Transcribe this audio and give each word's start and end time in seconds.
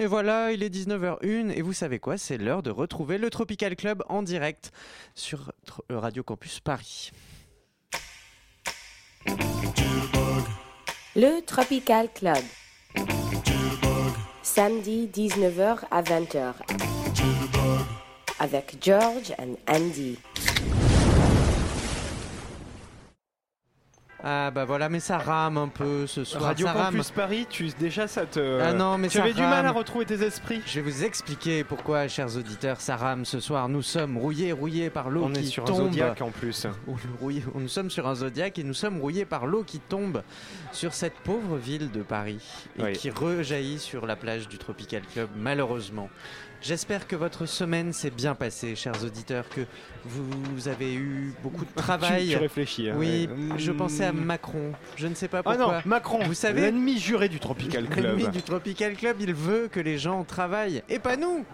Et 0.00 0.06
voilà, 0.06 0.52
il 0.52 0.62
est 0.62 0.72
19h01 0.72 1.50
et 1.50 1.60
vous 1.60 1.72
savez 1.72 1.98
quoi 1.98 2.16
C'est 2.16 2.38
l'heure 2.38 2.62
de 2.62 2.70
retrouver 2.70 3.18
le 3.18 3.30
Tropical 3.30 3.74
Club 3.74 4.04
en 4.08 4.22
direct 4.22 4.70
sur 5.16 5.50
euh, 5.90 5.98
Radio 5.98 6.22
Campus 6.22 6.60
Paris. 6.60 7.10
Le 11.16 11.44
Tropical 11.44 12.08
Club. 12.14 12.44
Samedi 14.44 15.10
19h 15.12 15.80
à 15.90 16.02
20h. 16.02 16.54
Avec 18.38 18.76
George 18.80 19.34
and 19.40 19.56
Andy. 19.66 20.16
Ah 24.24 24.50
bah 24.50 24.64
voilà, 24.64 24.88
mais 24.88 24.98
ça 24.98 25.16
rame 25.16 25.58
un 25.58 25.68
peu 25.68 26.06
ce 26.08 26.24
soir. 26.24 26.42
Radio 26.42 26.66
ça 26.66 26.72
rame. 26.72 26.92
Campus 26.94 27.10
Paris, 27.12 27.46
tu, 27.48 27.68
déjà 27.78 28.08
ça 28.08 28.26
te. 28.26 28.60
Ah 28.60 28.72
non, 28.72 28.98
mais 28.98 29.06
tu 29.08 29.18
ça 29.18 29.22
avais 29.22 29.32
du 29.32 29.42
mal 29.42 29.64
à 29.64 29.70
retrouver 29.70 30.06
tes 30.06 30.22
esprits. 30.24 30.60
Je 30.66 30.80
vais 30.80 30.90
vous 30.90 31.04
expliquer 31.04 31.62
pourquoi, 31.62 32.08
chers 32.08 32.36
auditeurs, 32.36 32.80
ça 32.80 32.96
rame 32.96 33.24
ce 33.24 33.38
soir. 33.38 33.68
Nous 33.68 33.82
sommes 33.82 34.18
rouillés, 34.18 34.50
rouillés 34.50 34.90
par 34.90 35.08
l'eau 35.08 35.24
On 35.26 35.30
qui 35.32 35.40
est 35.40 35.44
sur 35.44 35.62
un 35.62 35.66
tombe. 35.66 35.76
zodiaque 35.84 36.20
en 36.20 36.30
plus. 36.30 36.66
Nous 37.54 37.68
sommes 37.68 37.90
sur 37.90 38.08
un 38.08 38.16
zodiaque 38.16 38.58
et 38.58 38.64
nous 38.64 38.74
sommes 38.74 39.00
rouillés 39.00 39.24
par 39.24 39.46
l'eau 39.46 39.62
qui 39.62 39.78
tombe 39.78 40.22
sur 40.72 40.94
cette 40.94 41.14
pauvre 41.20 41.56
ville 41.56 41.90
de 41.92 42.02
Paris 42.02 42.40
et 42.78 42.82
Oui. 42.82 42.92
qui 42.94 43.10
rejaillit 43.10 43.78
sur 43.78 44.04
la 44.06 44.16
plage 44.16 44.48
du 44.48 44.58
Tropical 44.58 45.02
Club, 45.12 45.28
malheureusement. 45.36 46.08
J'espère 46.60 47.06
que 47.06 47.14
votre 47.14 47.46
semaine 47.46 47.92
s'est 47.92 48.10
bien 48.10 48.34
passée, 48.34 48.74
chers 48.74 49.04
auditeurs, 49.04 49.48
que 49.48 49.60
vous 50.04 50.66
avez 50.68 50.92
eu 50.92 51.32
beaucoup 51.42 51.64
de 51.64 51.70
Tu, 51.70 51.76
travail. 51.76 52.30
tu 52.30 52.36
réfléchis. 52.36 52.90
hein, 52.90 52.94
oui, 52.98 53.28
ouais. 53.30 53.58
je 53.58 53.70
pensais 53.70 54.04
à 54.04 54.12
Mm. 54.12 54.24
Macron. 54.24 54.72
Je 54.96 55.06
ne 55.06 55.14
sais 55.14 55.28
pas 55.28 55.38
Ah 55.38 55.42
pourquoi. 55.44 55.76
non, 55.76 55.82
Macron, 55.84 56.18
Vous 56.24 56.34
savez- 56.34 56.62
l'ennemi 56.62 56.98
juré 56.98 57.28
du 57.28 57.38
Tropical 57.38 57.86
Club. 57.88 58.16
L'ennemi 58.18 58.28
du 58.32 58.42
Tropical 58.42 58.94
Club, 58.96 59.16
il 59.20 59.34
veut 59.34 59.68
que 59.70 59.78
les 59.78 59.98
gens 59.98 60.24
travaillent 60.24 60.82
et 60.88 60.98
pas 60.98 61.16
nous. 61.16 61.44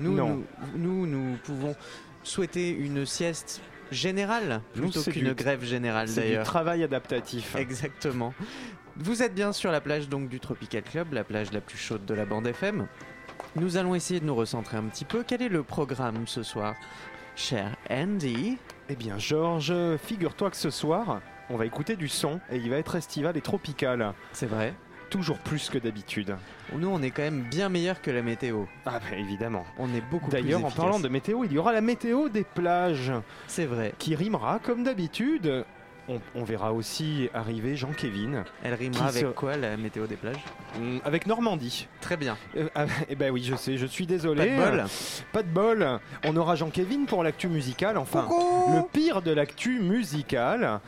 Nous, 0.00 0.14
Non. 0.16 0.42
nous, 0.74 1.06
nous, 1.06 1.06
nous 1.06 1.36
pouvons 1.44 1.76
souhaiter 2.24 2.70
une 2.70 3.06
sieste 3.06 3.60
générale 3.92 4.60
plutôt 4.74 5.02
qu'une 5.04 5.34
grève 5.34 5.62
générale 5.64 6.08
C'est 6.08 6.22
du 6.22 6.26
d'ailleurs. 6.28 6.44
travail 6.46 6.82
adaptatif. 6.82 7.54
Exactement. 7.54 8.34
Vous 8.96 9.22
êtes 9.22 9.34
bien 9.34 9.52
sur 9.52 9.70
la 9.70 9.80
plage 9.80 10.08
donc 10.08 10.28
du 10.28 10.40
Tropical 10.40 10.82
Club, 10.82 11.12
la 11.12 11.22
plage 11.24 11.52
la 11.52 11.60
plus 11.60 11.78
chaude 11.78 12.04
de 12.04 12.12
la 12.14 12.24
bande 12.26 12.46
FM. 12.46 12.88
Nous 13.56 13.76
allons 13.76 13.94
essayer 13.94 14.20
de 14.20 14.24
nous 14.24 14.34
recentrer 14.34 14.76
un 14.78 14.84
petit 14.84 15.04
peu. 15.04 15.24
Quel 15.26 15.42
est 15.42 15.48
le 15.48 15.62
programme 15.62 16.26
ce 16.26 16.42
soir, 16.42 16.74
cher 17.36 17.76
Andy? 17.90 18.56
Eh 18.88 18.96
bien, 18.96 19.18
Georges, 19.18 19.74
figure-toi 19.98 20.50
que 20.50 20.56
ce 20.56 20.70
soir, 20.70 21.20
on 21.50 21.56
va 21.56 21.66
écouter 21.66 21.96
du 21.96 22.08
son 22.08 22.40
et 22.50 22.56
il 22.56 22.70
va 22.70 22.76
être 22.78 22.94
estival 22.96 23.36
et 23.36 23.40
tropical. 23.42 24.14
C'est 24.32 24.46
vrai. 24.46 24.74
Toujours 25.10 25.38
plus 25.38 25.68
que 25.68 25.76
d'habitude. 25.76 26.34
Nous, 26.74 26.88
on 26.88 27.02
est 27.02 27.10
quand 27.10 27.20
même 27.22 27.42
bien 27.42 27.68
meilleur 27.68 28.00
que 28.00 28.10
la 28.10 28.22
météo. 28.22 28.64
Ah, 28.86 28.98
bah 28.98 29.16
évidemment. 29.18 29.64
On 29.78 29.92
est 29.94 30.00
beaucoup 30.10 30.30
plus 30.30 30.40
D'ailleurs, 30.40 30.60
en 30.64 30.68
efficace. 30.68 30.82
parlant 30.84 31.00
de 31.00 31.08
météo, 31.08 31.44
il 31.44 31.52
y 31.52 31.58
aura 31.58 31.72
la 31.74 31.82
météo 31.82 32.30
des 32.30 32.44
plages 32.44 33.12
C'est 33.46 33.66
vrai. 33.66 33.92
qui 33.98 34.14
rimera 34.14 34.58
comme 34.60 34.82
d'habitude. 34.82 35.66
On, 36.08 36.18
on 36.34 36.42
verra 36.42 36.72
aussi 36.72 37.30
arriver 37.32 37.76
Jean-Kévin 37.76 38.42
Elle 38.64 38.74
rimera 38.74 39.06
avec 39.06 39.22
se- 39.22 39.26
quoi 39.26 39.56
la 39.56 39.76
météo 39.76 40.06
des 40.08 40.16
plages? 40.16 40.42
Mm, 40.80 40.98
avec 41.04 41.26
Normandie. 41.28 41.86
Très 42.00 42.16
bien. 42.16 42.36
Euh, 42.56 42.68
ah, 42.74 42.86
eh 43.08 43.14
ben 43.14 43.30
oui, 43.30 43.44
je 43.44 43.54
sais, 43.54 43.78
je 43.78 43.86
suis 43.86 44.04
désolé. 44.06 44.46
Pas 44.56 44.66
de 44.66 44.70
bol. 44.76 44.84
Pas 45.32 45.42
de 45.44 45.48
bol. 45.48 46.00
On 46.24 46.36
aura 46.36 46.56
Jean-Kévin 46.56 47.04
pour 47.06 47.22
l'actu 47.22 47.46
musicale, 47.46 47.96
enfin. 47.98 48.26
Le 48.74 48.82
pire 48.92 49.22
de 49.22 49.30
l'actu 49.32 49.78
musicale. 49.80 50.80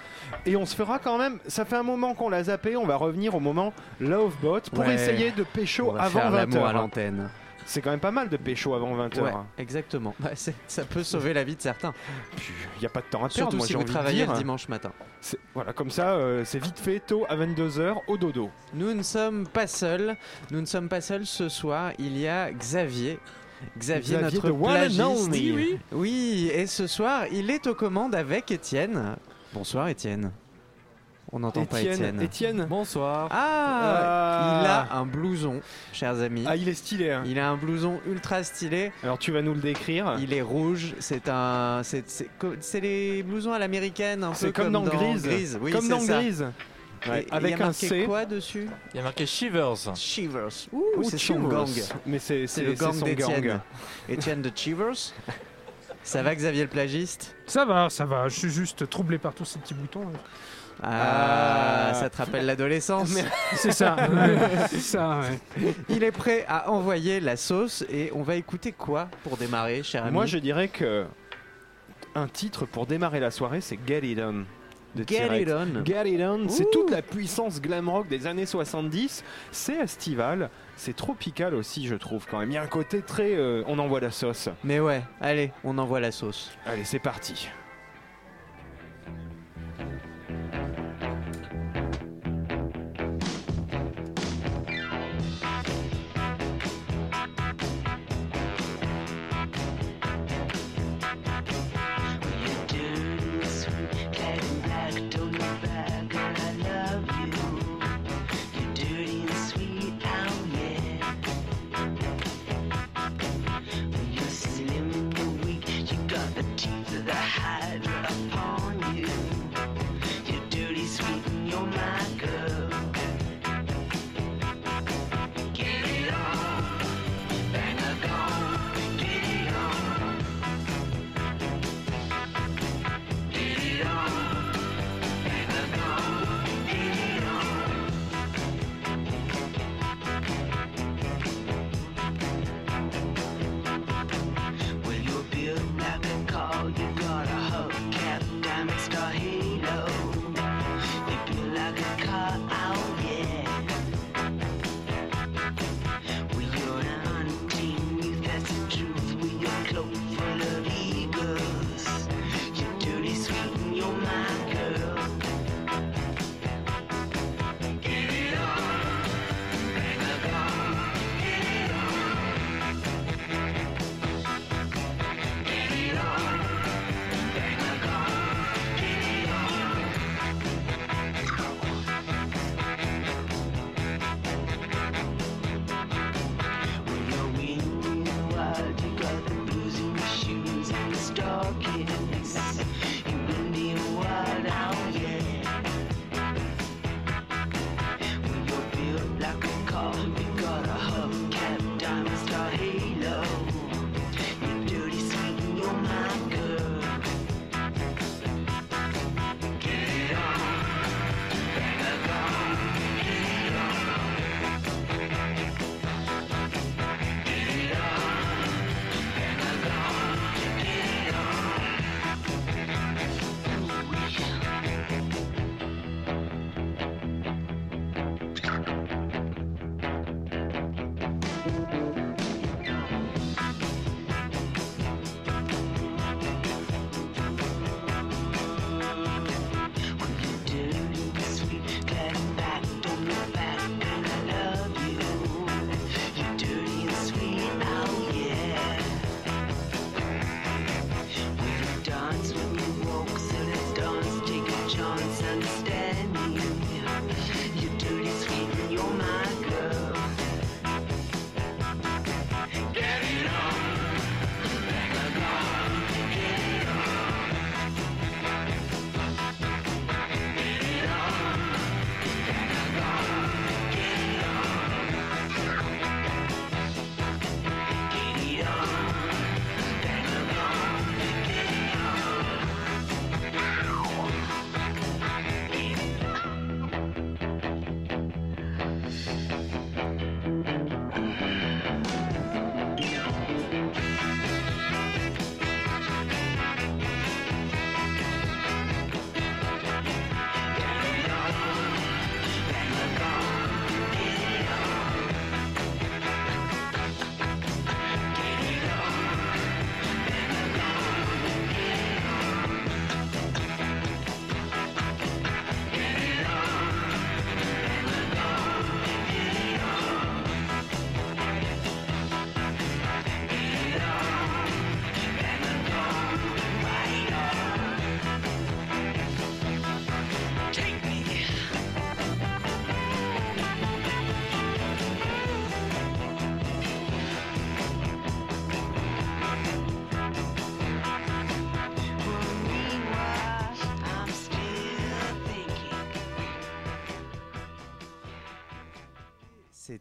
Et 0.46 0.56
on 0.56 0.66
se 0.66 0.74
fera 0.74 0.98
quand 0.98 1.16
même. 1.16 1.38
Ça 1.46 1.64
fait 1.64 1.76
un 1.76 1.82
moment 1.84 2.14
qu'on 2.14 2.28
l'a 2.28 2.42
zappé. 2.44 2.76
On 2.76 2.84
va 2.86 2.96
revenir 2.96 3.36
au 3.36 3.40
moment 3.40 3.72
Lovebot 4.00 4.60
pour 4.72 4.80
Ouais. 4.80 4.94
essayer 4.94 5.30
de 5.30 5.42
On 5.42 5.56
pécho 5.56 5.90
va 5.92 6.02
avant 6.02 6.18
faire 6.20 6.30
l'amour 6.32 6.66
à 6.66 6.72
20h. 6.72 6.74
l'antenne. 6.74 7.30
C'est 7.66 7.80
quand 7.80 7.90
même 7.90 8.00
pas 8.00 8.10
mal 8.10 8.28
de 8.28 8.36
pécho 8.36 8.74
avant 8.74 8.96
20h. 8.96 9.20
Ouais, 9.22 9.32
exactement. 9.58 10.14
Bah, 10.18 10.30
ça 10.66 10.84
peut 10.84 11.02
sauver 11.02 11.32
la 11.32 11.44
vie 11.44 11.56
de 11.56 11.62
certains. 11.62 11.94
Il 12.76 12.80
n'y 12.80 12.86
a 12.86 12.90
pas 12.90 13.00
de 13.00 13.06
temps 13.06 13.24
à 13.24 13.28
perdre. 13.28 13.34
Surtout 13.34 13.56
moi, 13.56 13.66
si 13.66 13.74
vous 13.74 13.84
travaillez 13.84 14.26
le 14.26 14.34
dimanche 14.34 14.68
matin. 14.68 14.92
Voilà, 15.54 15.72
comme 15.72 15.90
ça, 15.90 16.12
euh, 16.14 16.44
c'est 16.44 16.58
vite 16.58 16.78
fait, 16.78 17.00
tôt 17.00 17.24
à 17.28 17.36
22h 17.36 17.96
au 18.06 18.16
dodo. 18.16 18.50
Nous 18.74 18.92
ne 18.92 19.02
sommes 19.02 19.46
pas 19.46 19.66
seuls. 19.66 20.16
Nous 20.50 20.60
ne 20.60 20.66
sommes 20.66 20.88
pas 20.88 21.00
seuls 21.00 21.26
ce 21.26 21.48
soir. 21.48 21.92
Il 21.98 22.18
y 22.18 22.28
a 22.28 22.52
Xavier. 22.52 23.18
Xavier, 23.78 24.18
Xavier 24.18 24.40
notre 24.42 24.50
plagiste. 24.52 25.28
Oui, 25.30 25.78
Oui, 25.92 26.50
et 26.52 26.66
ce 26.66 26.86
soir, 26.86 27.24
il 27.32 27.50
est 27.50 27.66
aux 27.66 27.74
commandes 27.74 28.14
avec 28.14 28.50
Étienne. 28.50 29.16
Bonsoir 29.54 29.88
Étienne. 29.88 30.32
On 31.32 31.40
n'entend 31.40 31.64
pas 31.64 31.80
Étienne, 31.80 32.20
Étienne. 32.22 32.66
Bonsoir. 32.68 33.28
Ah, 33.30 33.80
Ah. 33.96 34.60
Il 34.62 34.66
a 34.66 34.96
un 34.98 35.04
blouson, 35.06 35.60
chers 35.92 36.20
amis. 36.20 36.44
Ah, 36.46 36.54
il 36.54 36.68
est 36.68 36.74
stylé. 36.74 37.10
hein. 37.10 37.22
Il 37.26 37.38
a 37.38 37.48
un 37.50 37.56
blouson 37.56 38.00
ultra 38.06 38.42
stylé. 38.44 38.92
Alors 39.02 39.18
tu 39.18 39.32
vas 39.32 39.42
nous 39.42 39.54
le 39.54 39.60
décrire. 39.60 40.16
Il 40.20 40.32
est 40.32 40.42
rouge. 40.42 40.94
C'est 41.00 41.28
un, 41.28 41.80
c'est, 41.82 42.08
c'est, 42.08 42.28
co- 42.38 42.54
c'est 42.60 42.80
les 42.80 43.22
blousons 43.24 43.52
à 43.52 43.58
l'américaine, 43.58 44.22
un 44.22 44.34
C'est 44.34 44.52
peu 44.52 44.62
comme, 44.62 44.72
dans 44.72 44.82
Grise. 44.82 45.58
Oui, 45.60 45.72
comme 45.72 45.82
c'est 45.82 45.88
dans 45.88 46.00
ça. 46.00 46.18
Grise. 46.20 46.46
Ouais, 47.08 47.22
Et- 47.22 47.26
et 47.26 47.32
avec 47.32 47.50
il 47.50 47.50
y 47.50 47.60
a 47.60 47.64
un 47.64 47.66
marqué 47.68 47.88
C. 47.88 48.04
quoi 48.06 48.24
dessus 48.26 48.68
Il 48.92 48.96
y 48.96 49.00
a 49.00 49.02
marqué 49.02 49.26
Shivers. 49.26 49.96
Shivers. 49.96 50.48
Ouh, 50.72 50.84
Ou 50.98 51.02
c'est 51.04 51.18
son 51.18 51.40
gang. 51.40 51.68
Mais 52.06 52.18
c'est 52.18 52.46
C'est 52.46 52.62
le 52.62 52.74
gang 52.74 52.94
son 52.94 53.04
d'Étienne. 53.04 53.40
gang. 53.40 53.60
Étienne 54.08 54.40
de 54.42 54.50
Chivers. 54.54 54.94
Ça 56.02 56.22
va 56.22 56.34
Xavier 56.34 56.62
le 56.62 56.68
plagiste? 56.68 57.34
Ça 57.46 57.64
va, 57.64 57.88
ça 57.90 58.04
va. 58.04 58.28
Je 58.28 58.38
suis 58.38 58.50
juste 58.50 58.88
troublé 58.88 59.18
par 59.18 59.32
tous 59.34 59.44
ces 59.46 59.58
petits 59.58 59.74
boutons. 59.74 60.02
ah, 60.14 60.18
Ah. 60.82 61.92
ça 61.94 62.10
te 62.10 62.16
rappelle 62.16 62.46
l'adolescence. 62.46 63.14
C'est 63.56 63.72
ça. 63.72 63.96
ouais, 64.10 64.36
c'est 64.68 64.80
ça. 64.80 65.20
ouais. 65.20 65.74
Il 65.88 66.02
est 66.02 66.12
prêt 66.12 66.44
à 66.48 66.70
envoyer 66.70 67.20
la 67.20 67.36
sauce 67.36 67.84
et 67.90 68.10
on 68.14 68.22
va 68.22 68.34
écouter 68.36 68.72
quoi 68.72 69.08
pour 69.22 69.36
démarrer, 69.36 69.82
cher 69.82 70.04
ami 70.04 70.12
Moi, 70.12 70.26
je 70.26 70.38
dirais 70.38 70.68
que 70.68 71.04
un 72.14 72.28
titre 72.28 72.66
pour 72.66 72.86
démarrer 72.86 73.20
la 73.20 73.30
soirée, 73.30 73.60
c'est 73.60 73.78
Get 73.86 74.00
It 74.06 74.18
On. 74.20 74.44
De 74.94 75.02
Get 75.02 75.26
T-Rex. 75.26 75.42
it 75.42 75.48
on. 75.50 75.84
Get 75.84 76.08
It 76.08 76.20
On, 76.20 76.48
c'est 76.48 76.70
toute 76.70 76.88
la 76.90 77.02
puissance 77.02 77.60
glam 77.60 77.88
rock 77.88 78.06
des 78.06 78.28
années 78.28 78.46
70. 78.46 79.24
C'est 79.50 79.74
estival, 79.74 80.50
c'est 80.76 80.94
tropical 80.94 81.54
aussi, 81.56 81.88
je 81.88 81.96
trouve 81.96 82.26
quand 82.30 82.38
même. 82.38 82.52
Il 82.52 82.54
y 82.54 82.58
a 82.58 82.62
un 82.62 82.68
côté 82.68 83.02
très. 83.02 83.34
euh, 83.34 83.64
on 83.66 83.80
envoie 83.80 83.98
la 84.00 84.12
sauce. 84.12 84.48
Mais 84.62 84.78
ouais, 84.78 85.02
allez, 85.20 85.50
on 85.64 85.78
envoie 85.78 85.98
la 85.98 86.12
sauce. 86.12 86.52
Allez, 86.64 86.84
c'est 86.84 87.00
parti. 87.00 87.48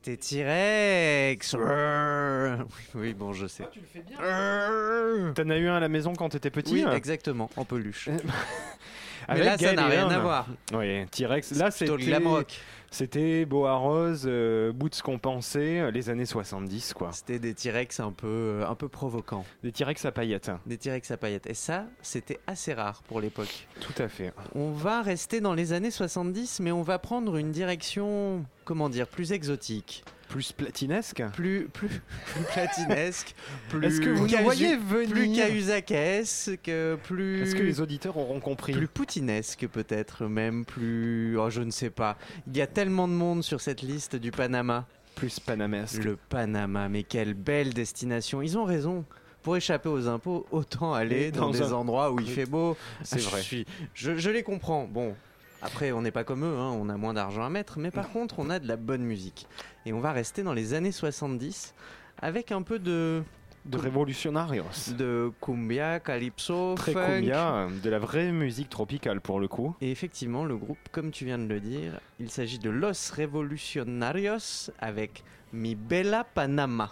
C'était 0.03 0.17
T-Rex. 0.17 1.55
Oui, 2.95 3.13
bon, 3.13 3.31
je 3.31 3.47
sais. 3.47 3.63
Tu 3.71 3.79
le 3.79 3.85
fais 3.85 4.01
bien. 4.01 4.17
T'en 5.33 5.49
as 5.49 5.57
eu 5.57 5.67
un 5.67 5.75
à 5.75 5.79
la 5.79 5.87
maison 5.87 6.13
quand 6.13 6.27
t'étais 6.27 6.49
petit 6.49 6.73
Oui, 6.73 6.83
hein 6.83 6.91
exactement, 6.91 7.49
en 7.55 7.63
peluche. 7.63 8.09
Mais 9.29 9.33
Avec 9.35 9.45
là, 9.45 9.57
ça 9.57 9.73
n'a 9.73 9.85
rien 9.85 10.09
à 10.09 10.19
voir. 10.19 10.47
Oui, 10.73 11.05
T-Rex. 11.07 11.51
Là, 11.51 11.71
plutôt 11.71 11.97
c'était 11.97 12.05
glam 12.05 12.27
rock. 12.27 12.59
c'était 12.91 13.45
Boa 13.45 13.75
Rose, 13.75 14.23
euh, 14.25 14.73
Boots 14.73 15.01
compensés, 15.01 15.79
euh, 15.79 15.91
les 15.91 16.09
années 16.09 16.25
70, 16.25 16.93
quoi. 16.93 17.11
C'était 17.13 17.39
des 17.39 17.53
T-Rex 17.53 18.01
un 18.01 18.11
peu, 18.11 18.27
euh, 18.27 18.67
un 18.67 18.75
peu 18.75 18.89
provoquants. 18.89 19.45
Des 19.63 19.71
T-Rex 19.71 20.03
à 20.03 20.11
paillettes. 20.11 20.51
Des 20.65 20.77
T-Rex 20.77 21.11
à 21.11 21.17
paillettes. 21.17 21.47
Et 21.47 21.53
ça, 21.53 21.85
c'était 22.01 22.41
assez 22.47 22.73
rare 22.73 23.01
pour 23.03 23.21
l'époque. 23.21 23.67
Tout 23.79 24.03
à 24.03 24.09
fait. 24.09 24.33
On 24.55 24.71
va 24.71 25.01
rester 25.01 25.39
dans 25.39 25.53
les 25.53 25.71
années 25.71 25.91
70, 25.91 26.59
mais 26.59 26.73
on 26.73 26.83
va 26.83 26.99
prendre 26.99 27.37
une 27.37 27.51
direction, 27.51 28.43
comment 28.63 28.89
dire, 28.89 29.07
plus 29.07 29.31
exotique, 29.31 30.03
Plus 30.29 30.51
platinesque. 30.51 31.21
plus, 31.33 31.67
plus, 31.71 31.89
plus 32.33 32.43
platinesque, 32.51 33.35
plus. 33.69 33.85
Est-ce 33.85 34.01
que 34.01 34.09
vous 34.09 34.27
nous 34.27 34.43
voyez 34.43 34.77
Plus 34.77 35.05
venir 35.21 35.47
cahuzaquesque, 35.47 36.71
plus. 37.03 37.41
Est-ce 37.41 37.55
que 37.55 37.61
les 37.63 37.81
auditeurs 37.81 38.17
auront 38.17 38.39
compris 38.39 38.73
plus 38.73 38.87
poutinesque 38.87 39.67
peut-être 39.67 40.25
même 40.25 40.65
plus 40.65 41.37
oh 41.37 41.49
je 41.49 41.61
ne 41.61 41.71
sais 41.71 41.89
pas 41.89 42.17
il 42.47 42.57
y 42.57 42.61
a 42.61 42.67
tellement 42.67 43.07
de 43.07 43.13
monde 43.13 43.43
sur 43.43 43.61
cette 43.61 43.81
liste 43.81 44.15
du 44.15 44.31
Panama 44.31 44.87
Plus 45.15 45.39
panamesque. 45.39 46.03
le 46.03 46.15
Panama 46.15 46.89
mais 46.89 47.03
quelle 47.03 47.33
belle 47.33 47.73
destination 47.73 48.41
ils 48.41 48.57
ont 48.57 48.63
raison 48.65 49.05
pour 49.43 49.57
échapper 49.57 49.89
aux 49.89 50.07
impôts 50.07 50.45
autant 50.51 50.93
aller 50.93 51.31
dans, 51.31 51.47
Dans 51.47 51.51
des 51.51 51.61
un- 51.61 51.71
endroits 51.73 52.11
où 52.11 52.19
il 52.19 52.27
fait 52.29 52.45
beau 52.45 52.77
C'est 53.03 53.19
Je 53.19 53.29
vrai. 53.29 53.41
suis- 53.41 53.65
je, 53.93 54.17
je 54.17 54.29
les 54.29 54.41
comprends 54.41 54.85
bon 54.85 55.15
après 55.63 55.91
on 55.91 56.01
n'est 56.01 56.11
pas 56.11 56.23
comme 56.23 56.43
eux 56.43 56.57
hein, 56.57 56.71
on 56.77 56.89
a 56.89 56.97
moins 56.97 57.13
d'argent 57.13 57.43
à 57.43 57.49
mettre 57.49 57.79
mais 57.79 57.91
par 57.91 58.09
contre 58.09 58.39
on 58.39 58.49
a 58.49 58.59
de 58.59 58.67
la 58.67 58.75
bonne 58.75 59.03
musique 59.03 59.47
et 59.85 59.93
on 59.93 59.99
va 59.99 60.11
rester 60.11 60.43
dans 60.43 60.53
les 60.53 60.73
années 60.73 60.91
70 60.91 61.73
avec 62.21 62.51
un 62.51 62.61
peu 62.61 62.79
de 62.79 63.23
De 63.65 63.77
Revolutionarios. 63.77 64.65
de 64.97 65.31
cumbia 65.41 65.99
calypso 65.99 66.75
Très 66.75 66.91
funk 66.93 67.05
cumbia, 67.05 67.67
de 67.83 67.89
la 67.89 67.99
vraie 67.99 68.31
musique 68.31 68.69
tropicale 68.69 69.21
pour 69.21 69.39
le 69.39 69.47
coup. 69.47 69.75
Et 69.79 69.89
effectivement, 69.89 70.43
le 70.43 70.57
groupe, 70.57 70.77
comme 70.91 71.11
tu 71.11 71.23
viens 71.25 71.37
de 71.37 71.47
le 71.47 71.59
dire, 71.61 71.99
il 72.19 72.29
s'agit 72.29 72.59
de 72.59 72.69
Los 72.69 73.13
Revolucionarios 73.17 74.69
avec 74.79 75.23
Mi 75.53 75.75
Bella 75.75 76.25
Panama. 76.25 76.91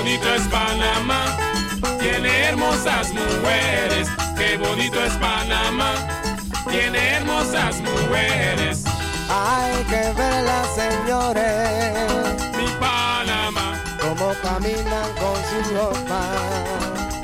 Bonito 0.00 0.34
es 0.34 0.42
Panamá, 0.48 1.36
tiene 2.00 2.44
hermosas 2.48 3.12
mujeres. 3.12 4.08
Qué 4.36 4.56
bonito 4.56 4.98
es 5.04 5.12
Panamá, 5.14 5.92
tiene 6.70 6.98
hermosas 7.16 7.76
mujeres. 7.80 8.84
Hay 9.28 9.84
que 9.84 10.12
verlas, 10.16 10.66
señores, 10.74 12.10
Mi 12.56 12.66
Panamá, 12.80 13.78
cómo 14.00 14.32
caminan 14.42 15.08
con 15.20 15.36
su 15.48 15.74
ropa. 15.74 16.22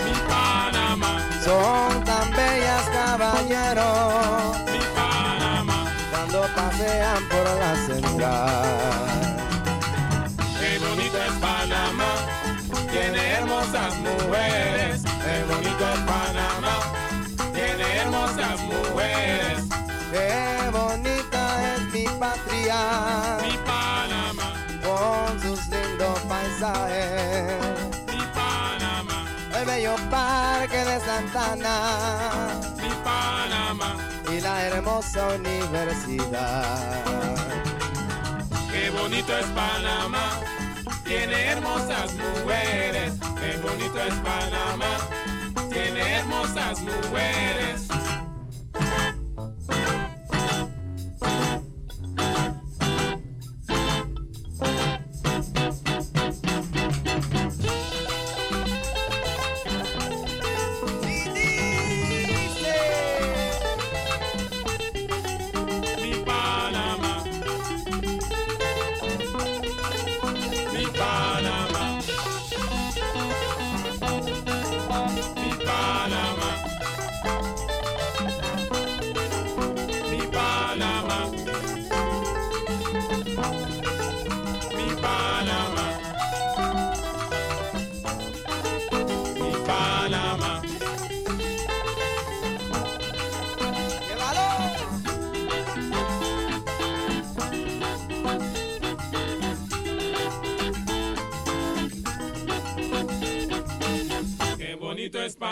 mi 0.04 0.12
Panamá, 0.28 1.18
Son 1.44 2.04
tan 2.04 2.30
bellas, 2.30 2.84
caballeros, 2.92 4.56
mi 4.70 4.80
Panamá. 4.94 5.86
cuando 6.10 6.42
pasean 6.54 7.22
por 7.30 7.44
la 7.58 7.74
central. 7.86 9.25
Tiene 13.12 13.28
hermosas 13.34 13.96
mujeres. 13.98 15.02
Qué 15.02 15.44
bonito 15.48 15.84
Panamá, 16.06 16.78
tiene 17.52 17.96
hermosas 17.98 18.60
mujeres. 18.62 19.64
Qué 20.12 20.70
bonita 20.72 21.74
es 21.74 21.80
mi 21.92 22.04
patria, 22.18 23.38
Mi 23.42 23.56
Panamá, 23.58 24.52
con 24.82 25.40
sus 25.40 25.60
lindos 25.68 26.18
paisajes. 26.28 27.54
mi 28.08 28.22
Panamá, 28.34 29.24
El 29.54 29.64
bello 29.66 29.94
parque 30.10 30.84
de 30.84 31.00
Santana 31.00 32.48
mi 32.76 32.88
Panamá. 33.04 33.96
y 34.32 34.40
la 34.40 34.62
hermosa 34.66 35.28
universidad. 35.28 37.04
Qué 38.70 38.90
bonito 38.90 39.36
es 39.38 39.46
Panamá, 39.46 40.40
tiene 41.06 41.52
hermosas 41.52 42.12
mujeres. 42.14 43.14
Qué 43.40 43.58
bonito 43.62 44.00
es 44.02 44.14
Panamá, 44.14 44.98
tiene 45.70 46.00
hermosas 46.18 46.80
mujeres. 46.80 47.88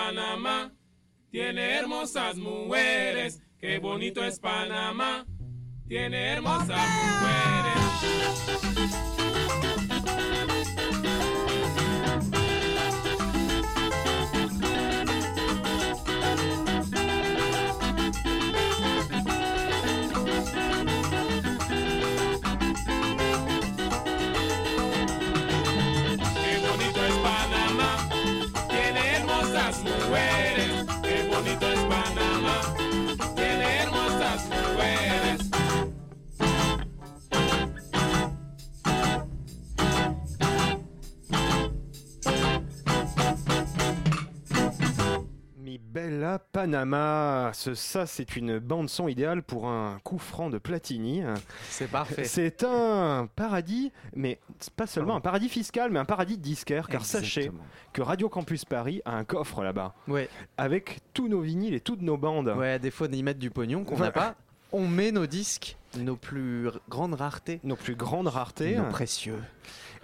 Panamá, 0.06 0.70
tiene 1.30 1.78
hermosas 1.78 2.37
mujeres. 2.37 3.40
Qué 3.58 3.78
bonito 3.78 4.23
es 4.23 4.38
Panamá, 4.38 5.25
tiene 5.88 6.32
hermosas 6.32 6.68
mujeres. 6.68 8.63
Panama, 46.38 47.50
ce, 47.54 47.74
ça 47.74 48.06
c'est 48.06 48.36
une 48.36 48.58
bande 48.58 48.88
son 48.88 49.08
idéale 49.08 49.42
pour 49.42 49.66
un 49.68 49.98
coup 50.04 50.18
franc 50.18 50.50
de 50.50 50.58
Platini. 50.58 51.22
C'est 51.68 51.90
parfait. 51.90 52.24
C'est 52.24 52.64
un 52.64 53.28
paradis, 53.36 53.92
mais 54.14 54.38
pas 54.76 54.86
seulement 54.86 55.16
un 55.16 55.20
paradis 55.20 55.48
fiscal, 55.48 55.90
mais 55.90 55.98
un 55.98 56.04
paradis 56.04 56.38
disquaire, 56.38 56.88
car 56.88 57.04
sachez 57.04 57.50
que 57.92 58.02
Radio 58.02 58.28
Campus 58.28 58.64
Paris 58.64 59.00
a 59.04 59.16
un 59.16 59.24
coffre 59.24 59.62
là-bas, 59.62 59.94
Ouais, 60.08 60.28
avec 60.56 61.00
tous 61.12 61.28
nos 61.28 61.40
vinyles 61.40 61.74
et 61.74 61.80
toutes 61.80 62.02
nos 62.02 62.16
bandes. 62.16 62.48
ouais, 62.56 62.72
à 62.72 62.78
défaut 62.78 63.06
d'y 63.06 63.22
mettre 63.22 63.38
du 63.40 63.50
pognon 63.50 63.84
qu'on 63.84 63.94
Ouais. 63.96 64.00
n'a 64.02 64.10
pas, 64.10 64.34
on 64.72 64.86
met 64.88 65.12
nos 65.12 65.26
disques, 65.26 65.76
nos 65.96 66.16
plus 66.16 66.68
grandes 66.88 67.14
raretés, 67.14 67.60
Nos 67.62 67.76
plus 67.76 67.94
grandes 67.94 68.28
raretés. 68.28 68.76
nos 68.76 68.84
précieux. 68.88 69.38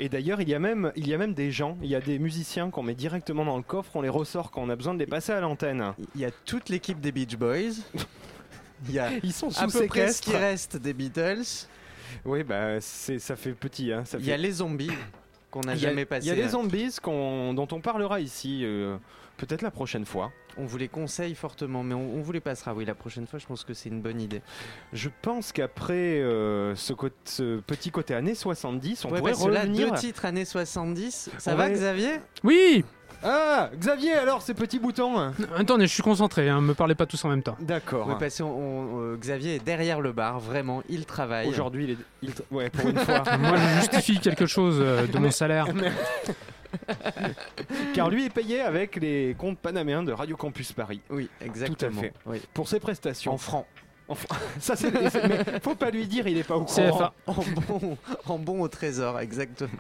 Et 0.00 0.08
d'ailleurs, 0.08 0.40
il 0.40 0.48
y 0.48 0.54
a 0.54 0.58
même, 0.58 0.92
il 0.96 1.06
y 1.06 1.12
a 1.12 1.18
même 1.18 1.34
des 1.34 1.50
gens, 1.50 1.76
il 1.82 1.90
y 1.90 1.94
a 1.94 2.00
des 2.00 2.18
musiciens 2.18 2.70
qu'on 2.70 2.82
met 2.82 2.94
directement 2.94 3.44
dans 3.44 3.58
le 3.58 3.62
coffre, 3.62 3.90
on 3.94 4.00
les 4.00 4.08
ressort 4.08 4.50
quand 4.50 4.62
on 4.62 4.70
a 4.70 4.74
besoin 4.74 4.94
de 4.94 4.98
les 4.98 5.06
passer 5.06 5.32
à 5.32 5.40
l'antenne. 5.40 5.92
Il 6.14 6.22
y 6.22 6.24
a 6.24 6.30
toute 6.30 6.70
l'équipe 6.70 7.00
des 7.00 7.12
Beach 7.12 7.36
Boys. 7.36 7.82
Il 8.88 8.94
y 8.94 8.98
a 8.98 9.10
Ils 9.22 9.34
sont 9.34 9.50
à 9.58 9.66
peu 9.66 9.86
près 9.86 10.10
ce 10.10 10.22
qui 10.22 10.34
reste 10.34 10.78
des 10.78 10.94
Beatles. 10.94 11.66
Oui, 12.24 12.42
bah 12.44 12.80
ça 12.80 13.36
fait 13.36 13.52
petit. 13.52 13.92
Hein, 13.92 14.06
ça 14.06 14.16
Il 14.18 14.24
y 14.24 14.32
a 14.32 14.38
les 14.38 14.52
zombies. 14.52 14.90
qu'on 15.50 15.60
n'a 15.60 15.76
jamais 15.76 16.06
passé. 16.06 16.28
Il 16.28 16.38
y 16.38 16.40
a 16.40 16.46
euh, 16.46 16.48
zombies 16.48 16.96
dont 17.04 17.68
on 17.70 17.80
parlera 17.82 18.20
ici, 18.20 18.62
euh, 18.64 18.96
peut-être 19.36 19.60
la 19.60 19.70
prochaine 19.70 20.06
fois. 20.06 20.32
On 20.58 20.64
vous 20.64 20.78
les 20.78 20.88
conseille 20.88 21.34
fortement, 21.34 21.82
mais 21.82 21.94
on, 21.94 22.16
on 22.16 22.20
vous 22.20 22.32
les 22.32 22.40
passera. 22.40 22.74
Oui, 22.74 22.84
la 22.84 22.94
prochaine 22.94 23.26
fois, 23.26 23.38
je 23.38 23.46
pense 23.46 23.64
que 23.64 23.74
c'est 23.74 23.88
une 23.88 24.00
bonne 24.02 24.20
idée. 24.20 24.42
Je 24.92 25.08
pense 25.22 25.52
qu'après 25.52 26.20
euh, 26.20 26.74
ce, 26.76 26.92
petit 27.60 27.90
côté 27.90 28.14
années 28.14 28.34
70, 28.34 29.04
on 29.04 29.10
ouais, 29.10 29.18
pourrait 29.18 29.32
que 29.32 29.48
là, 29.48 29.60
revenir. 29.62 29.90
deux 29.92 29.96
titres 29.98 30.24
années 30.24 30.44
70. 30.44 31.30
Ça 31.38 31.52
On 31.52 31.56
va, 31.56 31.68
va- 31.68 31.70
Xavier? 31.70 32.20
Oui 32.44 32.84
Ah, 33.22 33.70
Xavier, 33.76 34.12
alors 34.14 34.42
ces 34.42 34.54
petits 34.54 34.78
boutons 34.78 35.32
Attendez, 35.56 35.86
je 35.86 35.92
suis 35.92 36.02
concentré, 36.02 36.48
hein, 36.48 36.60
me 36.60 36.74
parlez 36.74 36.94
pas 36.94 37.06
tous 37.06 37.22
en 37.24 37.28
même 37.28 37.42
temps. 37.42 37.56
D'accord. 37.60 38.06
Oui, 38.08 38.14
parce 38.18 38.38
que 38.38 39.16
Xavier 39.16 39.56
est 39.56 39.64
derrière 39.64 40.00
le 40.00 40.12
bar, 40.12 40.40
vraiment, 40.40 40.82
il 40.88 41.04
travaille. 41.06 41.46
Aujourd'hui, 41.48 41.84
il 41.84 41.90
est... 41.92 41.96
il 42.22 42.30
tra- 42.30 42.42
Ouais, 42.50 42.70
pour 42.70 42.88
une 42.88 42.98
fois. 42.98 43.22
Moi, 43.38 43.56
je 43.56 43.80
justifie 43.80 44.18
quelque 44.20 44.46
chose 44.46 44.76
euh, 44.80 45.06
de 45.06 45.18
mon 45.18 45.30
salaire. 45.30 45.66
Car 47.94 48.10
lui 48.10 48.24
est 48.26 48.30
payé 48.30 48.60
avec 48.60 48.96
les 48.96 49.34
comptes 49.38 49.58
panaméens 49.58 50.02
de 50.02 50.12
Radio 50.12 50.36
Campus 50.36 50.72
Paris. 50.72 51.00
Oui, 51.10 51.28
exactement. 51.40 52.00
fait. 52.00 52.12
Oui. 52.26 52.40
Pour 52.54 52.68
ses 52.68 52.80
prestations. 52.80 53.32
En 53.32 53.38
francs. 53.38 53.66
Enfin, 54.08 54.34
ça 54.58 54.74
c'est. 54.76 54.90
Mais 54.92 55.60
faut 55.62 55.76
pas 55.76 55.90
lui 55.90 56.06
dire, 56.06 56.26
il 56.26 56.36
est 56.36 56.42
pas 56.42 56.56
au 56.56 56.64
courant. 56.64 56.90
CFA. 56.90 57.14
En 57.26 57.34
bon, 57.34 57.98
en 58.26 58.38
bon 58.38 58.60
au 58.62 58.68
trésor, 58.68 59.20
exactement. 59.20 59.70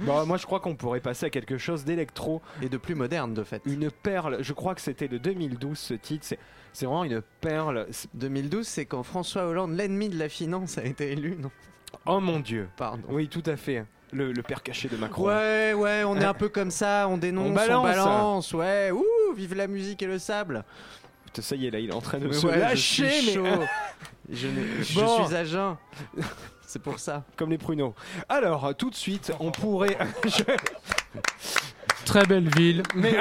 Bah, 0.00 0.24
moi 0.26 0.38
je 0.38 0.46
crois 0.46 0.60
qu'on 0.60 0.74
pourrait 0.74 1.00
passer 1.00 1.26
à 1.26 1.30
quelque 1.30 1.56
chose 1.58 1.84
d'électro. 1.84 2.42
Et 2.62 2.68
de 2.68 2.76
plus 2.76 2.94
moderne, 2.94 3.32
de 3.34 3.44
fait. 3.44 3.62
Une 3.66 3.90
perle, 3.90 4.38
je 4.40 4.52
crois 4.52 4.74
que 4.74 4.80
c'était 4.80 5.08
de 5.08 5.18
2012 5.18 5.78
ce 5.78 5.94
titre. 5.94 6.26
C'est, 6.26 6.38
c'est 6.72 6.86
vraiment 6.86 7.04
une 7.04 7.22
perle. 7.40 7.86
C'est- 7.90 8.08
2012, 8.14 8.66
c'est 8.66 8.86
quand 8.86 9.02
François 9.04 9.46
Hollande, 9.46 9.76
l'ennemi 9.76 10.08
de 10.08 10.18
la 10.18 10.28
finance, 10.28 10.78
a 10.78 10.84
été 10.84 11.12
élu, 11.12 11.36
non? 11.38 11.50
Oh 12.06 12.18
mon 12.18 12.40
dieu. 12.40 12.68
Pardon. 12.76 13.02
Oui, 13.08 13.28
tout 13.28 13.42
à 13.46 13.56
fait. 13.56 13.84
Le, 14.12 14.32
le 14.32 14.42
père 14.42 14.62
caché 14.62 14.88
de 14.88 14.96
Macron. 14.96 15.26
Ouais, 15.28 15.72
ouais, 15.72 16.02
on 16.04 16.16
est 16.16 16.24
un 16.24 16.34
peu 16.34 16.48
comme 16.48 16.70
ça, 16.72 17.06
on 17.08 17.16
dénonce, 17.16 17.46
On 17.46 17.74
on 17.78 17.82
balance. 17.84 18.52
ouais, 18.54 18.90
ouh, 18.90 19.04
vive 19.36 19.54
la 19.54 19.66
musique 19.68 20.02
et 20.02 20.06
le 20.06 20.18
sable. 20.18 20.64
Putain, 21.26 21.42
Ça 21.42 21.54
y 21.54 21.66
est, 21.66 21.70
là, 21.70 21.78
il 21.78 21.90
est 21.90 21.94
en 21.94 22.00
train 22.00 22.18
de 22.18 22.26
Mais 22.26 22.32
se 22.34 22.46
ouais, 22.46 22.58
lâcher, 22.58 23.08
je 23.08 23.30
suis 23.30 23.38
mais 23.38 23.50
chaud. 23.56 23.64
Je, 24.28 24.46
n'ai- 24.48 24.82
je 24.82 25.00
Bon. 25.00 25.26
suis 25.26 25.34
à 25.36 25.44
jeun. 25.44 25.76
C'est 26.66 26.82
pour 26.82 26.98
ça. 27.00 27.24
comme 27.36 27.50
les 27.50 27.58
pruneaux. 27.58 27.94
Alors, 28.28 28.74
tout 28.76 28.90
de 28.90 28.94
suite, 28.96 29.32
on 29.40 29.50
pourrait. 29.50 29.96
Très 32.04 32.24
belle 32.26 32.48
ville. 32.56 32.82
Mais 32.94 33.14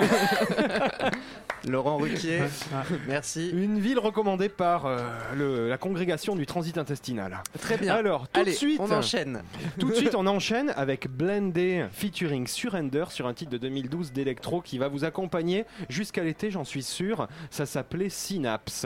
Laurent 1.68 1.98
Ruquier, 1.98 2.40
merci. 3.08 3.50
une 3.50 3.80
ville 3.80 4.00
recommandée 4.00 4.50
par 4.50 4.86
euh, 4.86 4.98
le- 5.36 5.70
la 5.70 5.78
congrégation 5.78 6.36
du 6.36 6.46
transit 6.46 6.78
intestinal. 6.78 7.42
Très 7.60 7.78
bien. 7.78 7.96
Alors, 7.96 8.28
tout 8.28 8.40
Allez, 8.40 8.52
de 8.52 8.56
suite, 8.58 8.80
on 8.80 8.92
enchaîne. 8.92 9.42
Tout 9.80 9.90
de 9.90 9.96
suite, 9.96 10.16
on 10.18 10.26
enchaîne 10.28 10.74
avec 10.76 11.10
Blendé 11.10 11.86
featuring 11.92 12.48
Surrender 12.48 13.06
sur 13.10 13.28
un 13.28 13.34
titre 13.34 13.52
de 13.52 13.58
2012 13.58 14.12
d'électro 14.12 14.62
qui 14.62 14.78
va 14.78 14.88
vous 14.88 15.04
accompagner 15.06 15.66
jusqu'à 15.90 16.24
l'été, 16.24 16.50
j'en 16.52 16.64
suis 16.64 16.84
sûr. 16.84 17.28
Ça 17.50 17.66
s'appelait 17.66 18.10
Synapse. 18.10 18.86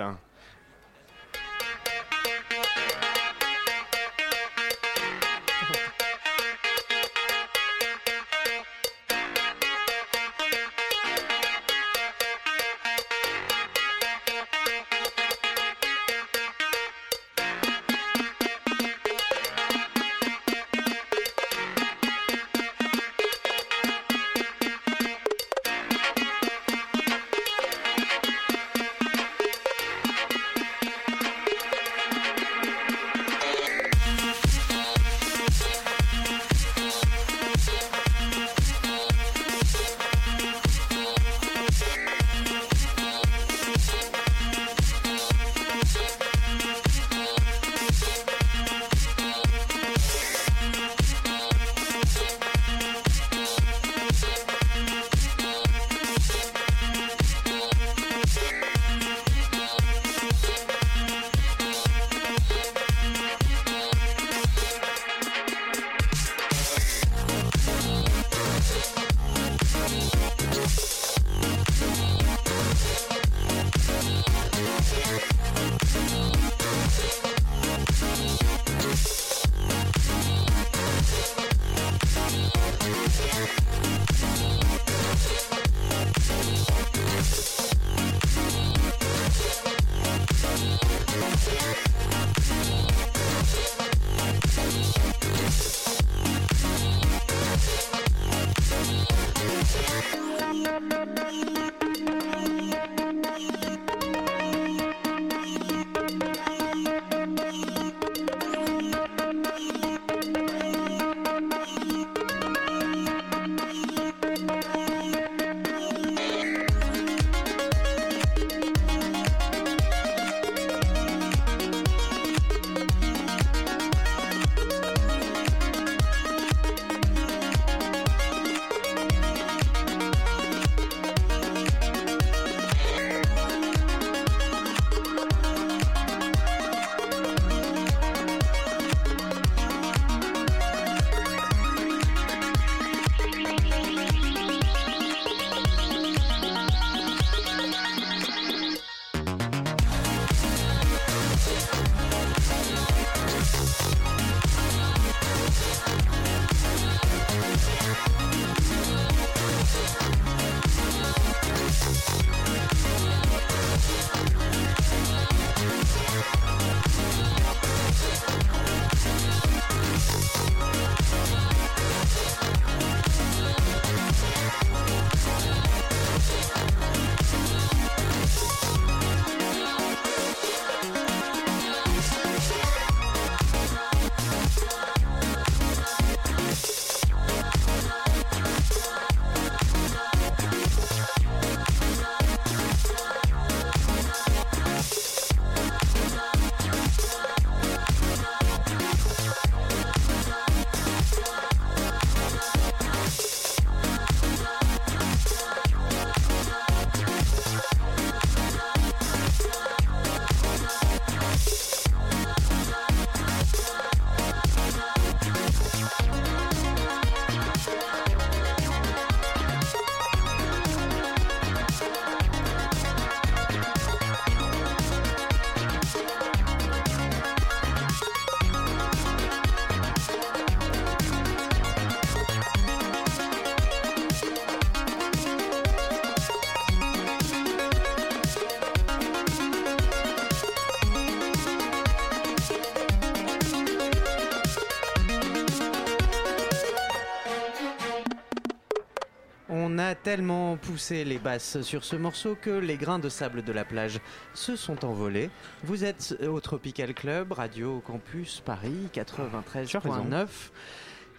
A 249.77 249.95
tellement 249.95 250.57
poussé 250.57 251.03
les 251.05 251.19
basses 251.19 251.61
sur 251.61 251.83
ce 251.83 251.95
morceau 251.95 252.35
que 252.39 252.49
les 252.49 252.77
grains 252.77 252.99
de 252.99 253.09
sable 253.09 253.43
de 253.43 253.51
la 253.51 253.65
plage 253.65 253.99
se 254.33 254.55
sont 254.55 254.83
envolés. 254.85 255.29
Vous 255.63 255.83
êtes 255.83 256.17
au 256.27 256.39
Tropical 256.39 256.93
Club, 256.93 257.31
Radio 257.31 257.81
Campus 257.85 258.41
Paris 258.43 258.89
93.9. 258.93 260.27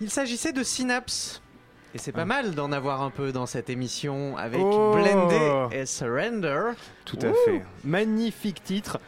Il 0.01 0.11
s'agissait 0.11 0.53
de 0.53 0.63
Synapse. 0.63 1.41
Et 1.95 1.99
c'est 1.99 2.11
pas 2.11 2.25
mal 2.25 2.57
d'en 2.57 2.73
avoir 2.73 3.03
un 3.03 3.11
peu 3.11 3.31
dans 3.31 3.47
cette 3.47 3.71
émission 3.71 4.37
avec 4.37 4.61
Oh. 4.61 4.95
Blendé 4.97 5.77
et 5.77 5.87
Surrender. 5.87 6.73
Tout 7.05 7.19
à 7.23 7.33
fait. 7.45 7.63
Magnifique 7.85 8.65
titre. 8.65 8.99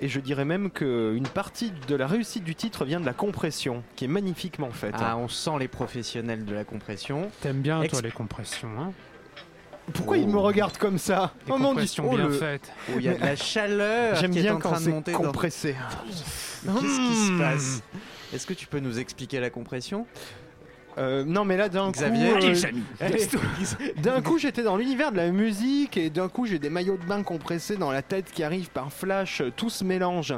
Et 0.00 0.08
je 0.08 0.20
dirais 0.20 0.44
même 0.44 0.70
qu'une 0.70 1.26
partie 1.32 1.72
de 1.88 1.94
la 1.94 2.06
réussite 2.06 2.44
du 2.44 2.54
titre 2.54 2.84
vient 2.84 3.00
de 3.00 3.06
la 3.06 3.14
compression, 3.14 3.82
qui 3.96 4.04
est 4.04 4.08
magnifiquement 4.08 4.70
faite. 4.70 4.94
Ah, 4.98 5.16
on 5.16 5.28
sent 5.28 5.52
les 5.58 5.68
professionnels 5.68 6.44
de 6.44 6.54
la 6.54 6.64
compression. 6.64 7.30
T'aimes 7.40 7.62
bien, 7.62 7.82
toi, 7.86 8.02
les 8.02 8.10
compressions, 8.10 8.68
hein? 8.78 8.92
Pourquoi 9.94 10.18
il 10.18 10.28
me 10.28 10.36
regarde 10.38 10.76
comme 10.78 10.98
ça? 10.98 11.32
Les 11.46 11.52
Oh 11.52 11.58
mon 11.58 11.58
Dieu 11.58 11.66
compressions 11.68 12.08
oh, 12.10 12.16
bien 12.16 12.26
le- 12.26 12.32
faites. 12.32 12.72
Où 12.92 12.98
il 12.98 13.04
y 13.04 13.08
a 13.08 13.14
de 13.14 13.20
la 13.20 13.36
chaleur 13.36 14.16
J'aime 14.16 14.32
qui 14.32 14.40
est 14.40 14.42
bien 14.42 14.56
en 14.56 14.58
quand 14.58 14.70
train 14.70 14.80
de 14.80 14.84
c'est 14.84 14.90
monter 14.90 15.12
dans... 15.12 15.18
compressé. 15.18 15.76
Qu'est-ce 16.64 16.98
qui 17.00 17.26
se 17.26 17.32
Hmm. 17.32 17.38
passe? 17.38 17.82
Est-ce 18.34 18.46
que 18.46 18.54
tu 18.54 18.66
peux 18.66 18.80
nous 18.80 18.98
expliquer 18.98 19.38
la 19.38 19.48
compression? 19.48 20.06
Euh, 20.98 21.24
non 21.24 21.44
mais 21.44 21.56
là 21.58 21.68
d'un 21.68 21.86
coup, 21.86 21.92
Xavier 21.92 22.32
euh, 22.42 22.54
Allez. 23.00 23.28
d'un 24.02 24.22
coup 24.22 24.38
j'étais 24.38 24.62
dans 24.62 24.78
l'univers 24.78 25.12
de 25.12 25.18
la 25.18 25.30
musique 25.30 25.98
et 25.98 26.08
d'un 26.08 26.28
coup 26.28 26.46
j'ai 26.46 26.58
des 26.58 26.70
maillots 26.70 26.96
de 26.96 27.04
bain 27.04 27.22
compressés 27.22 27.76
dans 27.76 27.90
la 27.90 28.00
tête 28.00 28.30
qui 28.32 28.42
arrivent 28.42 28.70
par 28.70 28.90
flash, 28.90 29.42
tout 29.56 29.68
se 29.68 29.84
mélange. 29.84 30.34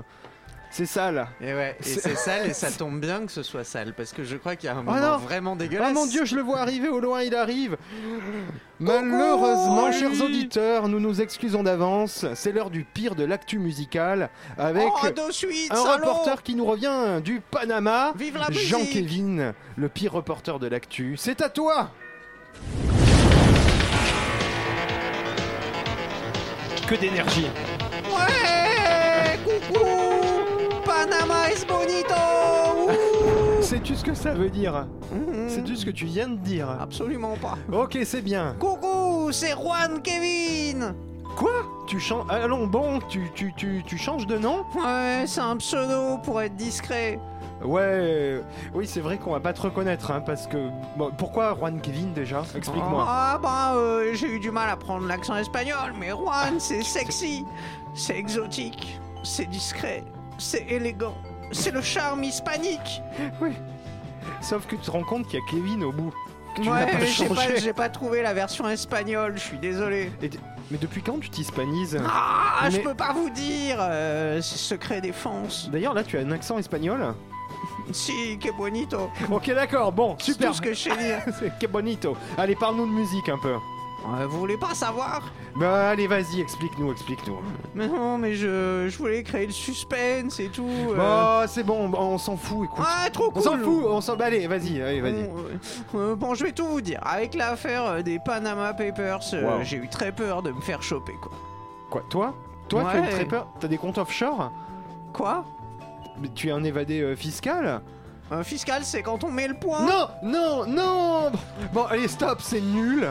C'est 0.71 0.87
ça 0.87 1.11
là. 1.11 1.29
Et 1.41 1.55
ouais, 1.55 1.77
et 1.81 1.83
C'est- 1.83 2.15
sale 2.17 2.47
et 2.47 2.53
ça 2.55 2.71
tombe 2.71 3.01
bien 3.01 3.25
que 3.27 3.33
ce 3.33 3.43
soit 3.43 3.65
sale 3.65 3.95
parce 3.95 4.13
que 4.13 4.23
je 4.25 4.37
crois 4.37 4.55
qu'il 4.57 4.69
y 4.69 4.71
a 4.73 4.77
un 4.77 4.81
Oh 4.81 4.83
moment 4.85 5.01
non 5.01 5.17
vraiment 5.19 5.57
dégueulasse. 5.57 5.89
Ah 5.91 5.93
mon 5.95 6.07
dieu, 6.07 6.25
je 6.25 6.37
le 6.37 6.43
vois 6.43 6.59
arriver 6.61 6.89
au 6.89 7.01
loin, 7.01 7.23
il 7.23 7.35
arrive. 7.35 7.77
Malheureusement, 8.81 9.87
Coucou 9.87 9.99
chers 9.99 10.23
auditeurs, 10.23 10.89
nous 10.89 11.01
nous 11.01 11.21
excusons 11.21 11.63
d'avance. 11.63 12.27
C'est 12.35 12.53
l'heure 12.53 12.71
du 12.71 12.85
pire 12.85 13.15
de 13.17 13.25
l'actu 13.25 13.59
musical 13.59 14.31
avec 14.57 14.89
Oh, 15.03 15.07
de 15.09 15.33
suite, 15.33 15.73
un 15.73 15.77
salaud 15.77 15.93
reporter 16.07 16.43
qui 16.43 16.55
nous 16.55 16.65
revient 16.65 17.21
du 17.25 17.41
Panama, 17.41 18.13
Vive 18.17 18.37
la 18.39 18.49
musique 18.49 18.69
Jean-Kévin, 18.69 19.55
le 19.77 19.89
pire 19.89 20.13
reporter 20.13 20.59
de 20.59 20.67
l'actu. 20.69 21.17
C'est 21.17 21.41
à 21.41 21.49
toi 21.49 21.91
Que 26.87 26.95
d'énergie 26.95 27.47
Ouais 28.11 28.58
Bonito. 31.67 32.15
Sais-tu 33.61 33.97
ce 33.97 34.05
que 34.05 34.15
ça 34.15 34.33
veut 34.33 34.51
dire. 34.51 34.87
Sais-tu 35.49 35.77
ce 35.77 35.85
que 35.85 35.91
tu 35.91 36.07
viens 36.07 36.29
de 36.29 36.37
dire 36.37 36.69
Absolument 36.81 37.37
pas. 37.37 37.57
Ok, 37.73 37.99
c'est 38.05 38.23
bien. 38.23 38.55
Coucou, 38.59 39.31
c'est 39.33 39.53
Juan 39.53 40.01
Kevin 40.03 40.95
Quoi? 41.37 41.51
Tu 41.87 42.01
changes 42.01 42.27
Allons, 42.31 42.67
bon, 42.67 42.99
tu, 43.09 43.31
tu, 43.35 43.53
tu, 43.57 43.83
tu 43.87 43.99
changes 43.99 44.27
de 44.27 44.39
nom? 44.39 44.65
Ouais, 44.75 45.25
c'est 45.27 45.41
un 45.41 45.57
pseudo 45.57 46.19
pour 46.19 46.41
être 46.41 46.57
discret. 46.57 47.19
Ouais, 47.65 48.41
oui, 48.73 48.87
c'est 48.87 49.01
vrai 49.01 49.19
qu'on 49.19 49.33
va 49.33 49.41
pas 49.41 49.53
te 49.53 49.61
reconnaître, 49.61 50.11
hein, 50.13 50.21
parce 50.21 50.47
que. 50.47 50.69
bon, 50.97 51.11
pourquoi 51.17 51.55
Juan 51.57 51.81
Kevin 51.81 52.13
déjà? 52.13 52.43
Explique-moi. 52.55 53.05
Ah 53.07 53.39
bah, 53.43 53.75
euh, 53.75 54.15
j'ai 54.15 54.29
eu 54.29 54.39
du 54.39 54.51
mal 54.51 54.71
à 54.71 54.77
prendre 54.77 55.07
l'accent 55.07 55.37
espagnol, 55.37 55.93
mais 55.99 56.11
Juan, 56.11 56.59
c'est 56.59 56.83
sexy, 56.83 57.45
c'est 57.95 58.17
exotique, 58.17 58.99
c'est 59.25 59.47
discret, 59.47 60.05
c'est 60.39 60.67
élégant, 60.69 61.15
c'est 61.53 61.71
le 61.71 61.81
charme 61.83 62.25
hispanique. 62.25 63.03
Sauf 64.41 64.67
que 64.67 64.77
tu 64.77 64.83
te 64.83 64.91
rends 64.91 65.03
compte 65.05 65.27
qu'il 65.29 65.39
y 65.39 65.43
a 65.43 65.47
Kevin 65.51 65.83
au 65.85 65.93
bout. 65.93 66.13
que 66.55 66.63
tu 66.63 66.69
n'as 66.69 66.85
Ouais, 66.85 67.07
j'ai 67.07 67.27
pas, 67.29 67.35
changé. 67.35 67.57
j'ai 67.61 67.73
pas 67.73 67.89
trouvé 67.89 68.23
la 68.23 68.35
version 68.35 68.69
espagnole, 68.69 69.35
je 69.37 69.41
suis 69.43 69.59
désolé. 69.59 70.11
Et 70.23 70.31
Mais 70.71 70.79
depuis 70.79 71.03
quand 71.03 71.19
tu 71.21 71.31
t'hispanises? 71.31 71.99
Ah, 72.07 72.69
je 72.71 72.79
peux 72.79 72.95
pas 72.95 73.13
vous 73.13 73.31
dire, 73.31 73.77
euh, 73.81 74.41
c'est 74.43 74.59
secret 74.59 75.01
défense. 75.01 75.69
D'ailleurs, 75.73 75.95
là, 75.95 76.05
tu 76.05 76.19
as 76.19 76.21
un 76.21 76.31
accent 76.31 76.59
espagnol? 76.59 77.15
Si, 77.91 78.39
que 78.39 78.53
bonito. 78.55 79.11
Ok, 79.31 79.47
d'accord, 79.55 79.93
bon, 79.93 80.15
C'est 80.19 80.33
super. 80.33 80.51
tout 80.51 80.57
ce 80.57 80.61
que 80.61 80.75
je 80.75 80.79
sais 80.79 80.97
dire. 80.97 81.21
C'est 81.41 81.59
que 81.59 81.67
bonito. 81.67 82.17
Allez, 82.37 82.55
parle-nous 82.55 82.87
de 82.87 82.93
musique 82.93 83.29
un 83.31 83.39
peu. 83.39 83.55
Ouais, 84.07 84.25
vous 84.27 84.39
voulez 84.39 84.57
pas 84.57 84.75
savoir? 84.75 85.23
Bah, 85.57 85.91
allez, 85.91 86.07
vas-y, 86.07 86.41
explique-nous, 86.41 86.93
explique-nous. 86.93 87.39
Mais 87.75 87.89
non, 87.89 88.17
mais 88.17 88.35
je, 88.35 88.87
je 88.89 88.97
voulais 88.97 89.23
créer 89.25 89.47
le 89.47 89.53
suspense 89.53 90.39
et 90.39 90.49
tout. 90.49 90.69
euh. 90.93 90.97
Bon, 91.43 91.47
c'est 91.49 91.65
bon, 91.65 91.93
on 91.93 92.17
s'en 92.17 92.37
fout, 92.37 92.67
écoute. 92.67 92.85
Ah, 92.89 93.11
trop 93.11 93.31
cool 93.31 93.39
on 93.41 93.45
s'en 93.45 93.59
fout, 93.59 93.85
on 93.89 94.01
s'en. 94.01 94.17
bah, 94.17 94.27
allez, 94.27 94.47
vas-y, 94.47 94.81
allez, 94.81 95.01
vas-y. 95.01 95.25
Bon, 95.25 95.35
euh, 95.39 95.99
euh, 96.13 96.15
bon, 96.15 96.35
je 96.35 96.45
vais 96.45 96.53
tout 96.53 96.67
vous 96.67 96.81
dire. 96.81 97.01
Avec 97.05 97.35
l'affaire 97.35 97.87
euh, 97.87 98.03
des 98.03 98.19
Panama 98.21 98.73
Papers, 98.73 99.21
euh, 99.35 99.59
Wow. 99.59 99.65
j'ai 99.65 99.77
eu 99.79 99.89
très 99.89 100.13
peur 100.13 100.43
de 100.43 100.53
me 100.53 100.61
faire 100.61 100.83
choper, 100.83 101.15
quoi. 101.21 101.33
Quoi, 101.91 102.03
toi? 102.09 102.35
Toi, 102.69 102.85
tu 102.91 102.97
as 102.97 103.01
Ouais. 103.01 103.07
eu 103.09 103.11
très 103.11 103.25
peur? 103.25 103.49
T'as 103.59 103.69
des 103.69 103.79
comptes 103.79 103.99
offshore? 103.99 104.53
Quoi? 105.13 105.45
Mais 106.21 106.29
tu 106.35 106.49
es 106.49 106.51
un 106.53 106.63
évadé 106.63 107.01
euh, 107.01 107.17
fiscal? 107.17 107.83
Un 108.31 108.45
fiscal, 108.45 108.83
c'est 108.85 109.03
quand 109.03 109.25
on 109.25 109.31
met 109.31 109.49
le 109.49 109.55
point 109.55 109.87
Non, 109.87 110.09
non, 110.23 110.67
non 110.67 111.33
Bon, 111.73 111.85
allez, 111.85 112.09
stop, 112.09 112.41
c'est 112.43 112.61
nul. 112.61 113.11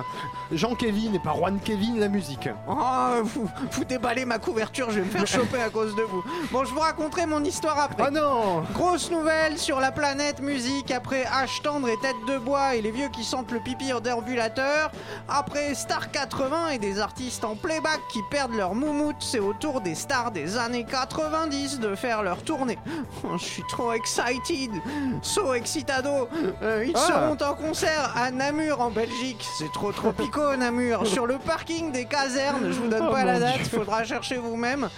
Jean-Kevin 0.52 1.16
et 1.16 1.20
pas 1.20 1.34
Juan 1.34 1.60
Kevin, 1.60 2.00
la 2.00 2.08
musique. 2.08 2.48
Oh, 2.68 2.76
vous, 3.24 3.50
vous 3.72 3.84
déballez 3.84 4.26
ma 4.26 4.38
couverture, 4.38 4.92
je 4.92 5.00
vais 5.00 5.06
me 5.06 5.10
faire 5.10 5.28
choper 5.28 5.62
à 5.62 5.70
cause 5.70 5.96
de 5.96 6.04
vous. 6.04 6.24
Bon, 6.52 6.64
je 6.64 6.74
vous 6.74 6.80
raconterai 6.80 7.26
mon 7.26 7.44
histoire 7.44 7.80
après. 7.80 8.04
Ah 8.08 8.12
non 8.12 8.62
Grosse 8.74 9.12
nouvelle 9.12 9.58
sur 9.58 9.80
la 9.80 9.92
planète 9.92 10.42
musique 10.42 10.92
après 10.92 11.24
H 11.24 11.62
tendre 11.64 11.90
et 11.90 11.98
tête 12.02 12.16
de 12.28 12.38
bois 12.38 12.76
et 12.76 12.82
les 12.82 12.92
vieux 12.92 13.10
qui 13.10 13.24
sentent 13.24 13.52
le 13.52 13.60
pipi 13.60 13.92
en 13.92 14.00
déambulateur. 14.00 14.92
Après 15.28 15.74
Star 15.74 16.12
80 16.12 16.70
et 16.70 16.78
des 16.80 17.00
artistes 17.00 17.44
en 17.44 17.56
playback 17.56 18.00
qui 18.12 18.20
perdent 18.30 18.54
leur 18.56 18.76
moumoute, 18.76 19.18
c'est 19.20 19.40
au 19.40 19.54
tour 19.54 19.82
des 19.82 19.96
stars 19.96 20.32
des 20.32 20.58
années 20.58 20.86
90 20.86 21.80
de 21.80 21.96
faire 21.96 22.22
leur 22.24 22.44
tournée. 22.44 22.78
Oh, 23.24 23.38
je 23.38 23.44
suis 23.46 23.64
trop 23.70 23.92
excited, 23.94 24.72
so 25.22 25.54
excitado. 25.54 26.28
Euh, 26.62 26.86
ils 26.88 26.94
Ah. 26.96 27.00
seront 27.00 27.38
en 27.50 27.54
concert 27.56 28.14
à 28.16 28.32
Namur 28.32 28.82
en 28.82 28.90
Belgique. 28.92 29.46
C'est 29.58 29.72
trop 29.72 29.92
tropico 29.92 30.56
Namur. 30.58 31.06
Sur 31.08 31.28
le 31.28 31.38
parking 31.38 31.92
des 31.92 32.06
casernes, 32.06 32.72
je 32.72 32.80
vous 32.80 32.88
donne 32.88 33.06
Oh, 33.10 33.12
pas 33.12 33.24
la 33.24 33.40
date, 33.40 33.62
Dieu. 33.64 33.80
faudra 33.80 34.04
chercher 34.04 34.38
vous-même. 34.38 34.90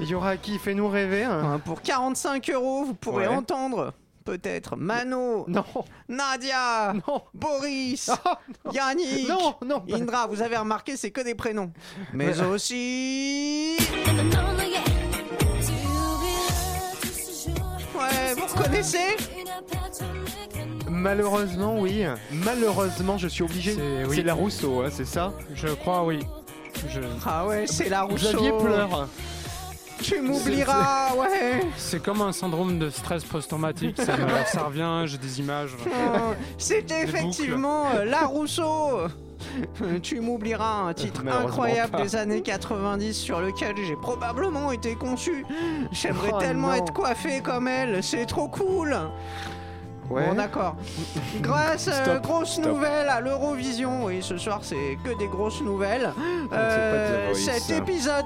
Il 0.00 0.08
y 0.08 0.14
aura 0.14 0.36
qui 0.36 0.58
fait 0.58 0.74
nous 0.74 0.88
rêver 0.88 1.24
hein 1.24 1.40
Hein, 1.54 1.60
Pour 1.64 1.82
45 1.82 2.50
euros, 2.50 2.84
vous 2.84 2.94
pourrez 2.94 3.28
Ouais. 3.28 3.34
entendre 3.34 3.92
peut-être 4.24 4.76
Mano, 4.76 5.44
Non, 5.48 5.64
Nadia, 6.08 6.92
non, 7.08 7.22
Boris, 7.34 8.08
Ah, 8.24 8.38
Yannick, 8.72 9.28
non, 9.28 9.54
non. 9.66 9.80
pas- 9.80 9.96
Indra. 9.96 10.26
Vous 10.28 10.42
avez 10.42 10.56
remarqué, 10.56 10.96
c'est 10.96 11.10
que 11.10 11.20
des 11.20 11.34
prénoms. 11.34 11.72
Mais 12.12 12.40
aussi. 12.40 13.76
Vous 18.34 18.46
reconnaissez 18.46 19.16
Malheureusement, 20.88 21.78
oui. 21.78 22.04
Malheureusement, 22.32 23.18
je 23.18 23.28
suis 23.28 23.42
obligé. 23.42 23.74
C'est- 23.74 24.04
oui. 24.08 24.22
La 24.22 24.34
Rousseau, 24.34 24.82
hein, 24.82 24.88
c'est 24.90 25.06
ça 25.06 25.32
Je 25.54 25.68
crois, 25.68 26.04
oui. 26.04 26.20
Je... 26.88 27.00
Ah 27.24 27.46
ouais, 27.46 27.66
c'est 27.66 27.88
la 27.88 28.02
Rousseau. 28.02 28.30
Xavier 28.32 28.52
pleure. 28.58 29.08
Tu 30.02 30.20
m'oublieras, 30.20 31.14
ouais. 31.14 31.60
C'est 31.76 32.02
comme 32.02 32.22
un 32.22 32.32
syndrome 32.32 32.78
de 32.78 32.90
stress 32.90 33.24
post-traumatique. 33.24 33.96
Ça, 34.00 34.64
revient, 34.64 35.04
j'ai 35.06 35.18
des 35.18 35.38
images. 35.40 35.70
Oh, 35.86 36.18
C'était 36.58 37.02
effectivement 37.04 37.84
euh, 37.94 38.04
La 38.04 38.26
Rousseau. 38.26 39.02
Euh, 39.82 39.98
Tu 40.02 40.20
m'oublieras 40.20 40.82
un 40.88 40.94
titre 40.94 41.22
incroyable 41.44 41.92
pas. 41.92 42.02
des 42.02 42.16
années 42.16 42.42
90 42.42 43.12
sur 43.14 43.40
lequel 43.40 43.74
j'ai 43.86 43.96
probablement 43.96 44.72
été 44.72 44.94
conçu. 44.94 45.44
J'aimerais 45.92 46.30
Oh 46.34 46.38
tellement 46.40 46.68
non. 46.68 46.74
être 46.74 46.92
coiffé 46.92 47.40
comme 47.40 47.68
elle, 47.68 48.02
c'est 48.02 48.26
trop 48.26 48.48
cool. 48.48 48.96
Ouais. 50.10 50.26
Bon 50.26 50.34
d'accord. 50.34 50.76
Grâce 51.40 51.88
Stop, 51.90 52.22
grosse 52.22 52.54
stop. 52.54 52.66
nouvelle 52.66 53.08
à 53.08 53.20
l'Eurovision, 53.20 54.04
oui 54.04 54.18
ce 54.20 54.36
soir 54.36 54.58
c'est 54.62 54.98
que 55.04 55.16
des 55.18 55.28
grosses 55.28 55.62
nouvelles. 55.62 56.12
Euh, 56.52 57.32
cet 57.34 57.70
épisode... 57.70 58.24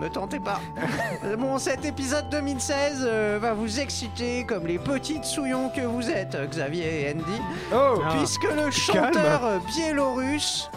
Me 0.00 0.08
tentez 0.08 0.40
pas. 0.40 0.60
Bon, 1.38 1.58
cet 1.58 1.84
épisode 1.84 2.28
2016 2.30 3.04
euh, 3.06 3.38
va 3.40 3.54
vous 3.54 3.80
exciter 3.80 4.44
comme 4.44 4.66
les 4.66 4.78
petites 4.78 5.24
souillons 5.24 5.68
que 5.70 5.80
vous 5.80 6.10
êtes, 6.10 6.36
Xavier 6.50 7.02
et 7.08 7.12
Andy 7.12 7.40
Oh 7.72 8.00
Ah. 8.04 8.14
puisque 8.16 8.44
le 8.44 8.70
chanteur 8.70 9.60
biélorusse 9.74 10.70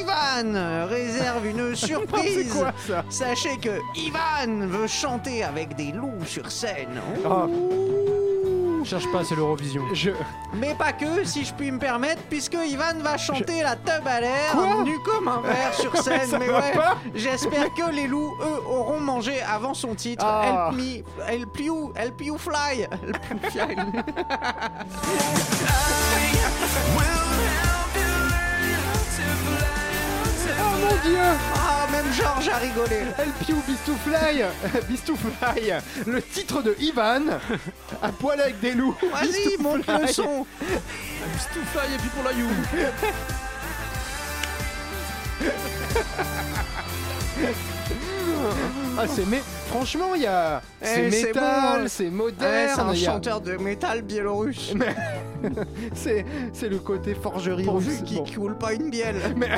Ivan 0.00 0.86
réserve 0.88 1.46
une 1.46 1.74
surprise. 1.76 2.52
quoi 2.52 2.72
ça? 2.86 3.04
Sachez 3.10 3.56
que 3.58 3.78
Ivan 3.96 4.66
veut 4.66 4.86
chanter 4.88 5.42
avec 5.44 5.76
des 5.76 5.92
loups 5.92 6.24
sur 6.26 6.50
scène. 6.50 7.00
Ah. 7.24 7.46
Cherche 8.88 9.12
pas, 9.12 9.22
c'est 9.22 9.34
l'Eurovision. 9.34 9.82
Je. 9.92 10.12
Mais 10.54 10.74
pas 10.74 10.94
que, 10.94 11.22
si 11.22 11.44
je 11.44 11.52
puis 11.52 11.70
me 11.70 11.78
permettre, 11.78 12.22
puisque 12.30 12.54
Ivan 12.54 12.94
va 13.02 13.18
chanter 13.18 13.62
la 13.62 13.76
tub 13.76 14.06
à 14.06 14.22
l'air, 14.22 14.56
nu 14.82 14.98
comme 15.00 15.28
un 15.28 15.42
verre 15.42 15.74
sur 15.74 15.94
scène. 16.02 16.30
mais 16.38 16.48
ouais, 16.48 16.72
j'espère 17.14 17.66
que 17.74 17.94
les 17.94 18.06
loups, 18.06 18.34
eux, 18.40 18.62
auront 18.66 19.00
mangé 19.00 19.42
avant 19.42 19.74
son 19.74 19.94
titre. 19.94 20.24
Ah. 20.26 20.70
Help 20.70 20.80
me, 20.80 21.02
help 21.30 21.60
you, 21.60 21.92
help 21.94 22.18
you. 22.22 22.36
Help 22.36 22.40
fly. 22.40 22.88
mon 30.88 31.08
dieu 31.08 31.18
Ah, 31.54 31.86
même 31.92 32.12
Georges 32.12 32.48
a 32.48 32.56
rigolé. 32.58 33.02
El 33.18 33.30
Piu 33.44 33.54
Bistoufly 33.66 34.42
Bistoufly 34.88 35.72
Le 36.06 36.22
titre 36.22 36.62
de 36.62 36.74
Ivan 36.80 37.22
À 38.02 38.08
poil 38.12 38.40
avec 38.40 38.60
des 38.60 38.72
loups 38.72 38.96
Vas-y, 39.12 39.56
monte 39.62 39.86
le 39.86 40.06
Bistoufly. 40.06 40.14
son. 40.14 40.46
Stoufaille 41.38 41.94
et 41.94 41.98
puis 41.98 42.08
pour 42.10 42.24
la 42.24 42.32
you. 42.32 42.46
Ah 48.98 49.04
c'est 49.06 49.26
mais 49.26 49.40
franchement 49.68 50.14
il 50.16 50.22
y 50.22 50.26
a 50.26 50.60
c'est 50.82 51.06
Eh, 51.06 51.10
c'est 51.10 51.26
métal, 51.28 51.82
bon. 51.82 51.88
c'est 51.88 52.04
Ouais, 52.04 52.10
moderne, 52.10 52.70
c'est 52.74 52.80
un 52.80 52.92
il 52.94 53.00
y 53.00 53.06
a- 53.06 53.10
chanteur 53.12 53.40
de 53.40 53.56
métal 53.56 54.02
biélorusse. 54.02 54.74
c'est 55.94 56.24
c'est 56.52 56.68
le 56.68 56.78
côté 56.78 57.14
forgerie 57.14 57.64
Pourvu 57.64 58.02
qu'il 58.02 58.18
Bon. 58.18 58.24
coule 58.34 58.58
pas 58.58 58.72
une 58.72 58.90
bielle. 58.90 59.20
Mais 59.36 59.48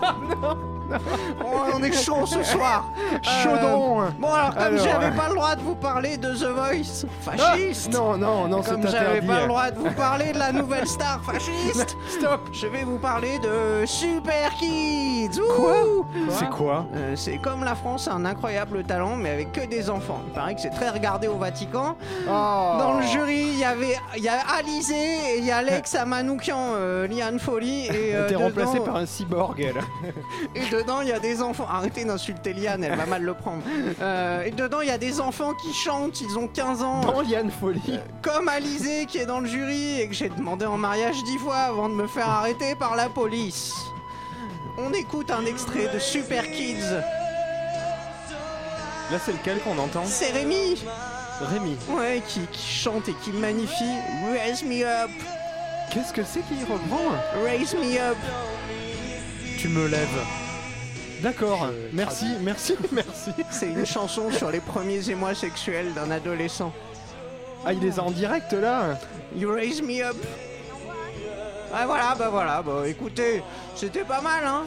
Oh, 0.40 0.77
on 1.74 1.82
est 1.82 1.92
chaud 1.92 2.26
ce 2.26 2.42
soir. 2.42 2.90
chaudron 3.22 4.04
Bon 4.18 4.32
alors 4.32 4.54
comme 4.54 4.78
j'avais 4.78 5.06
euh, 5.06 5.10
pas 5.16 5.28
le 5.28 5.34
droit 5.34 5.54
de 5.56 5.60
vous 5.62 5.74
parler 5.74 6.16
de 6.16 6.34
The 6.34 6.48
Voice 6.48 7.06
fasciste, 7.20 7.92
Non 7.92 8.16
non 8.16 8.48
non 8.48 8.62
comme 8.62 8.86
j'avais 8.88 9.20
pas 9.20 9.42
le 9.42 9.48
droit 9.48 9.70
de 9.70 9.78
vous 9.78 9.90
parler 9.92 10.32
de 10.32 10.38
la 10.38 10.52
nouvelle 10.52 10.86
star 10.86 11.20
fasciste, 11.24 11.96
Stop 12.08 12.40
je 12.52 12.66
vais 12.66 12.84
vous 12.84 12.98
parler 12.98 13.38
de 13.38 13.86
Super 13.86 14.50
Kids. 14.58 15.40
Ouh 15.40 15.56
Quoi 15.56 16.04
C'est 16.30 16.48
quoi 16.50 16.86
Euh, 16.94 17.14
c'est 17.16 17.38
comme 17.38 17.64
la 17.64 17.74
France 17.74 18.08
a 18.08 18.14
un 18.14 18.24
incroyable 18.24 18.84
talent, 18.84 19.16
mais 19.16 19.30
avec 19.30 19.52
que 19.52 19.66
des 19.66 19.90
enfants. 19.90 20.20
Il 20.26 20.32
paraît 20.32 20.54
que 20.54 20.60
c'est 20.60 20.70
très 20.70 20.90
regardé 20.90 21.28
au 21.28 21.36
Vatican. 21.36 21.96
Oh. 22.26 22.76
Dans 22.78 22.94
le 22.98 23.02
jury, 23.06 23.48
il 23.52 23.58
y 23.58 23.64
avait, 23.64 23.96
il 24.16 24.22
y 24.22 24.28
a 24.28 24.38
Alizé 24.58 24.94
et 24.94 25.38
il 25.38 25.44
y 25.44 25.50
a 25.50 25.58
Alex 25.58 25.94
Amanoukian, 25.94 26.72
euh, 26.74 27.06
Liane 27.06 27.38
Folly 27.38 27.86
et 27.86 28.14
euh, 28.14 28.28
T'es 28.28 28.36
remplacé 28.36 28.80
par 28.80 28.96
un 28.96 29.06
cyborg 29.06 29.60
elle. 29.60 29.80
et 30.54 30.68
dedans, 30.78 31.00
il 31.00 31.08
y 31.08 31.12
a 31.12 31.18
des 31.18 31.42
enfants. 31.42 31.66
Arrêtez 31.68 32.04
d'insulter 32.04 32.52
Liane, 32.52 32.84
elle 32.84 32.96
va 32.96 33.06
mal 33.06 33.22
le 33.22 33.34
prendre. 33.34 33.62
Euh, 34.00 34.44
et 34.44 34.50
dedans, 34.50 34.80
il 34.80 34.88
y 34.88 34.92
a 34.92 34.98
des 34.98 35.20
enfants 35.20 35.52
qui 35.54 35.72
chantent, 35.72 36.20
ils 36.20 36.38
ont 36.38 36.46
15 36.46 36.82
ans. 36.82 37.00
Dans 37.00 37.20
Liane 37.20 37.50
Folie. 37.50 37.98
Comme 38.22 38.48
Alizé 38.48 39.06
qui 39.06 39.18
est 39.18 39.26
dans 39.26 39.40
le 39.40 39.46
jury 39.46 40.00
et 40.00 40.08
que 40.08 40.14
j'ai 40.14 40.28
demandé 40.28 40.66
en 40.66 40.76
mariage 40.76 41.16
dix 41.24 41.38
fois 41.38 41.56
avant 41.56 41.88
de 41.88 41.94
me 41.94 42.06
faire 42.06 42.28
arrêter 42.28 42.74
par 42.76 42.94
la 42.96 43.08
police. 43.08 43.72
On 44.78 44.92
écoute 44.92 45.30
un 45.30 45.44
extrait 45.46 45.88
de 45.92 45.98
Super 45.98 46.44
Kids. 46.44 46.90
Là 49.10 49.18
c'est 49.24 49.32
lequel 49.32 49.58
qu'on 49.60 49.78
entend 49.78 50.04
C'est 50.06 50.30
Rémi, 50.30 50.84
Rémi. 51.40 51.76
ouais, 51.90 52.22
qui, 52.28 52.40
qui 52.52 52.66
chante 52.66 53.08
et 53.08 53.14
qui 53.24 53.30
magnifie 53.32 53.96
Raise 54.30 54.62
me 54.62 54.84
up, 54.84 55.10
Qu'est-ce 55.92 56.12
que 56.12 56.22
c'est 56.22 56.42
qui 56.42 56.60
reprend 56.70 57.10
raise 57.42 57.74
me 57.74 57.98
up. 57.98 58.16
Tu 59.58 59.68
me 59.68 59.88
lèves. 59.88 60.47
D'accord. 61.22 61.64
Euh, 61.64 61.88
Merci, 61.92 62.26
merci, 62.42 62.74
merci. 62.92 63.30
C'est 63.50 63.70
une 63.70 63.86
chanson 63.86 64.30
sur 64.30 64.50
les 64.50 64.60
premiers 64.60 65.10
émois 65.10 65.34
sexuels 65.34 65.92
d'un 65.94 66.10
adolescent. 66.10 66.72
Ah, 67.66 67.72
il 67.72 67.80
les 67.80 67.98
a 67.98 68.04
en 68.04 68.10
direct 68.10 68.52
là 68.52 68.98
You 69.36 69.50
raise 69.52 69.82
me 69.82 70.02
up. 70.02 70.16
Ah 71.74 71.86
voilà, 71.86 72.14
bah 72.18 72.28
voilà, 72.30 72.62
bah 72.62 72.82
écoutez, 72.86 73.42
c'était 73.74 74.04
pas 74.04 74.20
mal, 74.22 74.42
hein. 74.46 74.62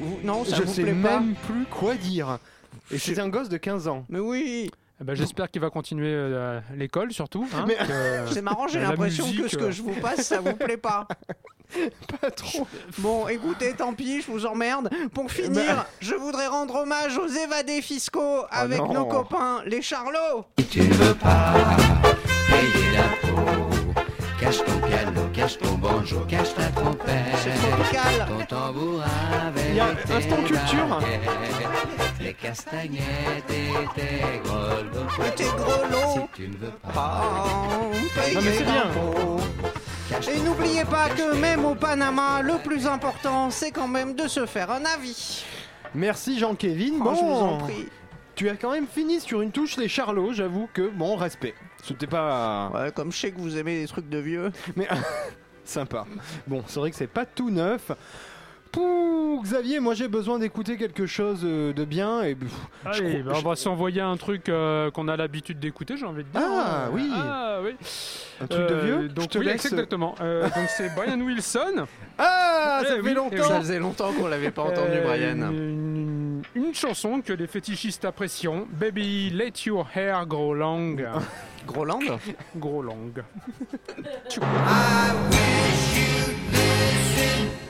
Vous- 0.00 0.18
non, 0.22 0.44
ça 0.44 0.56
Je 0.56 0.62
vous 0.62 0.72
sais 0.74 0.82
plaît 0.82 0.92
même 0.92 1.34
pas 1.34 1.46
plus 1.52 1.64
quoi 1.64 1.94
dire. 1.94 2.38
Et 2.90 2.98
Je- 2.98 3.00
c'est 3.14 3.18
un 3.18 3.28
gosse 3.28 3.48
de 3.48 3.56
15 3.56 3.88
ans. 3.88 4.04
Mais 4.08 4.18
oui, 4.18 4.70
Eh 5.00 5.04
ben, 5.04 5.14
J'espère 5.14 5.50
qu'il 5.50 5.62
va 5.62 5.70
continuer 5.70 6.12
euh, 6.12 6.60
l'école 6.76 7.12
surtout. 7.12 7.46
hein, 7.54 7.64
que- 7.66 8.26
c'est 8.34 8.42
marrant, 8.42 8.66
j'ai 8.68 8.80
la 8.80 8.88
l'impression 8.90 9.24
que 9.24 9.30
musique, 9.30 9.48
ce 9.48 9.56
que 9.56 9.64
euh. 9.64 9.70
je 9.70 9.80
vous 9.82 9.94
passe, 10.00 10.22
ça 10.26 10.40
vous 10.40 10.54
plaît 10.54 10.76
pas. 10.76 11.06
Pas 12.20 12.30
trop. 12.30 12.66
Bon, 12.98 13.28
écoutez, 13.28 13.72
tant 13.72 13.92
pis, 13.94 14.22
je 14.22 14.30
vous 14.30 14.46
emmerde. 14.46 14.90
Pour 15.14 15.30
finir, 15.30 15.84
je 16.00 16.14
voudrais 16.14 16.46
rendre 16.48 16.74
hommage 16.76 17.16
aux 17.16 17.28
évadés 17.28 17.80
fiscaux 17.82 18.44
avec 18.50 18.78
non. 18.80 18.92
nos 18.92 19.04
copains, 19.06 19.62
les 19.66 19.80
Charlots. 19.82 20.44
Tu 20.70 20.80
ne 20.82 20.92
veux 20.94 21.14
pas 21.14 21.54
payer 22.48 22.96
d'impôts. 22.96 23.76
Cache 24.40 24.58
ton 24.64 24.78
piano, 24.86 25.20
cache 25.34 25.58
ton 25.58 25.74
banjo, 25.74 26.20
cache 26.28 26.54
ta 26.54 26.64
trompette. 26.68 27.16
C'est 27.44 27.68
tropical. 27.68 28.26
Ton 28.26 28.44
tambour 28.46 29.02
avec 29.46 29.64
Il 29.70 29.76
y 29.76 29.80
a 29.80 29.94
tes 29.94 30.12
Instant 30.14 30.42
Culture. 30.44 31.00
Les 32.20 32.34
castagnettes 32.34 33.50
et 33.50 34.00
tes 34.00 34.40
grelots. 34.42 35.26
Et 35.26 35.34
tes 35.34 35.44
grelots. 35.44 36.12
Si 36.14 36.20
tu 36.42 36.48
ne 36.48 36.56
veux 36.56 36.72
pas 36.82 37.22
Ah, 37.22 37.80
payer 38.14 38.36
Et 40.32 40.40
n'oubliez 40.40 40.84
pas 40.84 41.08
que 41.10 41.34
même 41.36 41.64
au 41.64 41.74
Panama, 41.74 42.42
le 42.42 42.58
plus 42.58 42.86
important, 42.86 43.50
c'est 43.50 43.70
quand 43.70 43.86
même 43.88 44.14
de 44.14 44.26
se 44.28 44.44
faire 44.46 44.70
un 44.70 44.84
avis. 44.84 45.44
Merci 45.94 46.38
Jean-Kévin. 46.38 46.94
Oh, 47.00 47.04
Bon, 47.04 47.14
je 47.14 47.20
vous 47.20 47.30
en 47.30 47.58
prie. 47.58 47.86
tu 48.34 48.48
as 48.48 48.56
quand 48.56 48.72
même 48.72 48.86
fini 48.86 49.20
sur 49.20 49.40
une 49.40 49.52
touche 49.52 49.76
les 49.76 49.88
Charlots, 49.88 50.32
j'avoue 50.32 50.68
que 50.74 50.88
bon, 50.88 51.16
respect. 51.16 51.54
C'était 51.84 52.06
pas 52.08 52.70
Ouais, 52.74 52.92
comme 52.92 53.12
je 53.12 53.18
sais 53.18 53.30
que 53.30 53.38
vous 53.40 53.56
aimez 53.56 53.80
les 53.82 53.86
trucs 53.86 54.08
de 54.08 54.18
vieux. 54.18 54.50
mais 54.76 54.88
sympa. 55.64 56.04
Bon, 56.46 56.62
c'est 56.66 56.80
vrai 56.80 56.90
que 56.90 56.96
c'est 56.96 57.06
pas 57.06 57.24
tout 57.26 57.50
neuf. 57.50 57.90
Pouh, 58.72 59.40
Xavier, 59.42 59.80
moi 59.80 59.94
j'ai 59.94 60.06
besoin 60.06 60.38
d'écouter 60.38 60.76
quelque 60.76 61.04
chose 61.06 61.40
euh, 61.44 61.72
de 61.72 61.84
bien 61.84 62.22
et 62.22 62.36
pff, 62.36 62.50
je 62.84 62.88
Allez, 63.02 63.20
crois- 63.22 63.32
bah, 63.32 63.38
on 63.44 63.48
va 63.48 63.56
s'envoyer 63.56 64.00
un 64.00 64.16
truc 64.16 64.48
euh, 64.48 64.90
qu'on 64.92 65.08
a 65.08 65.16
l'habitude 65.16 65.58
d'écouter, 65.58 65.96
j'ai 65.96 66.06
envie 66.06 66.22
de 66.22 66.28
dire. 66.28 66.40
Ah, 66.44 66.84
hein. 66.86 66.90
oui. 66.92 67.10
Ah 67.12 67.58
oui. 67.64 67.74
un 68.40 68.46
truc 68.46 68.68
de 68.68 68.74
Euh, 68.74 68.84
vieux. 68.84 69.08
Donc 69.08 69.24
je 69.24 69.28
te 69.30 69.38
oui, 69.38 69.46
laisse. 69.46 69.64
exactement. 69.64 70.14
Euh, 70.20 70.42
donc 70.54 70.68
c'est 70.76 70.94
Brian 70.94 71.18
Wilson. 71.20 71.86
Ah, 72.16 72.82
ça 72.84 72.90
Eh 72.92 72.96
fait 72.96 73.00
oui, 73.00 73.08
eh 73.10 73.14
longtemps. 73.14 73.36
oui. 73.36 73.42
Ça 73.42 73.58
faisait 73.60 73.78
longtemps 73.80 74.12
qu'on 74.12 74.28
l'avait 74.28 74.52
pas 74.52 74.62
entendu, 74.62 74.92
Euh, 74.92 75.04
Brian. 75.04 75.50
Une, 75.50 76.42
une 76.54 76.74
chanson 76.74 77.20
que 77.22 77.32
les 77.32 77.48
fétichistes 77.48 78.04
apprécient. 78.04 78.66
Baby, 78.70 79.30
let 79.30 79.52
your 79.66 79.84
hair 79.96 80.24
grow 80.26 80.54
long. 80.54 80.96
Groland 81.66 82.02
grow 82.56 82.82
long. 82.82 83.10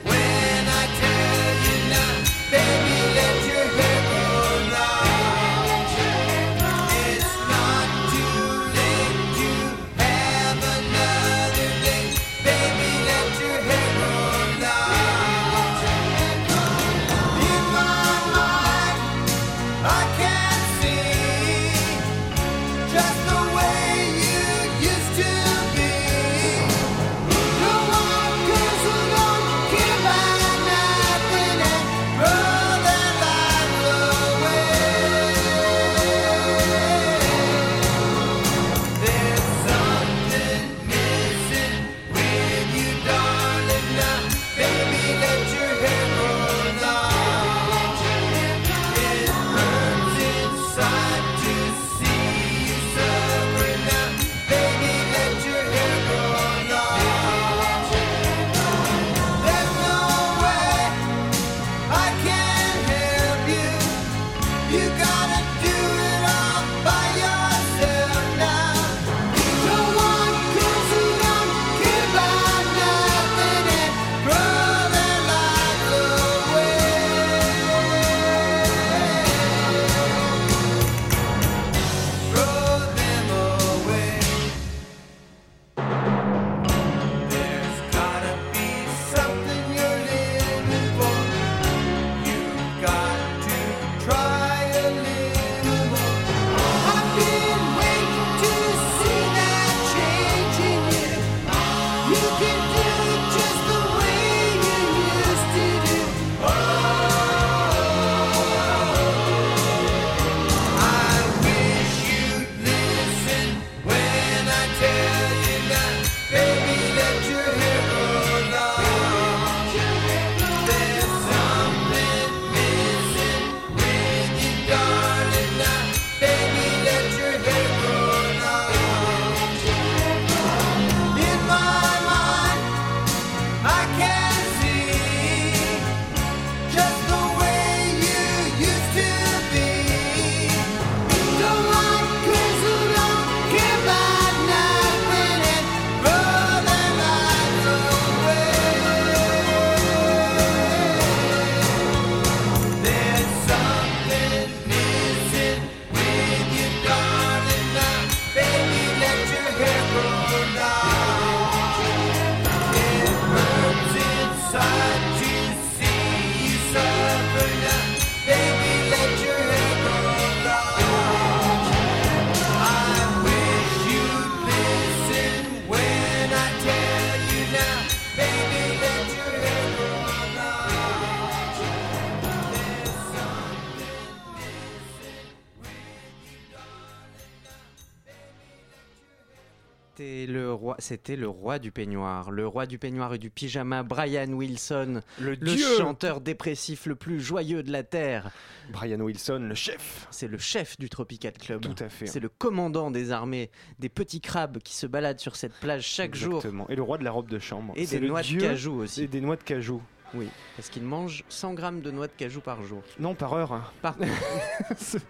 roi, 190.71 190.75
c'était 190.79 191.15
le 191.15 191.27
roi 191.27 191.59
du 191.59 191.71
peignoir, 191.71 192.31
le 192.31 192.47
roi 192.47 192.65
du 192.65 192.77
peignoir 192.79 193.13
et 193.13 193.17
du 193.17 193.29
pyjama, 193.29 193.83
Brian 193.83 194.29
Wilson, 194.31 195.01
Le, 195.19 195.35
chanteur 195.77 196.21
dépressif 196.21 196.85
le 196.85 196.95
plus 196.95 197.19
joyeux 197.21 197.63
de 197.63 197.71
la 197.71 197.83
terre. 197.83 198.31
Brian 198.71 198.99
Wilson, 198.99 199.39
le 199.49 199.55
chef. 199.55 200.07
C'est 200.11 200.27
le 200.27 200.37
chef 200.37 200.77
du 200.79 200.89
Tropical 200.89 201.33
Club. 201.33 201.61
Tout 201.61 201.83
à 201.83 201.89
fait. 201.89 202.07
C'est 202.07 202.19
le 202.19 202.29
commandant 202.29 202.91
des 202.91 203.11
armées, 203.11 203.51
des 203.79 203.89
petits 203.89 204.21
crabes 204.21 204.59
qui 204.59 204.73
se 204.75 204.87
baladent 204.87 205.19
sur 205.19 205.35
cette 205.35 205.53
plage 205.59 205.85
chaque 205.85 206.15
jour 206.15 206.35
Exactement. 206.37 206.67
Et 206.69 206.75
le 206.75 206.83
roi 206.83 206.97
de 206.97 207.03
la 207.03 207.11
robe 207.11 207.29
de 207.29 207.39
chambre. 207.39 207.73
et 207.75 207.85
des 207.85 207.99
noix 207.99 208.21
de 208.21 208.37
cajou 208.39 208.81
aussi. 208.81 209.03
Et 209.03 209.07
des 209.07 209.21
noix 209.21 209.35
de 209.35 209.43
cajou. 209.43 209.81
Oui, 210.13 210.27
parce 210.57 210.69
qu'il 210.69 210.83
mange 210.83 211.23
100 211.29 211.53
grammes 211.53 211.81
de 211.81 211.89
noix 211.91 212.07
de 212.07 212.11
cajou 212.17 212.41
par 212.41 212.61
jour. 212.63 212.81
Non, 212.99 213.15
par 213.15 213.33
heure. 213.33 213.53
hein. 213.53 213.63
Par... 213.81 213.95
C'est 214.77 215.01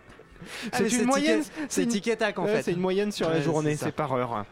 Ah, 0.71 0.77
c'est 0.77 0.89
une 1.01 1.05
moyenne. 1.05 1.43
c'est 1.69 1.83
une- 1.83 1.91
en 2.37 2.45
fait. 2.47 2.63
C'est 2.63 2.71
une 2.73 2.79
moyenne 2.79 3.11
sur 3.11 3.29
la 3.29 3.41
journée, 3.41 3.75
c'est 3.75 3.91
par 3.91 4.13
heure. 4.13 4.45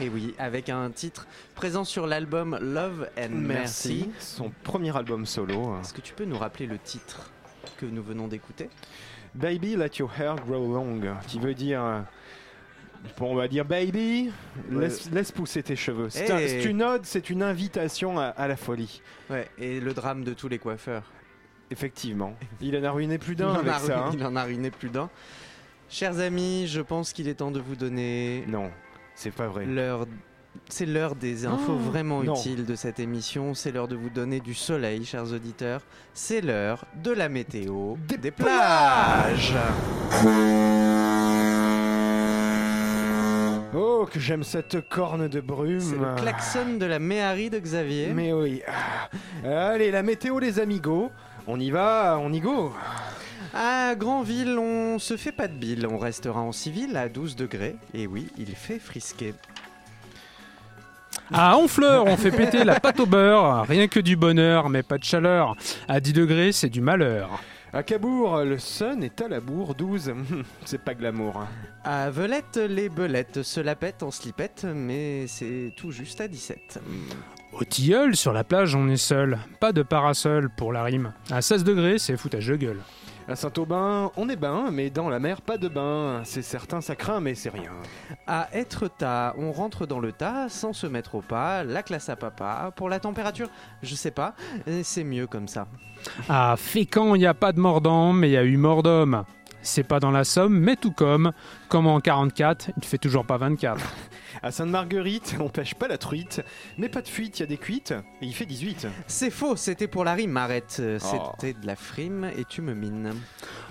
Et 0.00 0.08
oui, 0.08 0.34
avec 0.38 0.68
un 0.70 0.90
titre 0.90 1.26
présent 1.54 1.84
sur 1.84 2.06
l'album 2.06 2.58
Love 2.60 3.08
and 3.18 3.30
Mercy. 3.30 4.08
Son 4.18 4.50
premier 4.62 4.96
album 4.96 5.26
solo. 5.26 5.76
Est-ce 5.80 5.92
que 5.92 6.00
tu 6.00 6.14
peux 6.14 6.24
nous 6.24 6.38
rappeler 6.38 6.66
le 6.66 6.78
titre 6.78 7.30
que 7.78 7.84
nous 7.86 8.02
venons 8.02 8.26
d'écouter? 8.26 8.70
Baby, 9.34 9.76
let 9.76 9.90
your 9.98 10.10
hair 10.18 10.36
grow 10.36 10.72
long. 10.72 11.00
Qui 11.26 11.38
veut 11.38 11.54
dire. 11.54 12.04
Bon, 13.18 13.32
on 13.32 13.34
va 13.34 13.48
dire 13.48 13.64
baby, 13.64 14.30
laisse, 14.70 15.10
laisse 15.10 15.32
pousser 15.32 15.62
tes 15.62 15.76
cheveux. 15.76 16.10
C'est 16.10 16.26
Eh. 16.28 16.32
un- 16.32 16.38
c'est 16.38 16.64
une 16.64 16.82
ode, 16.82 17.04
c'est 17.06 17.30
une 17.30 17.42
invitation 17.42 18.18
à, 18.18 18.24
à 18.26 18.46
la 18.46 18.56
folie. 18.56 19.00
Ouais, 19.30 19.48
et 19.58 19.80
le 19.80 19.94
drame 19.94 20.22
de 20.22 20.34
tous 20.34 20.48
les 20.48 20.58
coiffeurs. 20.58 21.04
Effectivement. 21.70 22.34
Il 22.60 22.76
en 22.76 22.84
a 22.84 22.90
ruiné 22.90 23.16
plus 23.16 23.36
d'un 23.36 23.54
avec 23.54 23.72
ça. 23.74 23.78
ruiné, 23.78 23.94
hein. 23.96 24.10
il 24.14 24.24
en 24.26 24.36
a 24.36 24.44
ruiné 24.44 24.70
plus 24.70 24.90
d'un. 24.90 25.08
Chers 25.88 26.18
amis, 26.20 26.66
je 26.68 26.80
pense 26.82 27.12
qu'il 27.14 27.26
est 27.28 27.34
temps 27.34 27.50
de 27.50 27.60
vous 27.60 27.74
donner 27.76 28.44
Non, 28.48 28.70
c'est 29.20 29.30
pas 29.30 29.48
vrai. 29.48 29.66
l'heure. 29.66 30.06
C'est 30.68 30.86
l'heure 30.86 31.14
des 31.14 31.46
infos 31.46 31.74
Oh, 31.76 31.90
vraiment 31.90 32.22
non. 32.24 32.34
utiles 32.34 32.64
de 32.64 32.74
cette 32.74 32.98
émission. 32.98 33.54
C'est 33.54 33.70
l'heure 33.70 33.86
de 33.86 33.94
vous 33.96 34.08
donner 34.10 34.40
du 34.40 34.54
soleil, 34.54 35.04
chers 35.04 35.30
auditeurs. 35.32 35.82
C'est 36.14 36.40
l'heure 36.40 36.84
de 37.04 37.12
la 37.12 37.28
météo 37.28 37.96
Des 38.08 38.30
plages. 38.30 39.54
Oh, 43.74 44.06
que 44.10 44.18
j'aime 44.18 44.42
cette 44.42 44.88
corne 44.88 45.28
de 45.28 45.40
brume. 45.40 45.80
C'est 45.80 45.96
le 45.96 46.16
klaxon 46.16 46.76
de 46.78 46.86
la 46.86 46.98
Méhari 46.98 47.50
de 47.50 47.58
Xavier. 47.58 48.08
Mais 48.14 48.32
oui. 48.32 48.62
Ah. 48.66 49.68
Allez, 49.68 49.90
la 49.90 50.02
météo, 50.02 50.38
les 50.40 50.58
amigos. 50.58 51.10
On 51.46 51.60
y 51.60 51.70
va, 51.70 52.18
on 52.20 52.32
y 52.32 52.40
go. 52.40 52.72
À 53.52 53.94
Granville, 53.96 54.58
on 54.58 54.98
se 54.98 55.16
fait 55.16 55.32
pas 55.32 55.48
de 55.48 55.54
bile. 55.54 55.86
On 55.90 55.98
restera 55.98 56.40
en 56.40 56.52
civil 56.52 56.96
à 56.96 57.08
12 57.08 57.36
degrés. 57.36 57.76
Et 57.94 58.06
oui, 58.06 58.28
il 58.38 58.54
fait 58.54 58.78
frisquer. 58.78 59.34
À 61.32 61.56
Honfleur, 61.56 62.06
on 62.06 62.16
fait 62.16 62.30
péter 62.30 62.64
la 62.64 62.78
pâte 62.80 63.00
au 63.00 63.06
beurre. 63.06 63.64
Rien 63.68 63.88
que 63.88 64.00
du 64.00 64.16
bonheur, 64.16 64.68
mais 64.68 64.82
pas 64.82 64.98
de 64.98 65.04
chaleur. 65.04 65.56
À 65.88 66.00
10 66.00 66.12
degrés, 66.12 66.52
c'est 66.52 66.68
du 66.68 66.80
malheur. 66.80 67.42
À 67.72 67.84
Cabourg, 67.84 68.38
le 68.44 68.58
sun 68.58 69.02
est 69.04 69.20
à 69.20 69.28
la 69.28 69.40
bourre 69.40 69.76
12. 69.76 70.12
c'est 70.64 70.82
pas 70.82 70.94
glamour. 70.94 71.44
À 71.84 72.10
Velette, 72.10 72.56
les 72.56 72.88
belettes 72.88 73.42
se 73.42 73.60
la 73.60 73.76
pètent 73.76 74.02
en 74.02 74.10
slipette, 74.10 74.66
mais 74.74 75.26
c'est 75.28 75.72
tout 75.76 75.92
juste 75.92 76.20
à 76.20 76.26
17. 76.26 76.80
Au 77.52 77.64
tilleul, 77.64 78.16
sur 78.16 78.32
la 78.32 78.42
plage, 78.42 78.74
on 78.74 78.88
est 78.88 78.96
seul. 78.96 79.38
Pas 79.60 79.72
de 79.72 79.82
parasol 79.82 80.50
pour 80.50 80.72
la 80.72 80.82
rime. 80.82 81.12
À 81.30 81.42
16 81.42 81.62
degrés, 81.62 81.98
c'est 81.98 82.16
foutage 82.16 82.46
de 82.48 82.56
gueule. 82.56 82.80
À 83.30 83.36
Saint-Aubin, 83.36 84.10
on 84.16 84.28
est 84.28 84.34
bain, 84.34 84.70
mais 84.72 84.90
dans 84.90 85.08
la 85.08 85.20
mer, 85.20 85.40
pas 85.40 85.56
de 85.56 85.68
bain. 85.68 86.22
C'est 86.24 86.42
certain, 86.42 86.80
ça 86.80 86.96
craint, 86.96 87.20
mais 87.20 87.36
c'est 87.36 87.48
rien. 87.48 87.70
À 88.26 88.48
Être-tas, 88.52 89.36
on 89.38 89.52
rentre 89.52 89.86
dans 89.86 90.00
le 90.00 90.10
tas 90.10 90.48
sans 90.48 90.72
se 90.72 90.88
mettre 90.88 91.14
au 91.14 91.20
pas, 91.20 91.62
la 91.62 91.84
classe 91.84 92.08
à 92.08 92.16
papa. 92.16 92.72
Pour 92.74 92.88
la 92.88 92.98
température, 92.98 93.48
je 93.84 93.94
sais 93.94 94.10
pas, 94.10 94.34
c'est 94.82 95.04
mieux 95.04 95.28
comme 95.28 95.46
ça. 95.46 95.68
À 96.28 96.56
Fécamp, 96.56 97.14
il 97.14 97.20
n'y 97.20 97.26
a 97.26 97.34
pas 97.34 97.52
de 97.52 97.60
mordant, 97.60 98.12
mais 98.12 98.30
il 98.30 98.32
y 98.32 98.36
a 98.36 98.42
eu 98.42 98.56
mort 98.56 98.82
d'homme. 98.82 99.24
C'est 99.62 99.82
pas 99.82 100.00
dans 100.00 100.10
la 100.10 100.24
Somme, 100.24 100.58
mais 100.58 100.76
tout 100.76 100.92
comme. 100.92 101.32
Comme 101.68 101.86
en 101.86 102.00
44, 102.00 102.70
il 102.76 102.84
fait 102.84 102.98
toujours 102.98 103.24
pas 103.26 103.36
24. 103.36 103.80
À 104.42 104.50
Sainte-Marguerite, 104.50 105.36
on 105.40 105.48
pêche 105.48 105.74
pas 105.74 105.86
la 105.86 105.98
truite, 105.98 106.42
mais 106.78 106.88
pas 106.88 107.02
de 107.02 107.08
fuite, 107.08 107.38
il 107.38 107.42
y 107.42 107.44
a 107.44 107.46
des 107.46 107.58
cuites, 107.58 107.92
et 108.22 108.26
il 108.26 108.32
fait 108.34 108.46
18. 108.46 108.86
C'est 109.06 109.30
faux, 109.30 109.54
c'était 109.56 109.86
pour 109.86 110.02
la 110.04 110.14
rime, 110.14 110.36
arrête. 110.36 110.78
euh, 110.80 110.98
Oh. 111.02 111.16
C'était 111.40 111.58
de 111.58 111.66
la 111.66 111.76
frime 111.76 112.30
et 112.38 112.44
tu 112.44 112.62
me 112.62 112.72
mines. 112.74 113.12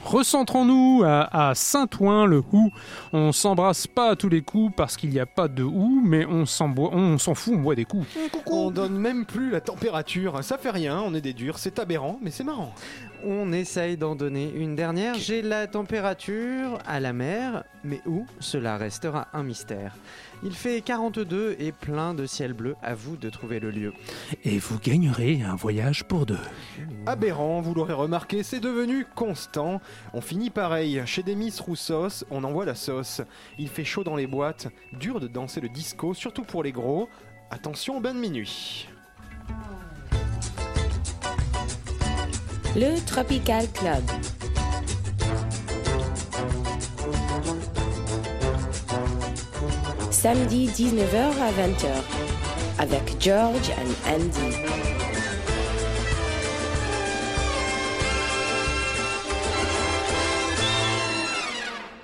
Recentrons-nous 0.04 1.04
à, 1.06 1.49
à 1.49 1.56
Saint-Ouen, 1.56 2.25
le 2.25 2.43
hou. 2.52 2.71
On 3.13 3.32
s'embrasse 3.32 3.88
pas 3.88 4.12
à 4.12 4.15
tous 4.15 4.30
les 4.30 4.41
coups 4.41 4.73
parce 4.75 4.95
qu'il 4.97 5.10
n'y 5.10 5.19
a 5.19 5.25
pas 5.25 5.47
de 5.47 5.63
hou, 5.63 6.02
mais 6.04 6.25
on 6.25 6.45
s'en 6.45 6.69
boit- 6.69 6.91
on 6.93 7.17
s'en 7.17 7.36
fout, 7.36 7.54
on 7.56 7.60
boit 7.62 7.75
des 7.75 7.86
coups. 7.86 8.06
On 8.45 8.71
donne 8.71 8.97
même 8.97 9.25
plus 9.25 9.52
la 9.52 9.62
température, 9.62 10.43
ça 10.43 10.58
fait 10.58 10.71
rien, 10.71 10.99
on 11.02 11.13
est 11.13 11.21
des 11.21 11.34
durs, 11.34 11.58
c'est 11.58 11.80
aberrant, 11.80 12.19
mais 12.21 12.32
c'est 12.32 12.43
marrant. 12.43 12.73
On 13.25 13.51
essaye 13.51 13.97
d'en 13.97 14.15
donner 14.15 14.49
une 14.55 14.75
dernière. 14.75 15.15
J'ai 15.15 15.41
la 15.41 15.67
température 15.67 16.79
à 16.86 17.01
la 17.01 17.12
mer, 17.12 17.65
mais 17.84 18.01
où 18.05 18.25
Cela 18.39 18.77
restera 18.77 19.27
un 19.34 19.43
mystère. 19.43 19.93
Il 20.41 20.53
fait 20.53 20.79
42 20.82 21.58
et 21.60 21.73
plein 21.73 22.13
de 22.13 22.25
ciel 22.25 22.53
bleu. 22.53 22.75
À 22.82 22.95
vous 22.95 23.17
de 23.17 23.29
trouver 23.29 23.60
le 23.60 23.71
lieu. 23.71 23.93
Et 24.45 24.58
vous 24.58 24.79
gagnerez 24.79 25.41
un 25.41 25.55
voyage 25.55 26.05
pour 26.05 26.25
deux. 26.25 26.39
Aberrant, 27.08 27.60
vous 27.60 27.73
l'aurez 27.73 27.93
remarqué, 27.93 28.41
c'est 28.41 28.62
devenu 28.62 29.05
constant. 29.15 29.82
On 30.13 30.21
finit 30.21 30.49
pareil, 30.49 31.01
chez 31.05 31.23
des 31.23 31.36
Miss 31.36 31.60
Roussos, 31.60 32.23
on 32.32 32.45
envoie 32.45 32.65
la 32.65 32.75
sauce. 32.75 33.21
Il 33.58 33.67
fait 33.67 33.84
chaud 33.84 34.05
dans 34.05 34.15
les 34.15 34.27
boîtes, 34.27 34.67
dur 34.93 35.19
de 35.19 35.27
danser 35.27 35.60
le 35.60 35.69
disco, 35.69 36.13
surtout 36.13 36.43
pour 36.43 36.63
les 36.63 36.71
gros. 36.71 37.10
Attention 37.51 37.97
au 37.97 37.99
bain 37.99 38.13
de 38.13 38.19
minuit. 38.19 38.88
Le 42.75 43.03
Tropical 43.05 43.65
Club. 43.73 44.03
Samedi 50.12 50.67
19h 50.67 51.15
à 51.15 51.51
20h 51.51 51.88
avec 52.77 53.15
George 53.19 53.71
and 53.71 54.12
Andy. 54.13 54.55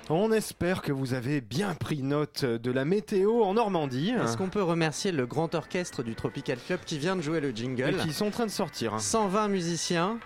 On 0.08 0.30
espère 0.30 0.82
que 0.82 0.92
vous 0.92 1.14
avez 1.14 1.40
bien 1.40 1.74
pris 1.74 2.00
note 2.02 2.44
de 2.44 2.70
la 2.70 2.84
météo 2.84 3.42
en 3.42 3.54
Normandie. 3.54 4.12
Est-ce 4.22 4.36
qu'on 4.36 4.48
peut 4.48 4.62
remercier 4.62 5.10
le 5.10 5.26
grand 5.26 5.52
orchestre 5.56 6.04
du 6.04 6.14
Tropical 6.14 6.58
Club 6.64 6.78
qui 6.86 6.96
vient 6.98 7.16
de 7.16 7.22
jouer 7.22 7.40
le 7.40 7.48
Et 7.48 7.56
jingle 7.56 7.96
qui 7.96 8.12
sont 8.12 8.26
en 8.26 8.30
train 8.30 8.46
de 8.46 8.50
sortir. 8.52 9.00
120 9.00 9.48
musiciens. 9.48 10.18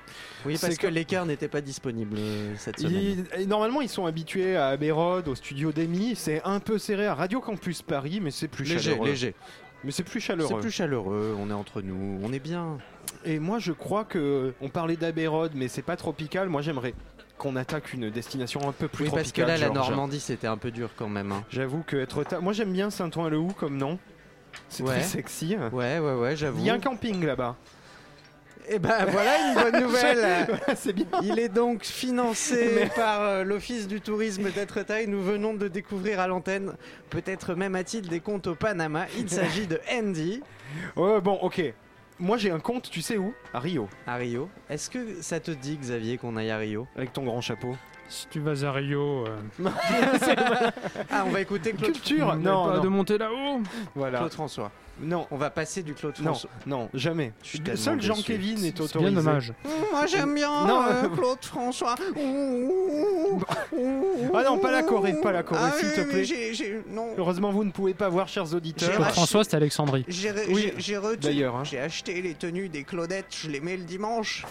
Oui, 0.44 0.58
parce 0.60 0.74
C'est 0.74 0.78
que 0.78 0.86
que- 0.86 0.92
l'écart 0.92 1.24
n'était 1.24 1.48
pas 1.48 1.62
disponible 1.62 2.16
euh, 2.18 2.52
cette 2.58 2.78
semaine. 2.80 3.24
Ils- 3.34 3.40
et 3.42 3.46
normalement, 3.46 3.80
ils 3.80 3.88
sont 3.88 4.04
habitués 4.04 4.54
à 4.54 4.68
Abérode, 4.68 5.28
au 5.28 5.34
studio 5.34 5.72
d'Emi. 5.72 6.12
C'est 6.14 6.42
un 6.44 6.60
peu 6.60 6.76
serré 6.76 7.06
à 7.06 7.14
Radio 7.14 7.40
Campus 7.40 7.80
Paris, 7.80 8.20
mais 8.22 8.30
c'est 8.30 8.48
plus 8.48 8.64
Léger, 8.64 8.90
chaleureux. 8.90 9.06
léger. 9.08 9.34
Mais 9.82 9.92
c'est 9.92 10.02
plus 10.02 10.20
C'est 10.20 10.26
chaleureux. 10.26 10.60
plus 10.60 10.70
chaleureux, 10.70 11.34
on 11.38 11.48
est 11.48 11.54
entre 11.54 11.80
nous, 11.80 12.20
on 12.22 12.30
est 12.34 12.38
bien. 12.38 12.76
Et 13.24 13.38
moi, 13.38 13.58
je 13.58 13.72
crois 13.72 14.04
que 14.04 14.52
on 14.60 14.68
parlait 14.68 14.96
d'Abérode, 14.96 15.52
mais 15.54 15.68
c'est 15.68 15.80
pas 15.80 15.96
tropical. 15.96 16.50
Moi, 16.50 16.60
j'aimerais 16.60 16.92
qu'on 17.40 17.56
attaque 17.56 17.92
une 17.94 18.10
destination 18.10 18.68
un 18.68 18.72
peu 18.72 18.86
plus 18.86 19.06
Oui, 19.06 19.10
parce 19.14 19.32
que 19.32 19.40
là, 19.42 19.56
la. 19.56 19.70
Normandie, 19.70 20.20
c'était 20.20 20.46
un 20.46 20.58
peu 20.58 20.70
dur 20.70 20.90
quand 20.96 21.08
même. 21.08 21.32
hein. 21.32 21.42
J'avoue 21.50 21.82
que 21.86 21.96
être 21.96 22.40
moi 22.40 22.52
j'aime 22.52 22.72
bien 22.72 22.90
Saint-Ouen-le-Hou 22.90 23.52
comme 23.58 23.76
nom. 23.78 23.98
C'est 24.68 24.82
Ouais. 24.82 24.90
très 24.98 25.02
sexy. 25.02 25.56
Ouais, 25.72 25.98
ouais, 25.98 26.14
ouais, 26.14 26.36
j'avoue. 26.36 26.58
Il 26.60 26.66
y 26.66 26.70
a 26.70 26.74
un 26.74 26.78
camping 26.80 27.24
là-bas. 27.24 27.56
Et 28.68 28.78
ben 28.78 29.06
voilà 29.06 29.32
une 29.48 29.54
bonne 29.54 29.82
nouvelle. 29.86 30.46
c'est 30.76 30.92
bien. 30.92 31.06
Il 31.22 31.38
est 31.38 31.48
donc 31.48 31.84
financé 31.84 32.88
par 32.96 33.22
euh, 33.22 33.42
l'Office 33.44 33.88
du 33.88 34.00
tourisme 34.00 34.50
d'être 34.50 34.82
taille. 34.82 35.08
Nous 35.08 35.22
venons 35.22 35.54
de 35.54 35.66
découvrir 35.66 36.20
à 36.20 36.26
l'antenne, 36.28 36.74
peut-être 37.08 37.54
même 37.54 37.74
a-t-il 37.74 38.08
des 38.08 38.20
comptes 38.20 38.46
au 38.48 38.54
Panama. 38.54 39.06
Il 39.18 39.28
s'agit 39.30 39.66
de 39.66 39.80
Andy 39.92 40.42
Ouais, 40.94 41.20
bon, 41.20 41.34
ok. 41.40 41.62
Moi 42.20 42.36
j'ai 42.36 42.50
un 42.50 42.60
compte, 42.60 42.90
tu 42.90 43.00
sais 43.00 43.16
où? 43.16 43.32
À 43.54 43.60
Rio, 43.60 43.88
à 44.06 44.16
Rio. 44.16 44.50
Est-ce 44.68 44.90
que 44.90 45.22
ça 45.22 45.40
te 45.40 45.50
dit, 45.50 45.78
Xavier, 45.78 46.18
qu'on 46.18 46.36
aille 46.36 46.50
à 46.50 46.58
Rio? 46.58 46.86
Avec 46.94 47.14
ton 47.14 47.24
grand 47.24 47.40
chapeau. 47.40 47.74
Si 48.10 48.26
tu 48.28 48.40
vas 48.40 48.62
à 48.68 48.72
Rio, 48.72 49.24
euh, 49.26 49.38
Ah, 51.10 51.24
on 51.26 51.30
va 51.30 51.40
écouter 51.40 51.72
Claude, 51.72 51.92
Culture 51.92 52.26
pas 52.26 52.36
Non, 52.36 52.80
de 52.80 52.88
monter 52.88 53.16
là-haut. 53.16 53.60
Voilà. 53.94 54.18
Claude 54.18 54.32
François. 54.32 54.70
Non, 55.02 55.26
On 55.30 55.36
va 55.36 55.50
passer 55.50 55.82
du 55.82 55.94
Claude 55.94 56.14
non, 56.18 56.24
François. 56.26 56.50
non, 56.66 56.88
jamais. 56.94 57.32
Je 57.42 57.48
suis 57.48 57.62
Seul 57.76 57.96
déçu. 57.96 58.08
Jean-Kévin 58.08 58.56
est 58.56 58.76
C'est 58.76 58.80
autorisé. 58.80 59.10
bien 59.10 59.20
dommage. 59.22 59.52
Moi 59.92 60.06
j'aime 60.06 60.34
bien 60.34 60.66
Non. 60.66 60.82
euh, 60.88 61.08
Claude 61.08 61.42
François. 61.44 61.94
Ah 64.34 64.42
non, 64.44 64.58
pas 64.58 64.70
la 64.70 64.82
Corée, 64.82 65.14
pas 65.22 65.32
la 65.32 65.42
Corée, 65.42 65.60
Ah 65.64 65.72
s'il 65.78 65.88
oui, 65.88 65.94
te 65.94 66.00
plaît. 66.02 66.82
non. 66.88 67.08
Heureusement, 67.16 67.50
vous 67.50 67.64
ne 67.64 67.70
pouvez 67.70 67.94
pas 67.94 68.08
voir, 68.08 68.28
chers 68.28 68.52
auditeurs. 68.54 68.90
Claude 68.92 69.08
François, 69.08 69.44
c'est 69.44 69.54
Alexandrie. 69.56 70.04
J'ai 70.08 70.30
re- 70.30 70.46
Oui, 70.50 71.16
d'ailleurs, 71.20 71.56
hein. 71.56 71.64
J'ai 71.64 71.78
acheté 71.80 72.20
les 72.22 72.34
tenues 72.34 72.68
des 72.68 72.84
Claudettes, 72.84 73.26
je 73.30 73.48
les 73.48 73.60
mets 73.60 73.76
le 73.76 73.84
dimanche. 73.84 74.44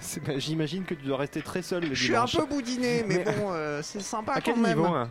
C'est 0.00 0.22
pas- 0.22 0.38
J'imagine 0.38 0.84
que 0.84 0.94
tu 0.94 1.04
dois 1.06 1.18
rester 1.18 1.42
très 1.42 1.62
seul 1.62 1.82
le 1.84 1.94
Je 1.94 2.04
suis 2.04 2.14
un 2.16 2.24
dimanche. 2.24 2.36
peu 2.36 2.46
boudiné, 2.54 3.04
mais, 3.06 3.18
Mais- 3.18 3.24
bon, 3.24 3.50
euh, 3.52 3.80
c'est 3.82 4.00
sympa 4.00 4.32
À 4.32 4.36
quand 4.36 4.52
quel 4.52 4.56
même. 4.62 4.78
niveau 4.78 4.86
hein? 4.94 5.08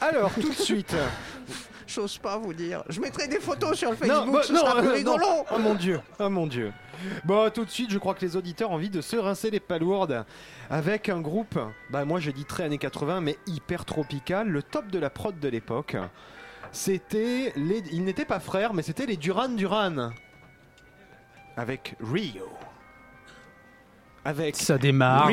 Alors, 0.00 0.32
tout 0.34 0.48
de 0.48 0.54
suite. 0.54 0.94
J'ose 1.86 2.16
pas 2.18 2.38
vous 2.38 2.54
dire. 2.54 2.82
Je 2.88 3.00
mettrai 3.00 3.28
des 3.28 3.40
photos 3.40 3.76
sur 3.76 3.90
le 3.90 3.96
Non, 3.96 4.14
Facebook, 4.14 4.32
bah, 4.34 4.42
ce 4.44 4.52
non, 4.52 4.60
sera 4.60 4.78
plus 4.78 4.88
euh, 4.88 4.92
rigolo. 4.92 5.18
non. 5.26 5.44
Oh 5.54 5.58
mon 5.58 5.74
dieu, 5.74 6.00
oh 6.20 6.28
mon 6.30 6.46
dieu. 6.46 6.72
Bon, 7.24 7.50
tout 7.50 7.64
de 7.64 7.70
suite, 7.70 7.90
je 7.90 7.98
crois 7.98 8.14
que 8.14 8.24
les 8.24 8.36
auditeurs 8.36 8.70
ont 8.70 8.74
envie 8.74 8.88
de 8.88 9.00
se 9.00 9.16
rincer 9.16 9.50
les 9.50 9.60
palourdes 9.60 10.24
avec 10.70 11.08
un 11.08 11.20
groupe, 11.20 11.58
bah 11.90 12.04
moi 12.06 12.18
je 12.20 12.30
dis 12.30 12.44
très 12.44 12.62
années 12.64 12.78
80, 12.78 13.20
mais 13.20 13.36
hyper 13.46 13.84
tropical, 13.84 14.48
le 14.48 14.62
top 14.62 14.86
de 14.88 14.98
la 14.98 15.10
prod 15.10 15.38
de 15.38 15.48
l'époque. 15.48 15.96
C'était 16.70 17.52
les, 17.56 17.82
ils 17.92 18.04
n'étaient 18.04 18.24
pas 18.24 18.40
frères, 18.40 18.72
mais 18.72 18.82
c'était 18.82 19.04
les 19.04 19.16
Duran 19.18 19.48
Duran 19.50 20.12
avec 21.56 21.96
Rio. 22.00 22.48
Avec 24.24 24.54
Ça 24.56 24.78
démarre. 24.78 25.30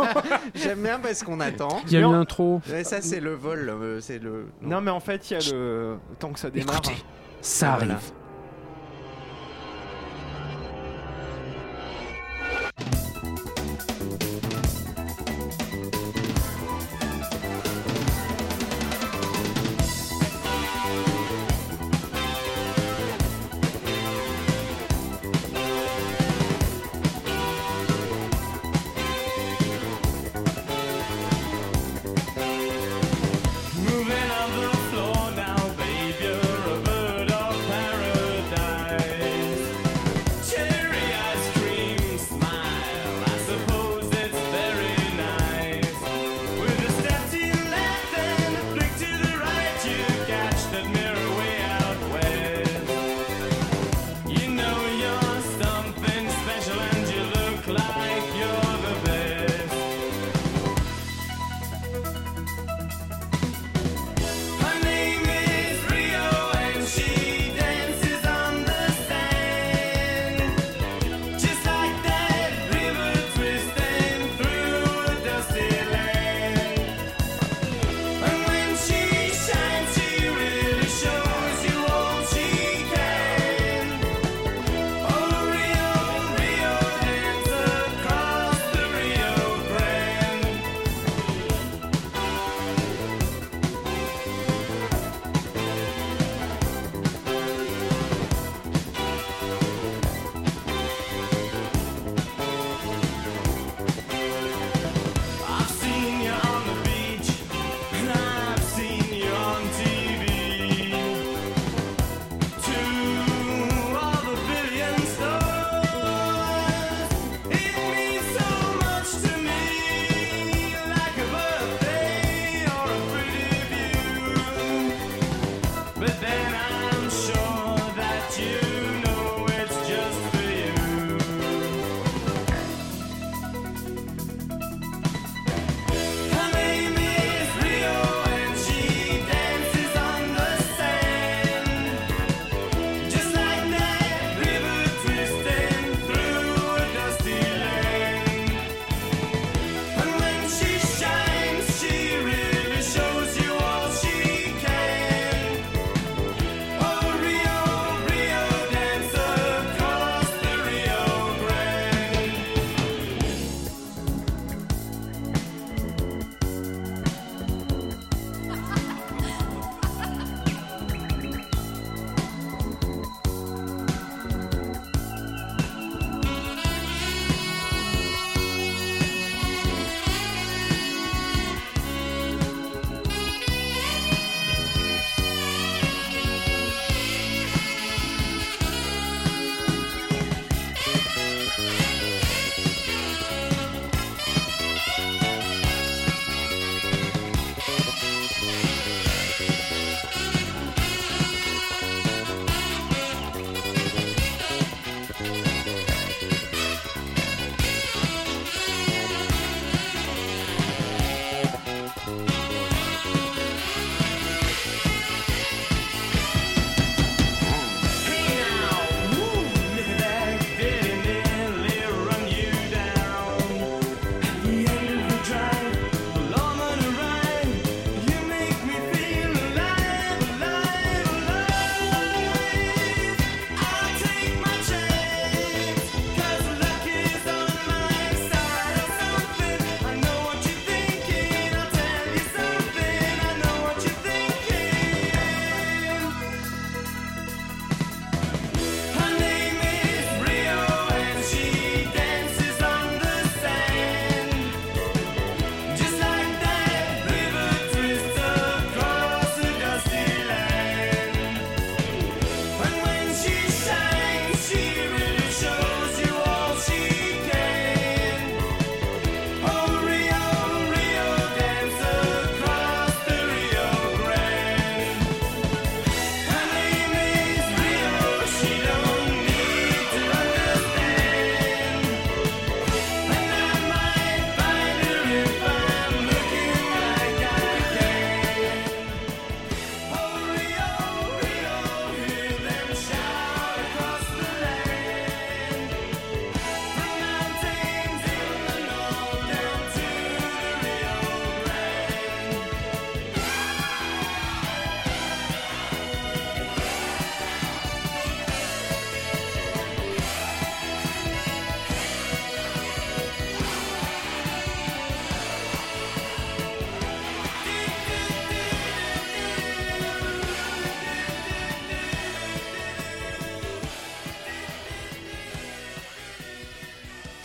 J'aime 0.54 0.82
bien 0.82 0.98
parce 0.98 1.22
qu'on 1.22 1.38
attend. 1.40 1.80
Il 1.86 1.92
y 1.92 1.96
a 1.96 2.00
une 2.00 2.14
intro. 2.14 2.62
Ouais, 2.70 2.82
ça, 2.84 3.02
c'est 3.02 3.20
le 3.20 3.34
vol. 3.34 3.68
euh, 3.68 4.00
C'est 4.00 4.18
le. 4.18 4.46
Non, 4.62 4.80
mais 4.80 4.90
en 4.90 5.00
fait, 5.00 5.30
il 5.30 5.34
y 5.34 5.36
a 5.36 5.52
le 5.52 5.98
tant 6.18 6.30
que 6.32 6.38
ça 6.38 6.48
démarre. 6.50 6.76
Écoutez, 6.76 6.96
ça 7.42 7.74
arrive. 7.74 7.98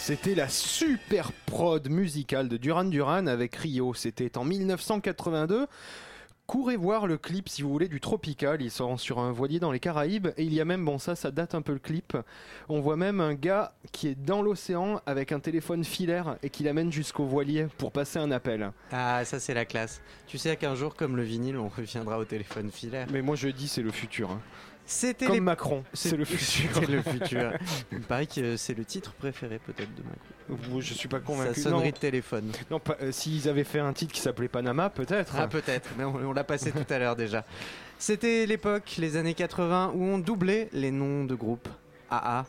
C'était 0.07 0.35
la 0.35 0.47
super 0.47 1.33
prod 1.33 1.89
musicale 1.89 2.47
de 2.47 2.55
Duran 2.55 2.85
Duran 2.85 3.27
avec 3.27 3.57
Rio. 3.57 3.93
C'était 3.93 4.37
en 4.37 4.45
1982. 4.45 5.67
Courez 6.45 6.77
voir 6.77 7.07
le 7.07 7.17
clip 7.17 7.49
si 7.49 7.61
vous 7.61 7.69
voulez 7.69 7.89
du 7.89 7.99
Tropical. 7.99 8.61
Ils 8.61 8.71
sont 8.71 8.95
sur 8.95 9.19
un 9.19 9.33
voilier 9.33 9.59
dans 9.59 9.73
les 9.73 9.81
Caraïbes. 9.81 10.29
Et 10.37 10.43
il 10.43 10.53
y 10.53 10.61
a 10.61 10.63
même, 10.63 10.85
bon, 10.85 10.97
ça, 10.97 11.17
ça 11.17 11.29
date 11.29 11.55
un 11.55 11.61
peu 11.61 11.73
le 11.73 11.79
clip. 11.79 12.15
On 12.69 12.79
voit 12.79 12.95
même 12.95 13.19
un 13.19 13.33
gars 13.33 13.73
qui 13.91 14.07
est 14.07 14.15
dans 14.15 14.41
l'océan 14.41 15.01
avec 15.05 15.33
un 15.33 15.41
téléphone 15.41 15.83
filaire 15.83 16.37
et 16.41 16.49
qui 16.49 16.63
l'amène 16.63 16.89
jusqu'au 16.89 17.25
voilier 17.25 17.67
pour 17.77 17.91
passer 17.91 18.17
un 18.17 18.31
appel. 18.31 18.71
Ah, 18.93 19.25
ça 19.25 19.41
c'est 19.41 19.53
la 19.53 19.65
classe. 19.65 19.99
Tu 20.25 20.37
sais 20.37 20.55
qu'un 20.55 20.75
jour, 20.75 20.95
comme 20.95 21.17
le 21.17 21.23
vinyle, 21.23 21.57
on 21.57 21.67
reviendra 21.67 22.17
au 22.17 22.23
téléphone 22.23 22.71
filaire. 22.71 23.07
Mais 23.11 23.21
moi, 23.21 23.35
je 23.35 23.49
dis, 23.49 23.67
c'est 23.67 23.83
le 23.83 23.91
futur. 23.91 24.31
hein. 24.31 24.39
C'était 24.89 25.25
Comme 25.25 25.35
les... 25.35 25.41
Macron, 25.41 25.83
c'est 25.93 26.15
le 26.15 26.23
futur. 26.25 26.69
C'était 26.73 26.91
le 26.91 27.01
futur. 27.01 27.51
Il 27.91 27.99
paraît 28.01 28.25
que 28.25 28.55
c'est 28.57 28.73
le 28.73 28.85
titre 28.85 29.11
préféré 29.13 29.59
peut-être 29.59 29.93
de 29.93 30.01
Macron. 30.01 30.79
Je 30.79 30.93
suis 30.93 31.09
pas 31.09 31.17
Sa 31.17 31.23
convaincu. 31.23 31.59
sonnerie 31.61 31.83
Non, 31.83 31.89
de 31.91 31.97
téléphone. 31.97 32.51
non, 32.71 32.79
pas- 32.79 32.95
euh, 33.01 33.11
s'ils 33.11 33.49
avaient 33.49 33.65
fait 33.65 33.79
un 33.79 33.91
titre 33.93 34.13
qui 34.13 34.21
s'appelait 34.21 34.47
Panama, 34.47 34.89
peut-être. 34.89 35.33
Ah 35.37 35.47
peut-être, 35.47 35.89
mais 35.97 36.05
on, 36.05 36.15
on 36.15 36.31
l'a 36.33 36.45
passé 36.45 36.71
tout 36.71 36.85
à 36.91 36.97
l'heure 36.99 37.15
déjà. 37.17 37.43
C'était 37.99 38.45
l'époque, 38.45 38.95
les 38.97 39.17
années 39.17 39.33
80, 39.33 39.91
où 39.93 40.03
on 40.03 40.17
doublait 40.19 40.69
les 40.71 40.91
noms 40.91 41.25
de 41.25 41.35
groupes. 41.35 41.67
AA, 42.09 42.45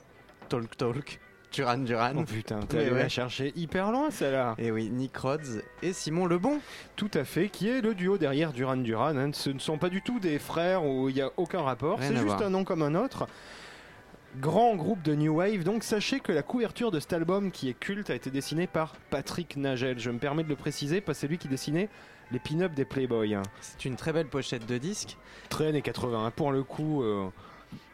Talk 0.49 0.77
Talk, 0.77 1.19
Duran 1.53 1.79
Duran. 1.79 2.13
Oh 2.19 2.25
putain, 2.25 2.61
t'es 2.61 2.79
allé 2.79 2.91
ouais. 2.91 2.99
la 2.99 3.09
chercher 3.09 3.53
hyper 3.57 3.91
loin 3.91 4.11
celle-là. 4.11 4.55
Et 4.59 4.71
oui, 4.71 4.91
Nick 4.91 5.17
Rhodes 5.17 5.63
et 5.83 5.93
Simon 5.93 6.27
Lebon. 6.27 6.61
Tout 6.97 7.11
à 7.15 7.25
fait, 7.25 7.49
qui 7.49 7.69
est 7.69 7.81
le 7.81 7.95
duo 7.95 8.19
derrière 8.19 8.53
Duran 8.53 8.77
Duran. 8.77 9.17
hein. 9.17 9.31
Ce 9.33 9.51
ne 9.51 9.59
sont 9.59 9.79
pas 9.79 9.89
du 9.89 10.03
tout 10.03 10.21
des 10.21 10.39
frères 10.39 10.85
où 10.85 11.09
il 11.09 11.15
n'y 11.15 11.23
a 11.23 11.31
aucun 11.37 11.63
rapport, 11.63 11.99
c'est 12.03 12.15
juste 12.15 12.25
voir. 12.27 12.43
un 12.43 12.51
nom 12.51 12.65
comme 12.65 12.83
un 12.83 12.95
autre. 12.95 13.27
Grand 14.41 14.77
groupe 14.77 15.03
de 15.03 15.15
New 15.15 15.37
Wave, 15.37 15.65
donc 15.65 15.83
sachez 15.83 16.21
que 16.21 16.33
la 16.33 16.43
couverture 16.43 16.91
de 16.91 17.01
cet 17.01 17.13
album 17.15 17.51
qui 17.51 17.71
est 17.71 17.75
culte 17.75 18.11
a 18.11 18.15
été 18.15 18.31
dessinée 18.31 18.67
par 18.67 18.95
Patrick 19.11 19.57
Nagel. 19.57 19.99
Je 19.99 20.11
me 20.11 20.19
permets 20.19 20.45
de 20.45 20.49
le 20.51 20.55
préciser 20.55 21.01
parce 21.01 21.17
que 21.19 21.21
c'est 21.23 21.29
lui 21.29 21.39
qui 21.39 21.49
dessinait 21.49 21.89
les 22.31 22.39
pin-up 22.39 22.75
des 22.75 22.85
Playboy. 22.85 23.39
C'est 23.63 23.87
une 23.87 23.97
très 23.97 24.13
belle 24.13 24.27
pochette 24.27 24.67
de 24.67 24.77
disque. 24.77 25.17
Très 25.49 25.69
années 25.69 25.81
80, 25.83 26.27
hein. 26.27 26.31
pour 26.37 26.53
le 26.53 26.63
coup, 26.63 27.03
euh, 27.03 27.29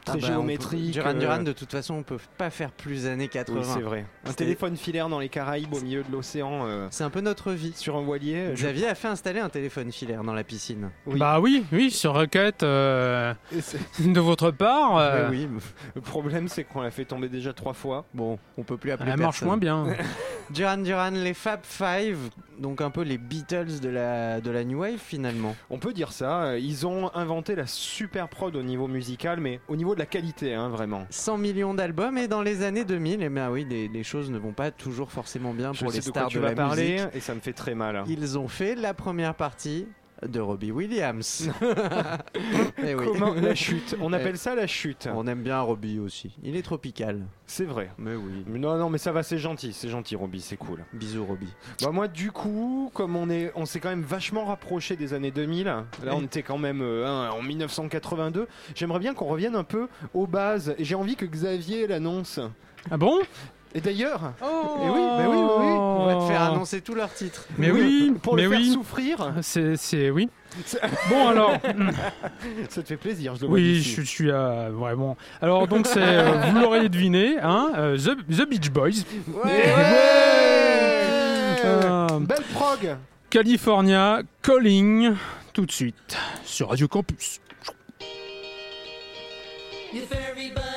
très 0.04 0.18
Ah 0.18 0.20
bah, 0.20 0.26
géométrique. 0.26 0.86
peut- 0.86 0.90
Duran 0.92 1.10
euh, 1.10 1.14
Duran, 1.14 1.38
de 1.42 1.52
toute 1.52 1.70
façon, 1.72 1.94
on 1.94 2.02
peut 2.02 2.18
pas 2.38 2.50
faire 2.50 2.70
plus 2.70 3.06
années 3.06 3.28
80. 3.28 3.58
oui, 3.60 3.66
c'est 3.74 3.80
vrai. 3.80 4.06
Un 4.26 4.32
téléphone 4.32 4.76
filaire 4.76 5.08
dans 5.08 5.18
les 5.18 5.28
Caraïbes 5.28 5.72
au 5.74 5.80
milieu 5.80 6.02
de 6.02 6.12
l'océan 6.12 6.66
euh, 6.66 6.86
C'est 6.90 7.04
un 7.04 7.10
peu 7.10 7.20
notre 7.20 7.52
vie. 7.52 7.72
sur 7.74 7.96
un 7.96 8.02
voilier. 8.02 8.48
je- 8.54 8.62
Xavier 8.64 8.88
a 8.88 8.94
fait 8.94 9.08
installer 9.08 9.40
un 9.40 9.48
téléphone 9.48 9.90
filaire 9.92 10.22
dans 10.24 10.34
la 10.34 10.44
piscine. 10.44 10.90
Oui. 11.06 11.18
Bah 11.18 11.40
oui, 11.40 11.64
oui, 11.72 11.90
sur 11.90 12.14
requête 12.14 12.62
euh, 12.62 13.32
c'est- 13.60 13.78
de 14.06 14.20
votre 14.20 14.50
part. 14.50 14.98
euh, 14.98 15.28
Oui, 15.30 15.48
oui. 15.50 15.60
Le 15.94 16.00
problème, 16.00 16.48
c'est 16.48 16.64
qu'on 16.64 16.80
l'a 16.82 16.90
fait 16.90 17.04
tomber 17.04 17.28
déjà 17.28 17.52
trois 17.52 17.72
fois. 17.74 18.04
Bon, 18.14 18.38
on 18.58 18.62
peut 18.62 18.76
plus 18.76 18.90
appeler 18.92 19.10
elle 19.12 19.20
marche 19.20 19.42
moins 19.42 19.56
bien. 19.56 19.86
Duran 20.50 20.76
Duran, 20.76 21.10
les 21.10 21.32
Fab 21.34 21.60
Five, 21.62 22.18
donc 22.58 22.80
un 22.82 22.90
peu 22.90 23.02
les 23.02 23.16
Beatles 23.16 23.80
de 23.80 23.88
la, 23.88 24.40
de 24.42 24.50
la 24.50 24.62
New 24.64 24.80
Wave 24.80 24.98
finalement. 24.98 25.56
On 25.70 25.78
peut 25.78 25.92
dire 25.94 26.12
ça. 26.12 26.58
Ils 26.58 26.86
ont 26.86 27.10
inventé 27.14 27.54
la 27.54 27.66
super 27.66 28.28
prod 28.28 28.54
au 28.54 28.62
niveau 28.62 28.86
musical, 28.86 29.40
mais 29.40 29.60
au 29.68 29.76
niveau 29.76 29.93
de 29.94 29.98
la 30.00 30.06
qualité, 30.06 30.54
hein, 30.54 30.68
vraiment. 30.68 31.06
100 31.10 31.38
millions 31.38 31.74
d'albums 31.74 32.18
et 32.18 32.28
dans 32.28 32.42
les 32.42 32.62
années 32.62 32.84
2000, 32.84 33.22
eh 33.22 33.28
bien 33.28 33.50
oui, 33.50 33.66
les, 33.68 33.88
les 33.88 34.02
choses 34.02 34.30
ne 34.30 34.38
vont 34.38 34.52
pas 34.52 34.70
toujours 34.70 35.10
forcément 35.10 35.52
bien 35.54 35.72
Je 35.72 35.80
pour 35.84 35.90
sais 35.92 35.98
les 35.98 36.04
de 36.04 36.10
quoi 36.10 36.20
stars 36.22 36.28
tu 36.30 36.36
de 36.38 36.42
vas 36.42 36.48
la 36.50 36.54
parler 36.54 36.92
musique. 36.94 37.08
et 37.14 37.20
ça 37.20 37.34
me 37.34 37.40
fait 37.40 37.52
très 37.52 37.74
mal. 37.74 37.96
hein. 37.96 38.04
Ils 38.08 38.38
ont 38.38 38.48
fait 38.48 38.74
la 38.74 38.94
première 38.94 39.34
partie 39.34 39.86
de 40.26 40.40
Robbie 40.40 40.70
Williams. 40.72 41.48
Eh 42.86 42.94
oui. 42.94 43.06
Comment 43.12 43.34
la 43.34 43.54
chute? 43.54 43.96
On 44.00 44.12
Eh. 44.12 44.16
appelle 44.16 44.36
ça 44.36 44.54
la 44.54 44.66
chute. 44.66 45.08
On 45.14 45.26
aime 45.26 45.42
bien 45.42 45.60
Robbie 45.60 45.98
aussi. 45.98 46.34
Il 46.42 46.56
est 46.56 46.62
tropical. 46.62 47.22
C'est 47.46 47.64
vrai. 47.64 47.90
Mais 47.98 48.14
oui. 48.14 48.44
Mais 48.46 48.58
Non, 48.58 48.76
non, 48.76 48.90
mais 48.90 48.98
ça 48.98 49.12
va, 49.12 49.22
c'est 49.22 49.38
gentil, 49.38 49.72
c'est 49.72 49.88
gentil, 49.88 50.16
Roby, 50.16 50.40
c'est 50.40 50.56
cool. 50.56 50.84
Bisous 50.92 51.24
Robbie. 51.24 51.52
Bah 51.82 51.90
moi, 51.90 52.08
du 52.08 52.30
coup, 52.30 52.90
comme 52.94 53.16
on 53.16 53.30
est, 53.30 53.52
on 53.54 53.64
s'est 53.66 53.80
quand 53.80 53.88
même 53.90 54.02
vachement 54.02 54.44
rapproché 54.44 54.96
des 54.96 55.14
années 55.14 55.30
2000. 55.30 55.64
Là, 55.66 55.84
on 56.12 56.22
était 56.22 56.42
quand 56.42 56.58
même 56.58 56.80
euh, 56.82 57.06
hein, 57.06 57.30
en 57.30 57.42
1982. 57.42 58.46
J'aimerais 58.74 58.98
bien 58.98 59.14
qu'on 59.14 59.26
revienne 59.26 59.56
un 59.56 59.64
peu 59.64 59.88
aux 60.12 60.26
bases. 60.26 60.74
Et 60.78 60.84
j'ai 60.84 60.94
envie 60.94 61.16
que 61.16 61.24
Xavier 61.26 61.86
l'annonce. 61.86 62.40
Ah 62.90 62.96
bon? 62.98 63.18
Et 63.76 63.80
d'ailleurs, 63.80 64.32
Oh 64.40 64.76
oui, 64.82 64.88
bah 64.88 65.24
oui, 65.28 65.36
oui, 65.36 65.42
oui. 65.58 65.66
On 65.66 66.06
va 66.06 66.14
te 66.14 66.30
faire 66.32 66.42
annoncer 66.42 66.80
tous 66.80 66.94
leurs 66.94 67.12
titres. 67.12 67.46
Mais 67.58 67.72
oui, 67.72 68.14
pour 68.22 68.36
mais 68.36 68.44
le 68.44 68.50
faire 68.50 68.64
souffrir, 68.72 69.34
C'est, 69.42 69.76
c'est 69.76 70.10
oui. 70.10 70.28
Bon 71.08 71.26
alors, 71.28 71.50
ça 72.68 72.82
te 72.82 72.86
fait 72.86 72.96
plaisir, 72.96 73.34
je 73.34 73.40
le 73.40 73.46
vois 73.48 73.56
oui, 73.56 73.82
je, 73.82 74.02
je 74.02 74.06
suis 74.06 74.30
euh, 74.30 74.70
vraiment. 74.72 75.16
Alors 75.42 75.66
donc 75.66 75.88
c'est, 75.88 75.98
euh, 76.00 76.32
vous 76.52 76.60
l'aurez 76.60 76.88
deviné, 76.88 77.38
hein, 77.42 77.72
euh, 77.76 77.96
The, 77.98 78.16
The 78.32 78.48
Beach 78.48 78.70
Boys, 78.70 79.02
Ouais 79.26 79.74
Euh, 81.64 82.08
Belle 82.20 82.42
prog 82.54 82.96
California 83.30 84.20
Calling, 84.42 85.14
tout 85.52 85.66
de 85.66 85.72
suite 85.72 86.16
sur 86.44 86.68
Radio 86.68 86.86
Campus. 86.86 87.40
If 89.92 90.12
everybody 90.12 90.73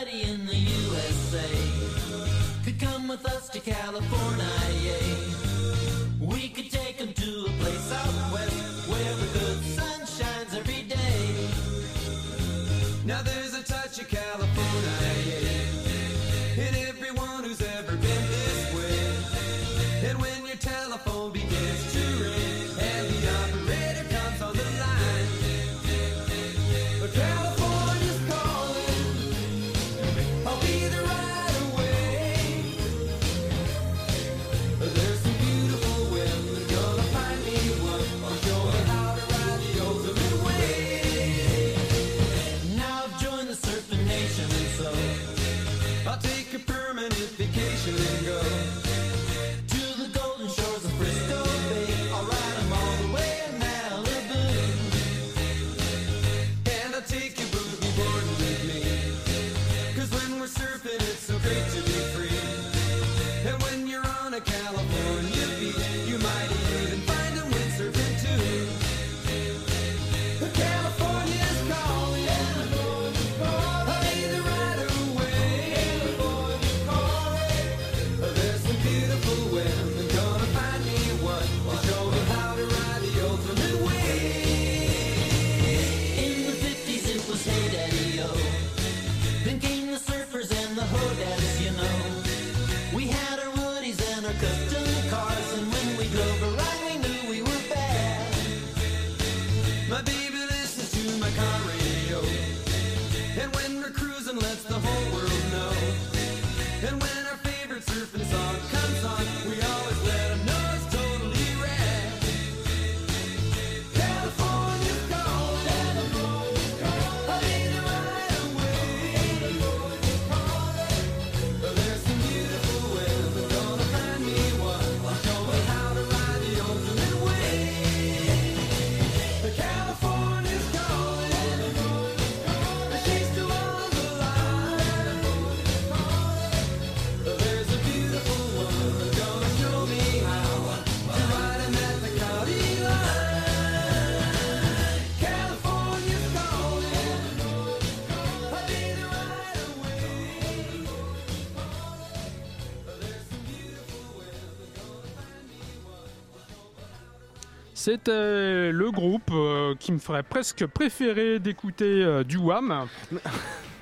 C'était 157.81 158.71
le 158.71 158.89
groupe 158.91 159.29
euh, 159.31 159.75
qui 159.79 159.91
me 159.91 159.99
ferait 159.99 160.23
presque 160.23 160.65
préférer 160.65 161.37
d'écouter 161.37 161.85
euh, 162.03 162.23
du 162.23 162.37
Wham. 162.37 162.87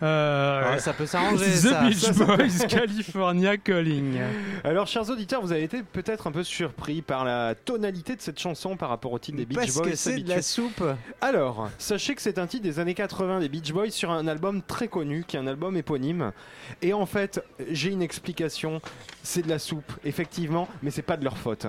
Euh, 0.04 0.74
Ah, 0.74 0.78
ça 0.78 0.92
peut 0.92 1.06
s'arranger, 1.06 1.46
The 1.46 1.56
ça. 1.70 1.82
Beach 1.88 1.96
Ça, 2.00 2.14
ça- 2.14 2.26
Boys 2.26 2.68
California 2.68 3.56
Calling. 3.56 4.20
Alors, 4.66 4.88
chers 4.88 5.10
auditeurs, 5.10 5.42
vous 5.42 5.54
avez 5.54 5.64
été 5.64 5.84
peut-être 5.84 6.28
un 6.28 6.34
peu 6.34 6.44
surpris 6.44 7.02
par 7.02 7.24
la 7.24 7.56
tonalité 7.56 8.14
de 8.18 8.20
cette 8.22 8.38
chanson 8.38 8.76
par 8.76 8.90
rapport 8.90 9.14
au 9.14 9.20
titre 9.20 9.38
des 9.38 9.46
Beach 9.46 9.58
Parce 9.58 9.74
Boys. 9.76 9.90
que 9.92 9.96
c'est 9.96 10.18
de 10.20 10.28
la 10.28 10.42
soupe. 10.42 10.84
Alors, 11.22 11.70
sachez 11.78 12.14
que 12.14 12.22
c'est 12.22 12.40
un 12.40 12.46
titre 12.46 12.64
des 12.64 12.80
années 12.80 12.94
80 12.94 13.40
des 13.40 13.48
Beach 13.48 13.72
Boys 13.72 13.90
sur 13.92 14.12
un 14.12 14.28
album 14.28 14.62
très 14.62 14.90
connu, 14.90 15.24
qui 15.26 15.38
est 15.38 15.40
un 15.40 15.48
album 15.48 15.78
éponyme. 15.78 16.34
Et 16.82 16.92
en 16.92 17.06
fait, 17.06 17.42
j'ai 17.72 17.90
une 17.92 18.02
explication. 18.02 18.82
C'est 19.24 19.44
de 19.44 19.50
la 19.50 19.60
soupe, 19.60 19.94
effectivement, 20.04 20.68
mais 20.84 20.92
c'est 20.92 21.04
pas 21.04 21.16
de 21.16 21.24
leur 21.24 21.38
faute. 21.38 21.68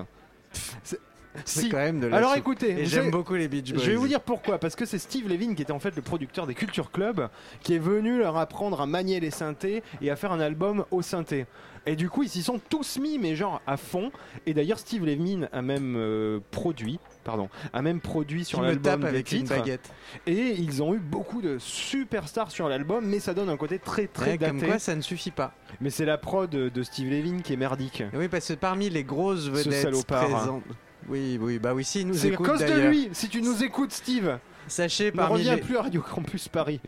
Si. 1.45 1.69
quand 1.69 1.77
même 1.79 2.01
de 2.01 2.07
la 2.07 2.17
Alors 2.17 2.31
soupe. 2.31 2.39
écoutez, 2.39 2.85
j'aime 2.87 3.11
beaucoup 3.11 3.35
les 3.35 3.49
Beach 3.49 3.73
Boys. 3.73 3.83
je 3.83 3.91
vais 3.91 3.97
vous 3.97 4.09
dire 4.09 4.21
pourquoi. 4.21 4.59
Parce 4.59 4.77
que 4.77 4.85
c'est 4.85 4.99
Steve 4.99 5.29
Levin 5.29 5.55
qui 5.55 5.63
était 5.63 5.73
en 5.73 5.79
fait 5.79 5.95
le 5.97 6.03
producteur 6.03 6.47
des 6.47 6.55
Culture 6.55 6.91
Club, 6.91 7.29
qui 7.63 7.75
est 7.75 7.79
venu 7.79 8.19
leur 8.19 8.37
apprendre 8.37 8.81
à 8.81 8.87
manier 8.87 9.21
les 9.21 9.31
synthés 9.31 9.83
et 10.01 10.11
à 10.11 10.17
faire 10.17 10.33
un 10.33 10.41
album 10.41 10.85
au 10.91 11.03
synthé. 11.03 11.47
Et 11.89 11.95
du 11.95 12.11
coup, 12.11 12.25
ils 12.25 12.29
s'y 12.29 12.43
sont 12.43 12.59
tous 12.69 12.99
mis, 12.99 13.17
mais 13.17 13.37
genre 13.37 13.63
à 13.65 13.77
fond. 13.77 14.11
Et 14.45 14.55
d'ailleurs, 14.55 14.81
Steve 14.81 15.05
Levin 15.07 15.49
a 15.53 15.63
même 15.63 15.95
euh, 15.97 16.41
produit, 16.51 16.99
pardon, 17.23 17.49
a 17.73 17.81
même 17.81 18.01
produit 18.01 18.45
sur 18.45 18.61
l'album 18.61 19.05
avec 19.05 19.31
une 19.31 19.47
baguette. 19.47 19.89
Et 20.27 20.57
ils 20.59 20.83
ont 20.83 20.95
eu 20.95 20.99
beaucoup 20.99 21.41
de 21.43 21.59
superstars 21.59 22.51
sur 22.51 22.69
l'album, 22.69 23.07
mais 23.07 23.21
ça 23.21 23.35
donne 23.35 23.49
un 23.51 23.57
côté 23.57 23.79
très 23.79 24.09
très 24.09 24.33
Ouais, 24.33 24.39
comme 24.39 24.57
daté. 24.59 24.67
quoi, 24.67 24.79
ça 24.81 24.97
ne 24.97 25.01
suffit 25.01 25.31
pas. 25.31 25.55
Mais 25.81 25.91
c'est 25.91 26.05
la 26.07 26.19
prod 26.19 26.51
de 26.51 26.83
Steve 26.83 27.09
Levin 27.09 27.39
qui 27.41 27.53
est 27.53 27.57
merdique. 27.57 28.01
Et 28.01 28.17
Oui, 28.17 28.27
parce 28.27 28.49
que 28.49 28.55
parmi 28.55 28.91
les 28.91 29.05
grosses 29.05 29.49
vedettes 29.49 30.07
présentes. 30.07 30.65
Oui, 31.09 31.39
oui, 31.41 31.59
bah 31.59 31.73
oui, 31.75 31.85
si, 31.85 32.01
il 32.01 32.09
nous 32.09 32.15
C'est 32.15 32.31
à 32.31 32.33
écoute 32.33 32.47
cause 32.47 32.61
de 32.61 32.67
d'ailleurs. 32.67 32.91
lui. 32.91 33.09
Si 33.13 33.29
tu 33.29 33.41
nous 33.43 33.63
écoutes, 33.63 33.93
Steve, 33.93 34.39
Sachez 34.67 35.07
ne 35.07 35.11
parmi 35.17 35.35
reviens 35.39 35.55
les... 35.57 35.61
plus 35.61 35.77
à 35.77 35.83
Radio 35.83 36.03
Campus 36.03 36.49
Paris. 36.49 36.81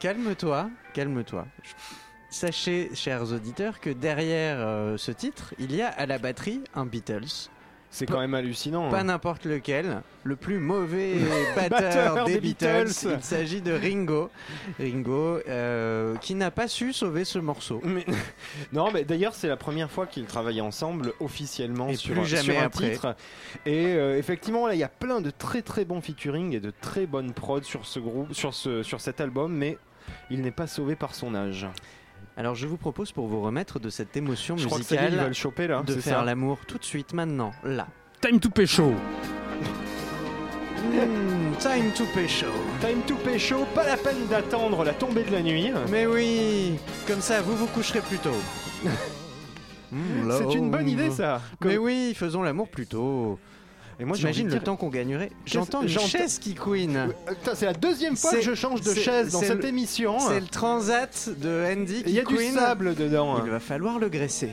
Calme-toi, 0.00 0.70
calme-toi. 0.94 1.46
Sachez, 2.30 2.90
chers 2.94 3.32
auditeurs, 3.32 3.80
que 3.80 3.90
derrière 3.90 4.56
euh, 4.58 4.96
ce 4.96 5.12
titre, 5.12 5.54
il 5.58 5.74
y 5.74 5.82
a 5.82 5.88
à 5.88 6.06
la 6.06 6.18
batterie 6.18 6.62
un 6.74 6.86
Beatles. 6.86 7.48
C'est 7.92 8.06
quand 8.06 8.20
même 8.20 8.34
hallucinant. 8.34 8.88
Pas 8.88 9.00
hein. 9.00 9.04
n'importe 9.04 9.46
lequel, 9.46 10.02
le 10.22 10.36
plus 10.36 10.58
mauvais 10.60 11.14
batteur, 11.56 12.24
des, 12.24 12.34
des 12.34 12.40
Beatles. 12.40 12.84
Beatles. 12.84 13.14
Il 13.18 13.22
s'agit 13.24 13.60
de 13.60 13.72
Ringo. 13.72 14.30
Ringo, 14.78 15.38
euh, 15.48 16.14
qui 16.18 16.36
n'a 16.36 16.52
pas 16.52 16.68
su 16.68 16.92
sauver 16.92 17.24
ce 17.24 17.40
morceau. 17.40 17.80
Mais- 17.84 18.06
non, 18.72 18.90
mais 18.92 19.02
d'ailleurs, 19.04 19.34
c'est 19.34 19.48
la 19.48 19.56
première 19.56 19.90
fois 19.90 20.06
qu'ils 20.06 20.26
travaillent 20.26 20.60
ensemble 20.60 21.12
officiellement 21.18 21.88
Et 21.88 21.96
sur, 21.96 22.12
plus 22.12 22.20
un- 22.20 22.24
jamais 22.24 22.42
sur 22.42 22.58
un 22.60 22.64
après. 22.66 22.90
titre. 22.92 23.16
Et 23.66 23.86
euh, 23.86 24.16
effectivement, 24.16 24.68
là, 24.68 24.74
il 24.74 24.78
y 24.78 24.84
a 24.84 24.88
plein 24.88 25.20
de 25.20 25.30
très 25.30 25.62
très 25.62 25.84
bons 25.84 26.00
featuring 26.00 26.54
et 26.54 26.60
de 26.60 26.72
très 26.80 27.06
bonnes 27.06 27.32
prods 27.32 27.62
sur 27.64 27.86
ce 27.86 27.98
groupe, 27.98 28.32
sur 28.34 28.54
ce, 28.54 28.84
sur 28.84 29.00
cet 29.00 29.20
album, 29.20 29.52
mais 29.52 29.78
il 30.30 30.42
n'est 30.42 30.50
pas 30.52 30.68
sauvé 30.68 30.94
par 30.94 31.14
son 31.14 31.34
âge. 31.34 31.66
Alors 32.40 32.54
je 32.54 32.66
vous 32.66 32.78
propose 32.78 33.12
pour 33.12 33.26
vous 33.26 33.42
remettre 33.42 33.78
de 33.78 33.90
cette 33.90 34.16
émotion 34.16 34.56
Je 34.56 34.66
musicale 34.66 35.26
le 35.26 35.32
choper 35.34 35.66
là. 35.66 35.82
de 35.82 35.92
faire 35.96 36.24
l'amour 36.24 36.60
tout 36.66 36.78
de 36.78 36.84
suite, 36.84 37.12
maintenant, 37.12 37.52
là. 37.64 37.86
Time 38.22 38.40
to 38.40 38.48
Pécho. 38.48 38.94
Mm, 40.82 41.54
time 41.58 41.92
to 41.94 42.04
pay 42.14 42.26
show. 42.26 42.46
Time 42.80 43.02
to 43.06 43.16
pay 43.16 43.38
show, 43.38 43.66
pas 43.74 43.86
la 43.86 43.98
peine 43.98 44.26
d'attendre 44.30 44.84
la 44.84 44.94
tombée 44.94 45.24
de 45.24 45.32
la 45.32 45.42
nuit. 45.42 45.70
Mais 45.90 46.06
oui, 46.06 46.78
comme 47.06 47.20
ça 47.20 47.42
vous 47.42 47.54
vous 47.54 47.66
coucherez 47.66 48.00
plus 48.00 48.16
tôt. 48.16 48.30
C'est 49.92 50.54
une 50.54 50.70
bonne 50.70 50.88
idée 50.88 51.10
ça. 51.10 51.42
Mais 51.62 51.76
oui, 51.76 52.14
faisons 52.16 52.40
l'amour 52.40 52.70
plus 52.70 52.86
tôt. 52.86 53.38
Et 54.00 54.04
moi, 54.04 54.16
J'imagine 54.16 54.48
le 54.48 54.60
temps 54.60 54.76
qu'on 54.76 54.88
gagnerait. 54.88 55.30
J'entends 55.44 55.82
une 55.82 55.88
chaise 55.88 56.38
qui 56.38 56.54
couine. 56.54 56.96
Euh, 56.96 57.52
c'est 57.54 57.66
la 57.66 57.74
deuxième 57.74 58.16
fois 58.16 58.32
que 58.32 58.40
je 58.40 58.54
change 58.54 58.80
de 58.80 58.94
chaise 58.94 59.32
dans 59.32 59.40
cette 59.40 59.64
émission. 59.64 60.18
C'est 60.18 60.40
le 60.40 60.46
transat 60.46 61.28
de 61.38 61.64
Andy 61.70 62.02
qui 62.02 62.10
Il 62.10 62.14
y 62.14 62.20
a 62.20 62.24
du 62.24 62.36
sable 62.52 62.94
dedans. 62.94 63.42
Il 63.44 63.50
va 63.50 63.60
falloir 63.60 63.98
le 63.98 64.08
graisser. 64.08 64.52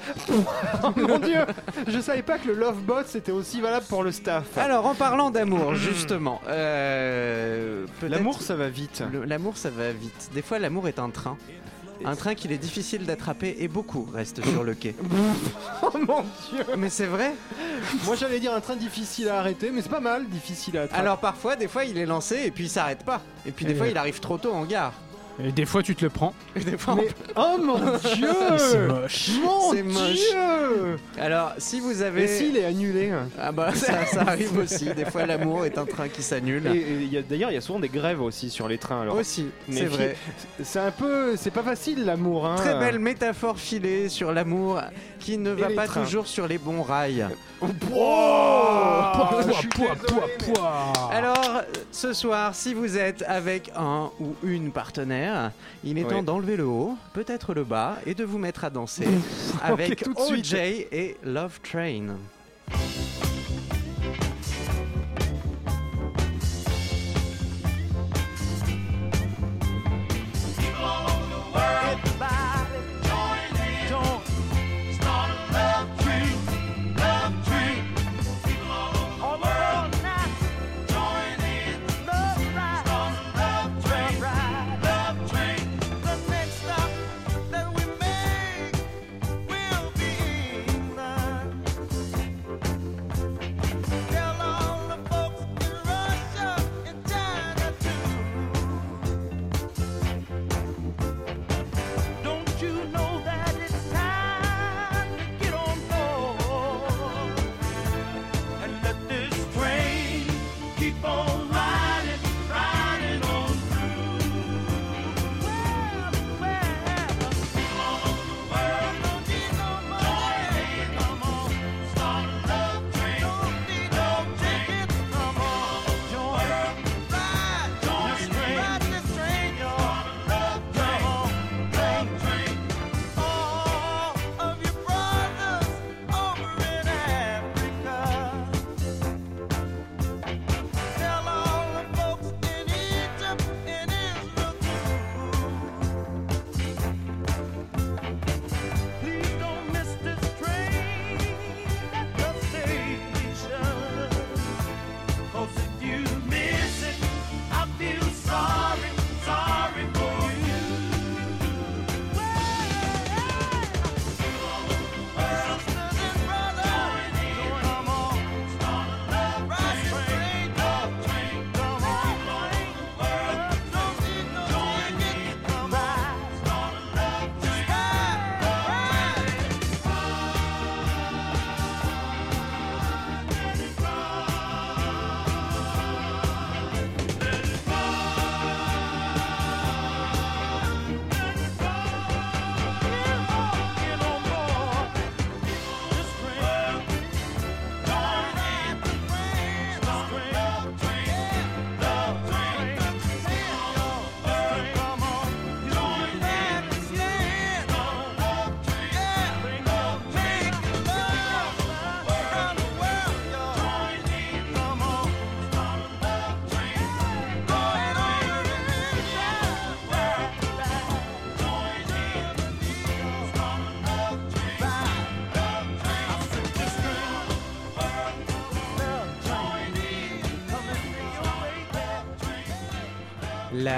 Oh 0.82 0.92
mon 0.96 1.18
dieu, 1.18 1.40
je 1.86 2.00
savais 2.00 2.22
pas 2.22 2.38
que 2.38 2.48
le 2.48 2.54
Love 2.54 2.80
Bot 2.80 3.02
c'était 3.06 3.32
aussi 3.32 3.60
valable 3.60 3.84
pour 3.86 4.02
le 4.02 4.12
staff. 4.12 4.56
Alors, 4.56 4.86
en 4.86 4.94
parlant 4.94 5.30
d'amour, 5.30 5.74
justement, 5.74 6.40
euh, 6.48 7.86
L'amour 8.08 8.40
ça 8.40 8.56
va 8.56 8.70
vite. 8.70 9.02
L'amour, 9.26 9.58
ça 9.58 9.68
va 9.68 9.92
vite. 9.92 10.30
Des 10.32 10.40
fois, 10.40 10.58
l'amour 10.58 10.88
est 10.88 10.98
un 10.98 11.10
train. 11.10 11.36
Un 12.04 12.16
train 12.16 12.34
qu'il 12.34 12.52
est 12.52 12.58
difficile 12.58 13.04
d'attraper 13.04 13.56
et 13.58 13.68
beaucoup 13.68 14.08
restent 14.12 14.44
sur 14.44 14.64
le 14.64 14.74
quai. 14.74 14.94
Oh 15.82 15.98
mon 16.06 16.22
dieu. 16.50 16.64
Mais 16.78 16.88
c'est 16.88 17.06
vrai. 17.06 17.34
Moi 18.04 18.14
j'allais 18.16 18.40
dire 18.40 18.54
un 18.54 18.60
train 18.60 18.76
difficile 18.76 19.28
à 19.28 19.38
arrêter, 19.38 19.70
mais 19.70 19.82
c'est 19.82 19.88
pas 19.88 20.00
mal, 20.00 20.28
difficile 20.28 20.78
à 20.78 20.82
attraper. 20.82 21.00
Alors 21.00 21.18
parfois, 21.18 21.56
des 21.56 21.68
fois, 21.68 21.84
il 21.84 21.98
est 21.98 22.06
lancé 22.06 22.42
et 22.44 22.50
puis 22.50 22.64
il 22.64 22.70
s'arrête 22.70 23.04
pas. 23.04 23.20
Et 23.46 23.50
puis 23.50 23.64
des 23.66 23.72
Et 23.72 23.74
fois, 23.74 23.88
il 23.88 23.96
arrive 23.96 24.20
trop 24.20 24.38
tôt 24.38 24.52
en 24.52 24.64
gare. 24.64 24.92
Et 25.44 25.52
des 25.52 25.64
fois, 25.66 25.82
tu 25.82 25.94
te 25.94 26.04
le 26.04 26.10
prends. 26.10 26.34
Et 26.56 26.60
des 26.60 26.76
fois, 26.78 26.94
on 26.94 26.96
Mais- 26.96 27.08
oh 27.36 27.56
mon 27.62 27.78
dieu 28.14 28.28
C'est 28.58 28.86
moche. 28.86 29.30
Mon 29.42 29.72
C'est 29.72 29.82
moche. 29.82 30.12
dieu 30.30 30.96
Alors, 31.18 31.52
si 31.58 31.80
vous 31.80 32.02
avez. 32.02 32.24
Et 32.24 32.28
s'il 32.28 32.56
est 32.56 32.64
annulé 32.64 33.12
Ah 33.40 33.52
bah, 33.52 33.70
ça, 33.74 34.04
ça 34.06 34.20
arrive 34.22 34.56
aussi. 34.58 34.86
Des 34.94 35.04
fois, 35.04 35.26
l'amour 35.26 35.64
est 35.64 35.78
un 35.78 35.86
train 35.86 36.08
qui 36.08 36.22
s'annule. 36.22 36.66
Et, 36.66 36.76
et 36.78 36.92
il 37.02 37.12
y 37.12 37.16
a- 37.18 37.22
d'ailleurs 37.22 37.50
il 37.50 37.54
y 37.54 37.58
a 37.58 37.60
souvent 37.60 37.80
des 37.80 37.88
grèves 37.88 38.20
aussi 38.20 38.50
sur 38.50 38.68
les 38.68 38.78
trains 38.78 39.02
alors. 39.02 39.16
Aussi, 39.16 39.46
Mais 39.68 39.76
c'est 39.76 39.84
vrai. 39.86 40.16
C'est 40.62 40.80
un 40.80 40.90
peu, 40.90 41.36
c'est 41.36 41.50
pas 41.50 41.62
facile 41.62 42.04
l'amour 42.04 42.46
hein. 42.46 42.56
Très 42.56 42.78
belle 42.78 42.98
métaphore 42.98 43.58
filée 43.58 44.08
sur 44.08 44.32
l'amour 44.32 44.80
qui 45.18 45.38
ne 45.38 45.50
va 45.50 45.68
les 45.68 45.74
pas 45.74 45.86
trains. 45.86 46.02
toujours 46.04 46.26
sur 46.26 46.46
les 46.48 46.58
bons 46.58 46.82
rails. 46.82 47.26
Oh, 47.62 47.66
Pouah, 47.88 49.12
pouah, 49.74 49.94
pouah, 50.06 50.26
pouah. 50.38 50.92
Alors, 51.12 51.62
ce 51.92 52.12
soir, 52.12 52.54
si 52.54 52.72
vous 52.74 52.96
êtes 52.96 53.22
avec 53.26 53.70
un 53.76 54.10
ou 54.20 54.34
une 54.42 54.72
partenaire, 54.72 55.29
il 55.84 55.98
est 55.98 56.04
Ouais. 56.04 56.10
temps 56.10 56.22
d'enlever 56.22 56.56
le 56.56 56.66
haut, 56.66 56.96
peut-être 57.12 57.54
le 57.54 57.64
bas, 57.64 57.96
et 58.06 58.14
de 58.14 58.24
vous 58.24 58.38
mettre 58.38 58.64
à 58.64 58.70
danser 58.70 59.06
avec 59.62 60.02
tout 60.02 60.14
de 60.14 60.20
suite. 60.20 60.46
OJ 60.46 60.54
et 60.54 61.16
Love 61.24 61.60
Train. 61.62 62.16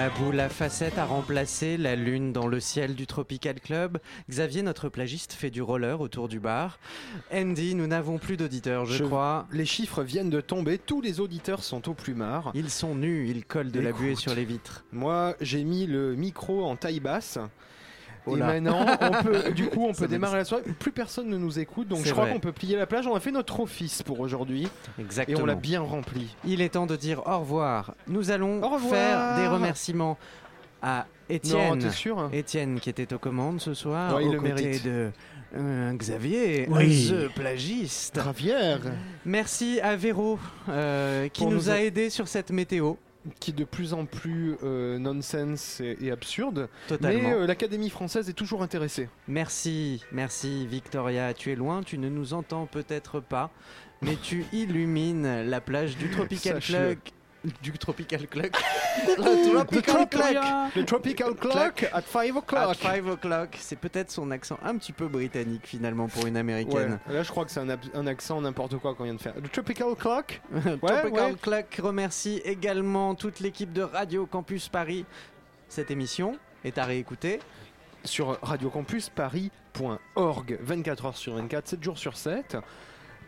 La 0.03 0.11
boule 0.11 0.41
à 0.41 0.49
facettes 0.49 0.99
a 0.99 1.05
remplacé 1.05 1.77
la 1.77 1.95
lune 1.95 2.33
dans 2.33 2.49
le 2.49 2.59
ciel 2.59 2.97
du 2.97 3.07
Tropical 3.07 3.61
Club. 3.61 3.99
Xavier, 4.29 4.63
notre 4.63 4.89
plagiste, 4.89 5.33
fait 5.33 5.49
du 5.51 5.63
roller 5.63 6.01
autour 6.01 6.27
du 6.29 6.41
bar. 6.41 6.81
Andy, 7.33 7.77
nous 7.77 7.87
n'avons 7.87 8.19
plus 8.19 8.37
d'auditeurs, 8.37 8.85
je, 8.85 8.95
Je- 8.97 9.05
crois. 9.05 9.47
Les 9.53 9.65
chiffres 9.65 10.03
viennent 10.03 10.29
de 10.29 10.41
tomber, 10.41 10.79
tous 10.79 11.01
les 11.03 11.21
auditeurs 11.21 11.63
sont 11.63 11.89
au 11.89 11.95
plumard. 11.95 12.51
Ils 12.57 12.69
sont 12.71 12.97
nus, 12.97 13.29
ils 13.31 13.45
collent 13.45 13.71
de 13.71 13.79
la 13.79 13.93
buée 13.93 14.17
sur 14.17 14.35
les 14.35 14.45
vitres. 14.45 14.85
Moi, 14.91 15.37
j'ai 15.41 15.63
mis 15.63 15.87
le 15.87 16.17
micro 16.17 16.65
en 16.65 16.75
taille 16.75 16.99
basse. 16.99 17.39
Oh 18.25 18.37
et 18.37 18.41
maintenant, 18.41 18.87
on 19.01 19.23
peut, 19.25 19.51
du 19.55 19.67
coup, 19.69 19.85
on 19.89 19.93
peut 19.93 20.07
démarrer 20.07 20.37
la 20.39 20.45
soirée. 20.45 20.63
Plus 20.79 20.93
personne 20.93 21.29
ne 21.29 21.37
nous 21.37 21.59
écoute, 21.59 21.89
donc 21.89 22.05
je 22.05 22.13
crois 22.13 22.29
qu'on 22.29 22.39
peut 22.39 22.53
plier 22.53 22.77
la 22.77 22.87
plage. 22.87 23.07
On 23.09 23.17
a 23.17 23.21
fait 23.21 23.33
notre 23.33 23.59
office 23.61 24.03
pour 24.03 24.21
aujourd'hui 24.21 24.69
et 24.99 25.03
Exactement. 25.03 25.41
on 25.43 25.47
l'a 25.47 25.55
bien 25.57 25.81
rempli. 25.81 26.35
Il 26.45 26.61
est 26.61 26.71
temps 26.71 26.87
de 26.87 26.95
dire 26.97 27.27
au 27.27 27.39
revoir. 27.41 27.95
Nous 28.07 28.31
allons 28.31 28.63
Au 28.63 28.69
revoir. 28.69 28.93
faire 28.93 29.37
des 29.37 29.49
remerciements 29.49 30.19
à 30.83 31.07
Étienne. 31.29 31.91
sûr 31.91 32.29
Étienne 32.33 32.79
qui 32.81 32.91
était 32.91 33.13
aux 33.13 33.19
commandes 33.19 33.61
ce 33.61 33.75
soir, 33.75 34.15
Ouais, 34.17 34.25
il 34.25 34.29
aux 34.29 34.33
le 34.33 34.41
côtés 34.41 34.53
mérite. 34.55 34.85
de 34.85 35.11
euh, 35.57 35.93
Xavier, 35.95 36.67
Oui. 36.71 37.11
the 37.13 37.33
plagiste. 37.35 38.15
Gravière, 38.17 38.81
Merci 39.25 39.81
à 39.81 39.97
Véro 39.97 40.39
euh, 40.69 41.29
qui 41.29 41.45
nous 41.45 41.53
nous 41.53 41.71
a 41.71 41.75
a- 41.75 41.81
aidés 41.81 42.11
sur 42.11 42.29
cette 42.29 42.51
météo. 42.51 42.95
Qui 43.41 43.51
est 43.51 43.55
de 43.55 43.65
plus 43.65 43.93
en 43.95 44.05
plus 44.07 44.57
euh, 44.63 44.99
nonsense 44.99 45.81
et, 45.81 45.97
et 46.01 46.11
absurde. 46.11 46.69
Totalement. 46.89 47.23
Mais 47.23 47.35
euh, 47.35 47.47
l'Académie 47.47 47.91
française 47.91 48.29
est 48.29 48.35
toujours 48.35 48.63
intéressée. 48.63 49.09
Merci, 49.29 50.03
merci 50.13 50.67
Victoria. 50.67 51.35
Tu 51.35 51.51
es 51.53 51.55
loin, 51.55 51.83
tu 51.83 51.99
ne 51.99 52.09
nous 52.09 52.35
entends 52.35 52.67
peut-être 52.67 53.21
pas, 53.21 53.51
mais 54.01 54.17
tu 54.17 54.45
illumines 54.53 55.43
la 55.43 55.61
plage 55.61 55.97
du 55.97 56.11
Tropical. 56.11 56.61
Club. 56.61 56.99
Du 57.63 57.73
Tropical 57.73 58.27
Club. 58.29 58.53
Le 59.09 59.53
Tropical 59.53 60.09
Club. 60.09 60.37
Le 60.77 60.85
Tropical 60.85 61.35
Clock 61.35 61.89
at 61.93 62.03
5 62.03 62.31
At 62.31 62.37
o'clock. 62.39 62.77
5 62.77 63.07
o'clock. 63.09 63.57
C'est 63.59 63.75
peut-être 63.77 64.11
son 64.13 64.31
accent 64.31 64.59
un 64.63 64.77
petit 64.77 64.93
peu 64.93 65.09
britannique 65.09 65.67
finalement 65.67 66.07
pour 66.09 66.27
une 66.27 66.35
Ouais, 66.35 66.41
américaine. 66.41 67.01
là 67.09 67.23
je 67.25 67.31
crois 67.31 67.45
que 67.45 67.51
c'est 67.51 67.59
un, 67.61 68.07
accent 68.07 68.41
n'importe 68.41 68.77
quoi 68.79 68.95
qu'on 68.95 69.03
vient 69.05 69.15
de 69.15 69.21
faire. 69.21 69.35
Le 69.35 69.49
Tropical 69.49 69.95
Clock? 69.99 70.41
Tropical 70.83 71.33
ouais. 71.33 71.37
Club 71.41 71.65
remercie 71.81 72.41
également 72.45 73.15
toute 73.17 73.41
l'équipe 73.41 73.73
de 73.73 73.83
Radio 73.83 74.27
Campus 74.27 74.69
Paris. 74.69 75.05
Cette 75.69 75.91
émission 75.91 76.39
est 76.65 76.79
à 76.79 76.85
réécouter. 76.85 77.41
sur 78.05 78.39
radiocampusparis.org 78.43 80.59
24 80.61 81.07
heures 81.07 81.17
sur 81.17 81.35
24, 81.35 81.67
7 81.69 81.83
jours 81.83 81.99
sur 81.99 82.17
7. 82.17 82.57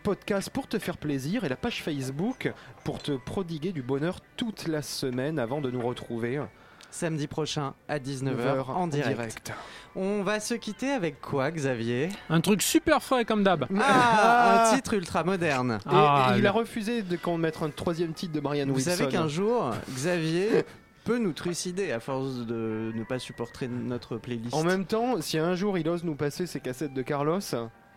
Podcast 0.05 0.51
pour 0.51 0.67
te 0.69 0.79
faire 0.79 0.99
plaisir 0.99 1.45
et 1.45 1.49
la 1.49 1.57
page 1.57 1.83
Facebook 1.83 2.53
pour 2.85 3.01
te 3.03 3.13
prodiguer 3.13 3.73
du 3.73 3.81
bonheur 3.81 4.21
toute 4.37 4.69
la 4.69 4.83
semaine 4.83 5.39
avant 5.39 5.63
de 5.63 5.71
nous 5.71 5.81
retrouver 5.81 6.43
Samedi 6.91 7.27
prochain 7.27 7.73
à 7.89 7.99
19h 7.99 8.37
9h 8.37 8.65
en 8.67 8.87
direct. 8.87 9.51
On 9.97 10.23
va 10.23 10.41
se 10.41 10.53
quitter 10.53 10.91
avec 10.91 11.23
quoi, 11.23 11.51
Xavier? 11.51 12.11
Un 12.29 12.43
truc 12.43 12.61
super 12.61 13.03
frais 13.03 13.25
comme 13.25 13.43
d'hab. 13.45 13.67
Ah, 13.81 14.69
un 14.73 14.77
titre 14.77 14.93
ultra 14.93 15.25
moderne. 15.25 15.79
Et, 15.87 15.89
Ah, 15.91 16.35
et 16.35 16.39
il 16.39 16.47
a 16.47 16.53
refusé 16.53 17.01
de 17.01 17.17
qu'on 17.17 17.39
mette 17.39 17.63
un 17.63 17.71
troisième 17.71 18.13
titre 18.13 18.35
de 18.35 18.41
Brian 18.41 18.67
Vous 18.67 18.75
Wilson. 18.75 18.91
savez 18.91 19.09
qu'un 19.09 19.27
jour, 19.29 19.71
Xavier 19.91 20.67
peut 21.07 21.19
nous 21.19 21.33
trucider 21.33 21.93
à 21.93 21.99
force 22.01 22.45
de 22.47 22.93
ne 22.95 23.05
pas 23.05 23.19
supporter 23.19 23.69
notre 23.69 24.19
playlist. 24.19 24.53
En 24.55 24.65
même 24.65 24.85
temps, 24.85 25.23
si 25.23 25.39
un 25.39 25.55
jour 25.55 25.79
il 25.79 25.89
ose 25.89 26.05
nous 26.05 26.15
passer 26.15 26.47
ses 26.47 26.61
cassettes 26.61 26.93
de 26.93 27.03
Carlos, 27.03 27.41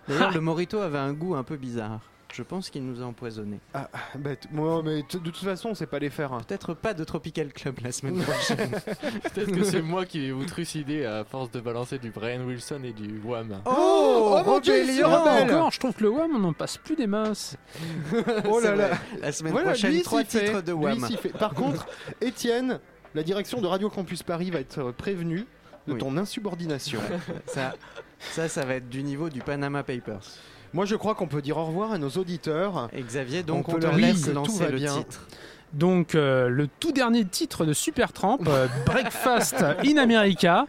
D'ailleurs, 0.07 0.31
le 0.31 0.41
Morito 0.41 0.79
avait 0.79 0.97
un 0.97 1.13
goût 1.13 1.35
un 1.35 1.43
peu 1.43 1.57
bizarre. 1.57 1.99
Je 2.33 2.43
pense 2.43 2.69
qu'il 2.69 2.83
nous 2.85 3.01
a 3.01 3.05
empoisonné. 3.05 3.59
ah, 3.73 3.89
bah, 4.15 4.31
moi, 4.51 4.81
mais 4.83 4.97
de 5.01 5.17
toute 5.17 5.37
façon, 5.37 5.69
on 5.69 5.75
sait 5.75 5.87
pas 5.87 5.97
les 5.97 6.09
faire. 6.09 6.33
hein. 6.33 6.41
Peut-être 6.45 6.73
pas 6.73 6.93
de 6.93 7.03
Tropical 7.05 7.53
Club 7.53 7.79
la 7.81 7.93
semaine 7.93 8.17
prochaine. 8.21 8.69
Peut-être 9.33 9.51
que 9.53 9.63
c'est 9.63 9.81
moi 9.81 10.05
qui 10.05 10.19
vais 10.19 10.31
vous 10.33 10.43
trucider 10.45 11.05
à 11.05 11.23
force 11.23 11.49
de 11.51 11.61
balancer 11.61 11.99
du 11.99 12.09
Brian 12.11 12.41
Wilson 12.45 12.81
et 12.83 12.91
du 12.91 13.19
Wham. 13.23 13.61
Oh, 13.65 14.41
mon 14.45 14.59
Dieu, 14.59 14.77
il 14.77 14.85
se 14.87 14.91
rébellion 15.03 15.21
rebelle. 15.23 15.55
Encore, 15.55 15.71
je 15.71 15.79
trouve 15.79 15.93
que 15.95 16.03
le 16.03 16.09
WAM, 16.09 16.35
on 16.35 16.39
n'en 16.39 16.53
passe 16.53 16.77
plus 16.77 16.97
des 16.97 17.07
masses. 17.07 17.55
Oh 18.45 18.59
là 18.59 18.61
C'est 18.61 18.75
là. 18.75 18.87
vrai. 18.87 18.97
La 19.21 19.31
semaine 19.31 19.53
Voilà, 19.53 19.69
prochaine, 19.69 19.91
lui, 19.93 20.01
trois 20.01 20.23
s'y 20.25 20.37
fait. 20.37 20.45
titres 20.47 20.61
de 20.61 20.73
Lui, 20.73 20.79
Wham. 20.83 20.99
s'y 21.07 21.15
fait. 21.17 21.29
Par 21.29 21.53
contre, 21.55 21.87
Étienne, 22.19 22.81
la 23.15 23.23
direction 23.23 23.61
de 23.61 23.67
Radio 23.67 23.89
Campus 23.89 24.21
Paris 24.21 24.51
va 24.51 24.59
être 24.59 24.91
prévenue 24.91 25.45
de 25.87 25.93
Oui. 25.93 25.97
ton 25.99 26.17
insubordination. 26.17 26.99
Ça, 27.45 27.73
ça, 28.19 28.47
ça 28.47 28.65
va 28.65 28.75
être 28.75 28.89
du 28.89 29.03
niveau 29.03 29.29
du 29.29 29.39
Panama 29.41 29.83
Papers. 29.83 30.21
Moi, 30.73 30.85
je 30.85 30.95
crois 30.95 31.15
qu'on 31.15 31.27
peut 31.27 31.41
dire 31.41 31.57
au 31.57 31.65
revoir 31.65 31.91
à 31.93 31.97
nos 31.97 32.09
auditeurs. 32.09 32.89
Et 32.93 33.01
Xavier, 33.01 33.43
donc 33.43 33.67
On 33.67 33.71
on, 33.71 33.75
peut 33.75 33.79
te 33.81 33.85
leur 33.87 33.95
laisse 33.95 34.27
lancer 34.27 34.67
le 34.69 34.77
bien. 34.77 34.97
titre. 34.97 35.27
Donc, 35.73 36.15
euh, 36.15 36.47
le 36.49 36.67
tout 36.67 36.91
dernier 36.93 37.25
titre 37.25 37.65
de 37.65 37.73
Supertramp, 37.73 38.39
euh, 38.47 38.67
Breakfast 38.85 39.63
in 39.85 39.97
America, 39.97 40.65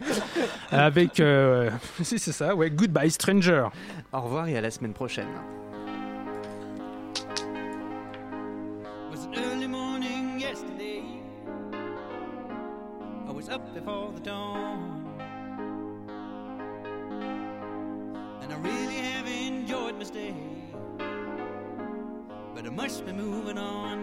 avec. 0.71 1.19
euh, 1.19 1.69
si, 2.03 2.19
c'est 2.19 2.31
ça, 2.33 2.53
ouais, 2.55 2.69
Goodbye 2.69 3.09
Stranger. 3.11 3.67
Au 4.11 4.21
revoir 4.21 4.47
et 4.47 4.57
à 4.57 4.61
la 4.61 4.71
semaine 4.71 4.93
prochaine. 4.93 5.27
was 9.11 9.23
an 9.25 9.33
early 9.35 9.67
morning 9.67 10.39
yesterday. 10.39 11.03
I 13.27 13.31
was 13.31 13.49
up 13.49 13.61
before 13.73 14.11
the 14.15 14.21
dawn. 14.21 14.88
And 18.49 18.65
I 18.65 18.67
really 18.67 18.95
have 18.95 19.27
enjoyed 19.27 19.95
my 19.99 20.03
stay. 20.03 20.33
But 20.97 22.65
I 22.65 22.69
must 22.69 23.05
be 23.05 23.11
moving 23.11 23.59
on. 23.59 23.99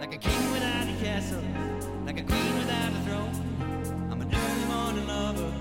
Like 0.00 0.12
a 0.12 0.18
king 0.18 0.50
without 0.50 0.88
a 0.88 0.96
castle, 1.00 1.44
like 2.04 2.18
a 2.18 2.24
queen 2.24 2.58
without 2.58 2.90
a 2.90 3.00
throne. 3.06 3.30
I'm 4.10 4.20
an 4.22 4.34
early 4.34 4.64
morning 4.74 5.06
lover, 5.06 5.52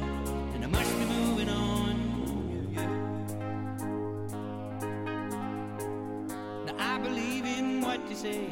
and 0.55 0.63
I 0.63 0.67
must 0.67 0.97
be 0.97 1.05
moving 1.05 1.49
on. 1.49 2.73
Now 6.65 6.75
I 6.79 6.97
believe 6.97 7.45
in 7.45 7.81
what 7.81 8.09
you 8.09 8.15
say 8.15 8.49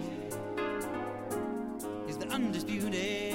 is 2.08 2.18
the 2.18 2.28
undisputed 2.28 3.29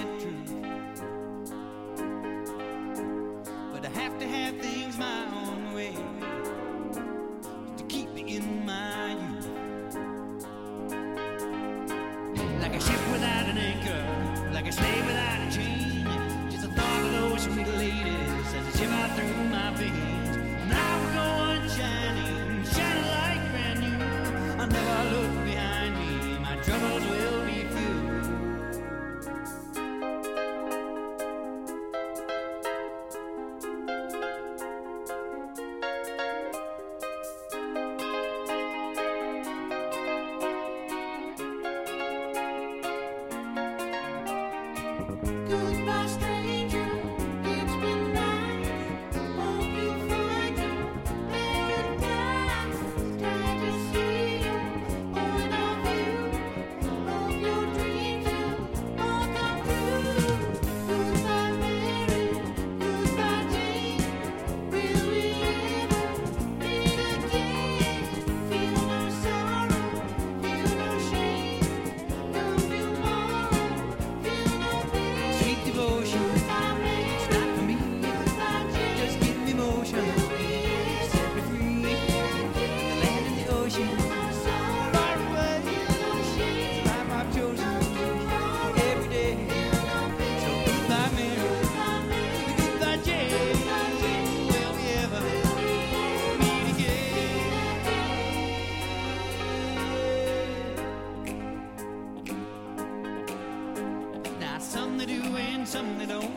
some 105.74 105.98
they 105.98 106.06
don't. 106.06 106.30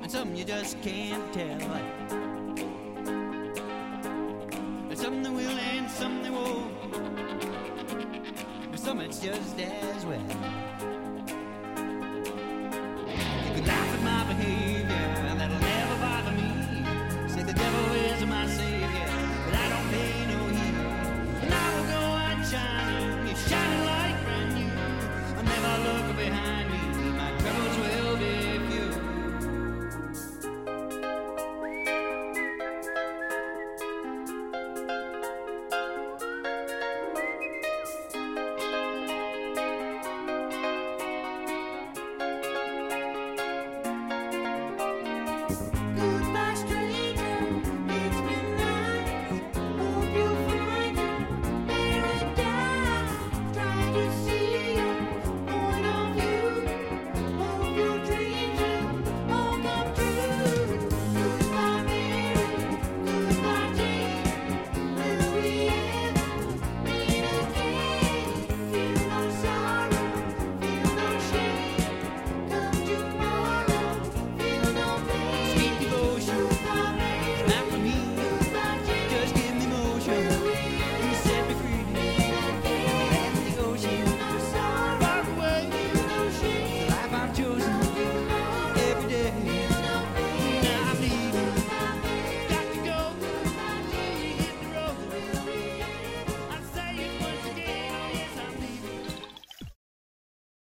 And 0.00 0.08
some 0.08 0.32
you 0.36 0.44
just 0.44 0.80
can't 0.80 1.32
tell. 1.32 2.25